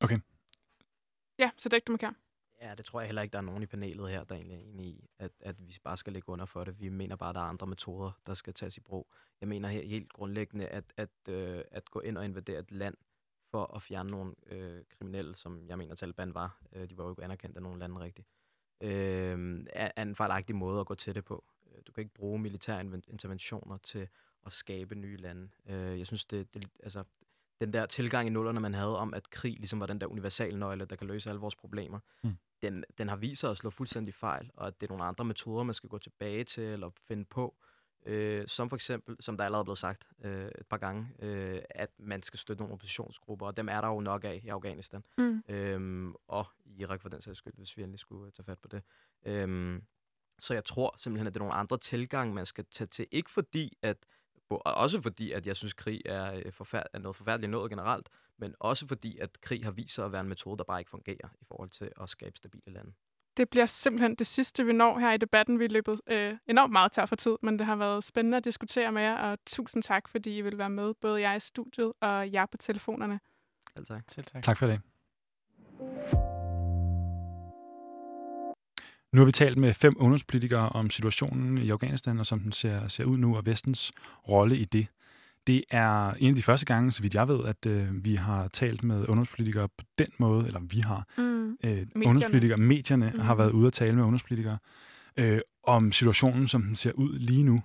Okay. 0.00 0.18
Ja, 1.38 1.50
så 1.56 1.68
det 1.68 1.72
er 1.72 1.76
ikke, 1.76 1.86
du 1.86 1.92
Ja, 2.60 2.74
det 2.74 2.84
tror 2.84 3.00
jeg 3.00 3.06
heller 3.08 3.22
ikke, 3.22 3.32
der 3.32 3.38
er 3.38 3.42
nogen 3.42 3.62
i 3.62 3.66
panelet 3.66 4.10
her, 4.10 4.24
der 4.24 4.34
egentlig 4.34 4.56
er 4.56 4.60
enige 4.60 4.88
i, 4.88 5.08
at, 5.18 5.30
at 5.40 5.68
vi 5.68 5.76
bare 5.84 5.96
skal 5.96 6.12
ligge 6.12 6.28
under 6.28 6.44
for 6.44 6.64
det. 6.64 6.80
Vi 6.80 6.88
mener 6.88 7.16
bare, 7.16 7.28
at 7.28 7.34
der 7.34 7.40
er 7.40 7.44
andre 7.44 7.66
metoder, 7.66 8.12
der 8.26 8.34
skal 8.34 8.54
tages 8.54 8.76
i 8.76 8.80
brug. 8.80 9.12
Jeg 9.40 9.48
mener 9.48 9.68
helt 9.68 10.12
grundlæggende, 10.12 10.66
at, 10.66 10.84
at, 10.96 11.10
øh, 11.28 11.64
at 11.70 11.90
gå 11.90 12.00
ind 12.00 12.18
og 12.18 12.24
invadere 12.24 12.58
et 12.58 12.72
land 12.72 12.96
for 13.50 13.74
at 13.76 13.82
fjerne 13.82 14.10
nogle 14.10 14.34
øh, 14.46 14.84
kriminelle, 14.98 15.36
som 15.36 15.68
jeg 15.68 15.78
mener 15.78 15.94
Taliban 15.94 16.34
var, 16.34 16.62
øh, 16.72 16.90
de 16.90 16.98
var 16.98 17.04
jo 17.04 17.10
ikke 17.10 17.24
anerkendt 17.24 17.56
af 17.56 17.62
nogen 17.62 17.78
lande 17.78 18.00
rigtigt, 18.00 18.28
øh, 18.80 19.64
er, 19.72 19.90
er 19.96 20.02
en 20.02 20.16
fejlagtig 20.16 20.56
måde 20.56 20.80
at 20.80 20.86
gå 20.86 20.94
til 20.94 21.14
det 21.14 21.24
på. 21.24 21.44
Øh, 21.76 21.82
du 21.86 21.92
kan 21.92 22.02
ikke 22.02 22.14
bruge 22.14 22.38
militære 22.38 22.84
interventioner 23.08 23.76
til 23.76 24.08
at 24.46 24.52
skabe 24.52 24.94
nye 24.94 25.16
lande. 25.16 25.48
Øh, 25.66 25.98
jeg 25.98 26.06
synes, 26.06 26.24
det, 26.24 26.54
det, 26.54 26.68
altså, 26.82 27.04
den 27.60 27.72
der 27.72 27.86
tilgang 27.86 28.26
i 28.26 28.30
nullerne, 28.30 28.60
man 28.60 28.74
havde 28.74 28.98
om, 28.98 29.14
at 29.14 29.30
krig 29.30 29.56
ligesom 29.56 29.80
var 29.80 29.86
den 29.86 30.00
der 30.00 30.06
universale 30.06 30.58
nøgle, 30.58 30.84
der 30.84 30.96
kan 30.96 31.06
løse 31.06 31.30
alle 31.30 31.40
vores 31.40 31.56
problemer, 31.56 31.98
mm. 32.24 32.36
den, 32.62 32.84
den 32.98 33.08
har 33.08 33.16
vist 33.16 33.40
sig 33.40 33.50
at 33.50 33.56
slå 33.56 33.70
fuldstændig 33.70 34.14
fejl, 34.14 34.50
og 34.54 34.66
at 34.66 34.80
det 34.80 34.86
er 34.86 34.90
nogle 34.90 35.04
andre 35.04 35.24
metoder, 35.24 35.62
man 35.62 35.74
skal 35.74 35.88
gå 35.88 35.98
tilbage 35.98 36.44
til 36.44 36.64
eller 36.64 36.90
finde 36.90 37.24
på, 37.24 37.56
øh, 38.06 38.46
som 38.46 38.68
for 38.68 38.76
eksempel, 38.76 39.16
som 39.20 39.36
der 39.36 39.44
allerede 39.44 39.60
er 39.60 39.64
blevet 39.64 39.78
sagt 39.78 40.08
øh, 40.24 40.46
et 40.46 40.66
par 40.70 40.76
gange, 40.76 41.08
øh, 41.18 41.62
at 41.70 41.90
man 41.98 42.22
skal 42.22 42.38
støtte 42.38 42.62
nogle 42.62 42.72
oppositionsgrupper, 42.72 43.46
og 43.46 43.56
dem 43.56 43.68
er 43.68 43.80
der 43.80 43.88
jo 43.88 44.00
nok 44.00 44.24
af 44.24 44.40
i 44.44 44.48
Afghanistan, 44.48 45.04
mm. 45.18 45.42
øhm, 45.48 46.14
og 46.28 46.46
i 46.64 46.80
Irak 46.80 47.00
for 47.00 47.08
den 47.08 47.20
sags 47.20 47.38
skyld, 47.38 47.54
hvis 47.56 47.76
vi 47.76 47.82
endelig 47.82 47.98
skulle 48.00 48.30
tage 48.30 48.44
fat 48.44 48.58
på 48.58 48.68
det. 48.68 48.82
Øhm, 49.24 49.82
så 50.38 50.54
jeg 50.54 50.64
tror 50.64 50.94
simpelthen, 50.98 51.26
at 51.26 51.34
det 51.34 51.40
er 51.40 51.44
nogle 51.44 51.54
andre 51.54 51.78
tilgang, 51.78 52.34
man 52.34 52.46
skal 52.46 52.64
tage 52.72 52.88
til. 52.88 53.06
Ikke 53.10 53.30
fordi, 53.30 53.78
at 53.82 53.96
også 54.50 55.00
fordi, 55.02 55.32
at 55.32 55.46
jeg 55.46 55.56
synes, 55.56 55.72
krig 55.74 56.02
er, 56.04 56.34
øh, 56.34 56.52
forfærd- 56.52 56.86
er 56.92 56.98
noget 56.98 57.16
forfærdeligt 57.16 57.50
noget 57.50 57.70
generelt, 57.70 58.08
men 58.38 58.54
også 58.60 58.86
fordi, 58.86 59.18
at 59.18 59.40
krig 59.40 59.64
har 59.64 59.70
vist 59.70 59.94
sig 59.94 60.04
at 60.04 60.12
være 60.12 60.20
en 60.20 60.28
metode, 60.28 60.58
der 60.58 60.64
bare 60.64 60.80
ikke 60.80 60.90
fungerer 60.90 61.28
i 61.40 61.44
forhold 61.48 61.70
til 61.70 61.90
at 62.00 62.08
skabe 62.08 62.36
stabile 62.36 62.62
lande. 62.66 62.92
Det 63.36 63.50
bliver 63.50 63.66
simpelthen 63.66 64.14
det 64.14 64.26
sidste, 64.26 64.66
vi 64.66 64.72
når 64.72 64.98
her 64.98 65.12
i 65.12 65.16
debatten. 65.16 65.58
Vi 65.58 65.64
er 65.64 65.68
løbet 65.68 66.00
øh, 66.06 66.38
enormt 66.46 66.72
meget 66.72 66.92
tør 66.92 67.06
for 67.06 67.16
tid, 67.16 67.36
men 67.42 67.58
det 67.58 67.66
har 67.66 67.76
været 67.76 68.04
spændende 68.04 68.36
at 68.36 68.44
diskutere 68.44 68.92
med 68.92 69.02
jer, 69.02 69.16
og 69.16 69.38
tusind 69.46 69.82
tak, 69.82 70.08
fordi 70.08 70.38
I 70.38 70.40
vil 70.40 70.58
være 70.58 70.70
med, 70.70 70.94
både 70.94 71.20
jeg 71.20 71.36
i 71.36 71.40
studiet 71.40 71.92
og 72.00 72.32
jer 72.32 72.46
på 72.46 72.56
telefonerne. 72.56 73.20
Selv 73.74 73.86
tak. 73.86 74.02
Selv 74.08 74.26
tak. 74.26 74.42
Tak 74.42 74.58
for 74.58 74.66
det. 74.66 74.80
Nu 79.16 79.20
har 79.20 79.26
vi 79.26 79.32
talt 79.32 79.58
med 79.58 79.74
fem 79.74 79.94
ungdomspolitikere 79.96 80.68
om 80.68 80.90
situationen 80.90 81.58
i 81.58 81.70
Afghanistan, 81.70 82.18
og 82.18 82.26
som 82.26 82.40
den 82.40 82.52
ser, 82.52 82.88
ser 82.88 83.04
ud 83.04 83.16
nu, 83.16 83.36
og 83.36 83.46
vestens 83.46 83.92
rolle 84.28 84.56
i 84.58 84.64
det. 84.64 84.86
Det 85.46 85.64
er 85.70 86.10
en 86.10 86.28
af 86.28 86.34
de 86.34 86.42
første 86.42 86.66
gange, 86.66 86.92
så 86.92 87.02
vidt 87.02 87.14
jeg 87.14 87.28
ved, 87.28 87.44
at 87.44 87.66
øh, 87.66 88.04
vi 88.04 88.14
har 88.14 88.48
talt 88.48 88.82
med 88.82 89.08
ungdomspolitikere 89.08 89.68
på 89.68 89.84
den 89.98 90.06
måde, 90.18 90.46
eller 90.46 90.60
vi 90.60 90.80
har. 90.80 91.06
Mm. 91.18 91.50
Øh, 91.50 91.70
medierne. 91.70 92.06
ungdomspolitikere, 92.06 92.58
medierne 92.58 93.12
mm. 93.14 93.20
har 93.20 93.34
været 93.34 93.50
ude 93.50 93.66
at 93.66 93.72
tale 93.72 93.92
med 93.92 94.02
ungdomspolitikere 94.02 94.58
øh, 95.16 95.40
om 95.62 95.92
situationen, 95.92 96.48
som 96.48 96.62
den 96.62 96.74
ser 96.74 96.92
ud 96.92 97.18
lige 97.18 97.42
nu. 97.42 97.62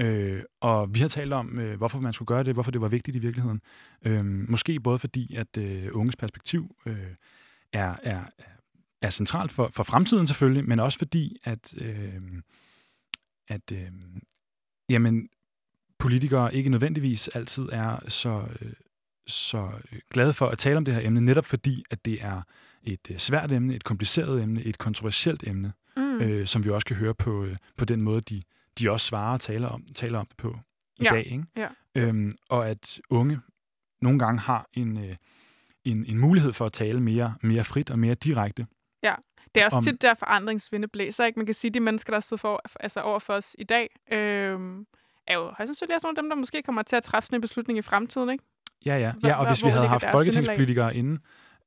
Øh, 0.00 0.42
og 0.60 0.94
vi 0.94 1.00
har 1.00 1.08
talt 1.08 1.32
om, 1.32 1.58
øh, 1.58 1.76
hvorfor 1.76 2.00
man 2.00 2.12
skulle 2.12 2.26
gøre 2.26 2.44
det, 2.44 2.54
hvorfor 2.54 2.70
det 2.70 2.80
var 2.80 2.88
vigtigt 2.88 3.16
i 3.16 3.20
virkeligheden. 3.20 3.60
Øh, 4.04 4.24
måske 4.24 4.80
både 4.80 4.98
fordi, 4.98 5.34
at 5.34 5.56
øh, 5.58 5.88
unges 5.92 6.16
perspektiv 6.16 6.76
øh, 6.86 6.96
er, 7.72 7.94
er, 8.02 8.20
er 9.02 9.10
centralt 9.10 9.52
for, 9.52 9.70
for 9.72 9.82
fremtiden 9.82 10.26
selvfølgelig, 10.26 10.68
men 10.68 10.80
også 10.80 10.98
fordi, 10.98 11.36
at, 11.44 11.74
øh, 11.76 12.20
at 13.48 13.72
øh, 13.72 13.92
jamen, 14.88 15.28
politikere 15.98 16.54
ikke 16.54 16.70
nødvendigvis 16.70 17.28
altid 17.28 17.68
er 17.72 17.98
så, 18.08 18.44
øh, 18.60 18.72
så 19.26 19.70
glade 20.10 20.32
for 20.32 20.46
at 20.46 20.58
tale 20.58 20.76
om 20.76 20.84
det 20.84 20.94
her 20.94 21.06
emne, 21.06 21.20
netop 21.20 21.46
fordi, 21.46 21.84
at 21.90 22.04
det 22.04 22.22
er 22.22 22.42
et 22.82 23.10
øh, 23.10 23.18
svært 23.18 23.52
emne, 23.52 23.74
et 23.74 23.84
kompliceret 23.84 24.42
emne, 24.42 24.62
et 24.62 24.78
kontroversielt 24.78 25.44
emne, 25.46 25.72
mm. 25.96 26.20
øh, 26.20 26.46
som 26.46 26.64
vi 26.64 26.70
også 26.70 26.86
kan 26.86 26.96
høre 26.96 27.14
på, 27.14 27.44
øh, 27.44 27.56
på 27.76 27.84
den 27.84 28.02
måde, 28.02 28.20
de, 28.20 28.42
de 28.78 28.90
også 28.90 29.06
svarer 29.06 29.32
og 29.32 29.40
taler 29.40 29.68
om, 29.68 29.84
taler 29.94 30.18
om 30.18 30.26
det 30.26 30.36
på 30.36 30.58
i 30.98 31.04
ja. 31.04 31.10
dag. 31.10 31.26
Ikke? 31.26 31.44
Ja. 31.56 31.68
Øhm, 31.94 32.32
og 32.48 32.68
at 32.68 33.00
unge 33.10 33.40
nogle 34.02 34.18
gange 34.18 34.40
har 34.40 34.68
en, 34.72 34.98
øh, 34.98 35.16
en, 35.84 36.04
en 36.04 36.18
mulighed 36.18 36.52
for 36.52 36.66
at 36.66 36.72
tale 36.72 37.00
mere, 37.00 37.34
mere 37.42 37.64
frit 37.64 37.90
og 37.90 37.98
mere 37.98 38.14
direkte 38.14 38.66
Ja, 39.02 39.14
det 39.54 39.60
er 39.60 39.64
også 39.64 39.76
om... 39.76 39.82
tit 39.82 40.02
der 40.02 40.14
forandringsvinde 40.14 40.88
blæser. 40.88 41.24
Ikke? 41.24 41.38
Man 41.38 41.46
kan 41.46 41.54
sige, 41.54 41.68
at 41.68 41.74
de 41.74 41.80
mennesker, 41.80 42.12
der 42.12 42.20
står 42.20 42.36
for, 42.36 42.62
altså 42.80 43.00
over 43.00 43.18
for 43.18 43.34
os 43.34 43.56
i 43.58 43.64
dag, 43.64 43.88
øh, 44.12 44.58
er 45.26 45.34
jo 45.34 45.40
højst 45.44 45.56
sandsynligt 45.66 45.94
også 45.94 46.06
nogle 46.06 46.18
af 46.18 46.22
dem, 46.22 46.30
der 46.30 46.36
måske 46.36 46.62
kommer 46.62 46.82
til 46.82 46.96
at 46.96 47.02
træffe 47.02 47.26
sådan 47.26 47.36
en 47.36 47.40
beslutning 47.40 47.78
i 47.78 47.82
fremtiden, 47.82 48.30
ikke? 48.30 48.44
Ja, 48.86 48.96
ja. 48.98 49.12
Hvor- 49.12 49.28
ja 49.28 49.34
og 49.34 49.40
hvor- 49.44 49.54
hvis 49.54 49.64
vi 49.64 49.70
havde 49.70 49.86
haft 49.88 50.04
folketingspolitikere 50.10 50.96
inde 50.96 51.18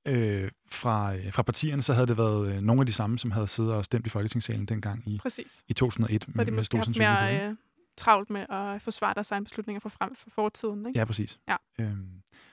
øh, 0.06 0.52
fra, 0.72 1.16
øh, 1.16 1.34
fra 1.34 1.44
partierne, 1.44 1.84
så 1.84 1.94
havde 1.94 2.08
det 2.08 2.18
været 2.18 2.48
øh, 2.48 2.62
nogle 2.62 2.82
af 2.82 2.86
de 2.86 2.94
samme, 2.94 3.20
som 3.20 3.32
havde 3.32 3.48
siddet 3.48 3.74
og 3.74 3.86
stemt 3.86 4.08
i 4.08 4.10
Folketingssalen 4.10 4.66
dengang 4.66 5.04
i, 5.08 5.18
Præcis. 5.22 5.64
i 5.68 5.74
2001. 5.74 6.24
Så 6.24 6.32
har 6.36 6.44
de 6.44 6.52
med 6.52 6.56
måske 6.56 6.66
stor 6.66 6.78
haft 6.78 6.98
mere 6.98 7.48
øh, 7.50 7.56
travlt 7.98 8.30
med 8.30 8.46
at 8.50 8.82
forsvare 8.82 9.14
deres 9.14 9.32
egne 9.32 9.44
beslutninger 9.44 9.80
for, 9.80 9.90
frem, 9.90 10.16
for 10.16 10.30
fortiden, 10.36 10.86
ikke? 10.88 11.00
Ja, 11.00 11.06
præcis. 11.06 11.40
Ja. 11.48 11.56
Øhm, 11.80 12.08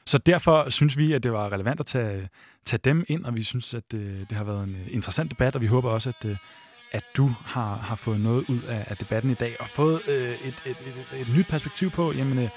så 0.06 0.18
derfor 0.18 0.70
synes 0.70 0.96
vi, 0.96 1.12
at 1.12 1.22
det 1.22 1.32
var 1.32 1.52
relevant 1.52 1.80
at 1.80 1.86
tage, 1.86 2.28
tage 2.64 2.80
dem 2.84 3.04
ind, 3.08 3.24
og 3.24 3.34
vi 3.34 3.42
synes, 3.42 3.74
at 3.74 3.94
øh, 3.94 4.20
det 4.20 4.32
har 4.32 4.44
været 4.44 4.64
en 4.64 4.74
øh, 4.74 4.94
interessant 4.94 5.30
debat, 5.30 5.54
og 5.54 5.60
vi 5.60 5.66
håber 5.66 5.90
også, 5.90 6.08
at, 6.08 6.24
øh, 6.24 6.36
at 6.92 7.04
du 7.16 7.26
har, 7.44 7.76
har 7.76 7.96
fået 7.96 8.20
noget 8.20 8.44
ud 8.48 8.62
af, 8.68 8.84
af 8.90 8.96
debatten 8.96 9.30
i 9.30 9.34
dag, 9.34 9.56
og 9.60 9.68
fået 9.68 10.08
øh, 10.08 10.30
et, 10.30 10.62
et, 10.66 10.76
et, 11.12 11.20
et 11.20 11.36
nyt 11.36 11.46
perspektiv 11.46 11.90
på, 11.90 12.12
jamen, 12.12 12.38
øh, 12.38 12.50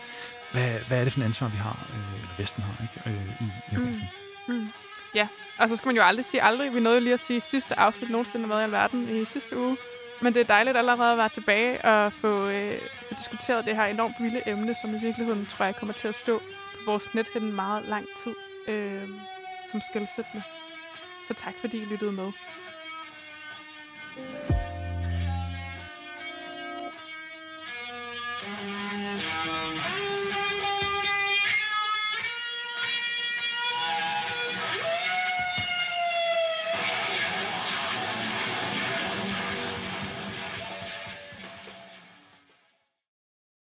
hvad, 0.52 0.80
hvad 0.88 1.00
er 1.00 1.04
det 1.04 1.14
for 1.14 1.20
en 1.20 1.26
ansvar, 1.26 1.48
vi 1.48 1.58
har, 1.58 1.88
øh, 1.90 2.16
eller 2.16 2.38
Vesten 2.38 2.64
har, 2.64 2.84
ikke, 2.84 3.20
øh, 3.20 3.42
i, 3.42 3.44
i 3.44 3.76
Afghanistan. 3.76 4.08
Mm. 4.48 4.68
Ja, 5.16 5.28
og 5.60 5.70
så 5.70 5.76
skal 5.76 5.88
man 5.88 5.96
jo 5.96 6.02
aldrig 6.04 6.26
sige 6.26 6.44
aldrig. 6.44 6.74
Vi 6.74 6.80
nåede 6.80 6.98
jo 6.98 7.04
lige 7.04 7.14
at 7.14 7.20
sige 7.20 7.42
sidste 7.42 7.80
afsnit 7.80 8.10
nogensinde 8.10 8.50
været 8.50 8.62
i 8.62 8.64
alverden 8.64 9.10
i 9.10 9.26
sidste 9.26 9.58
uge. 9.58 9.78
Men 10.22 10.34
det 10.34 10.40
er 10.40 10.44
dejligt 10.44 10.78
allerede 10.78 11.12
at 11.12 11.18
være 11.18 11.30
tilbage 11.30 11.86
og 11.86 12.14
få, 12.14 12.48
øh, 12.48 12.82
få 13.08 13.14
diskuteret 13.18 13.66
det 13.66 13.76
her 13.76 13.86
enormt 13.86 14.16
vilde 14.20 14.42
emne, 14.46 14.76
som 14.76 14.96
i 14.96 15.00
virkeligheden, 15.00 15.46
tror 15.46 15.66
jeg, 15.66 15.76
kommer 15.76 15.94
til 15.94 16.08
at 16.08 16.16
stå 16.16 16.40
på 16.40 16.92
vores 16.92 17.14
nethænde 17.14 17.52
meget 17.52 17.86
lang 17.86 18.06
tid 18.24 18.36
øh, 18.68 19.10
som 19.72 19.82
skældsættende. 19.82 20.44
Så 21.28 21.34
tak 21.34 21.54
fordi 21.62 21.78
I 21.78 21.86
lyttede 21.86 22.12
med. 22.12 22.32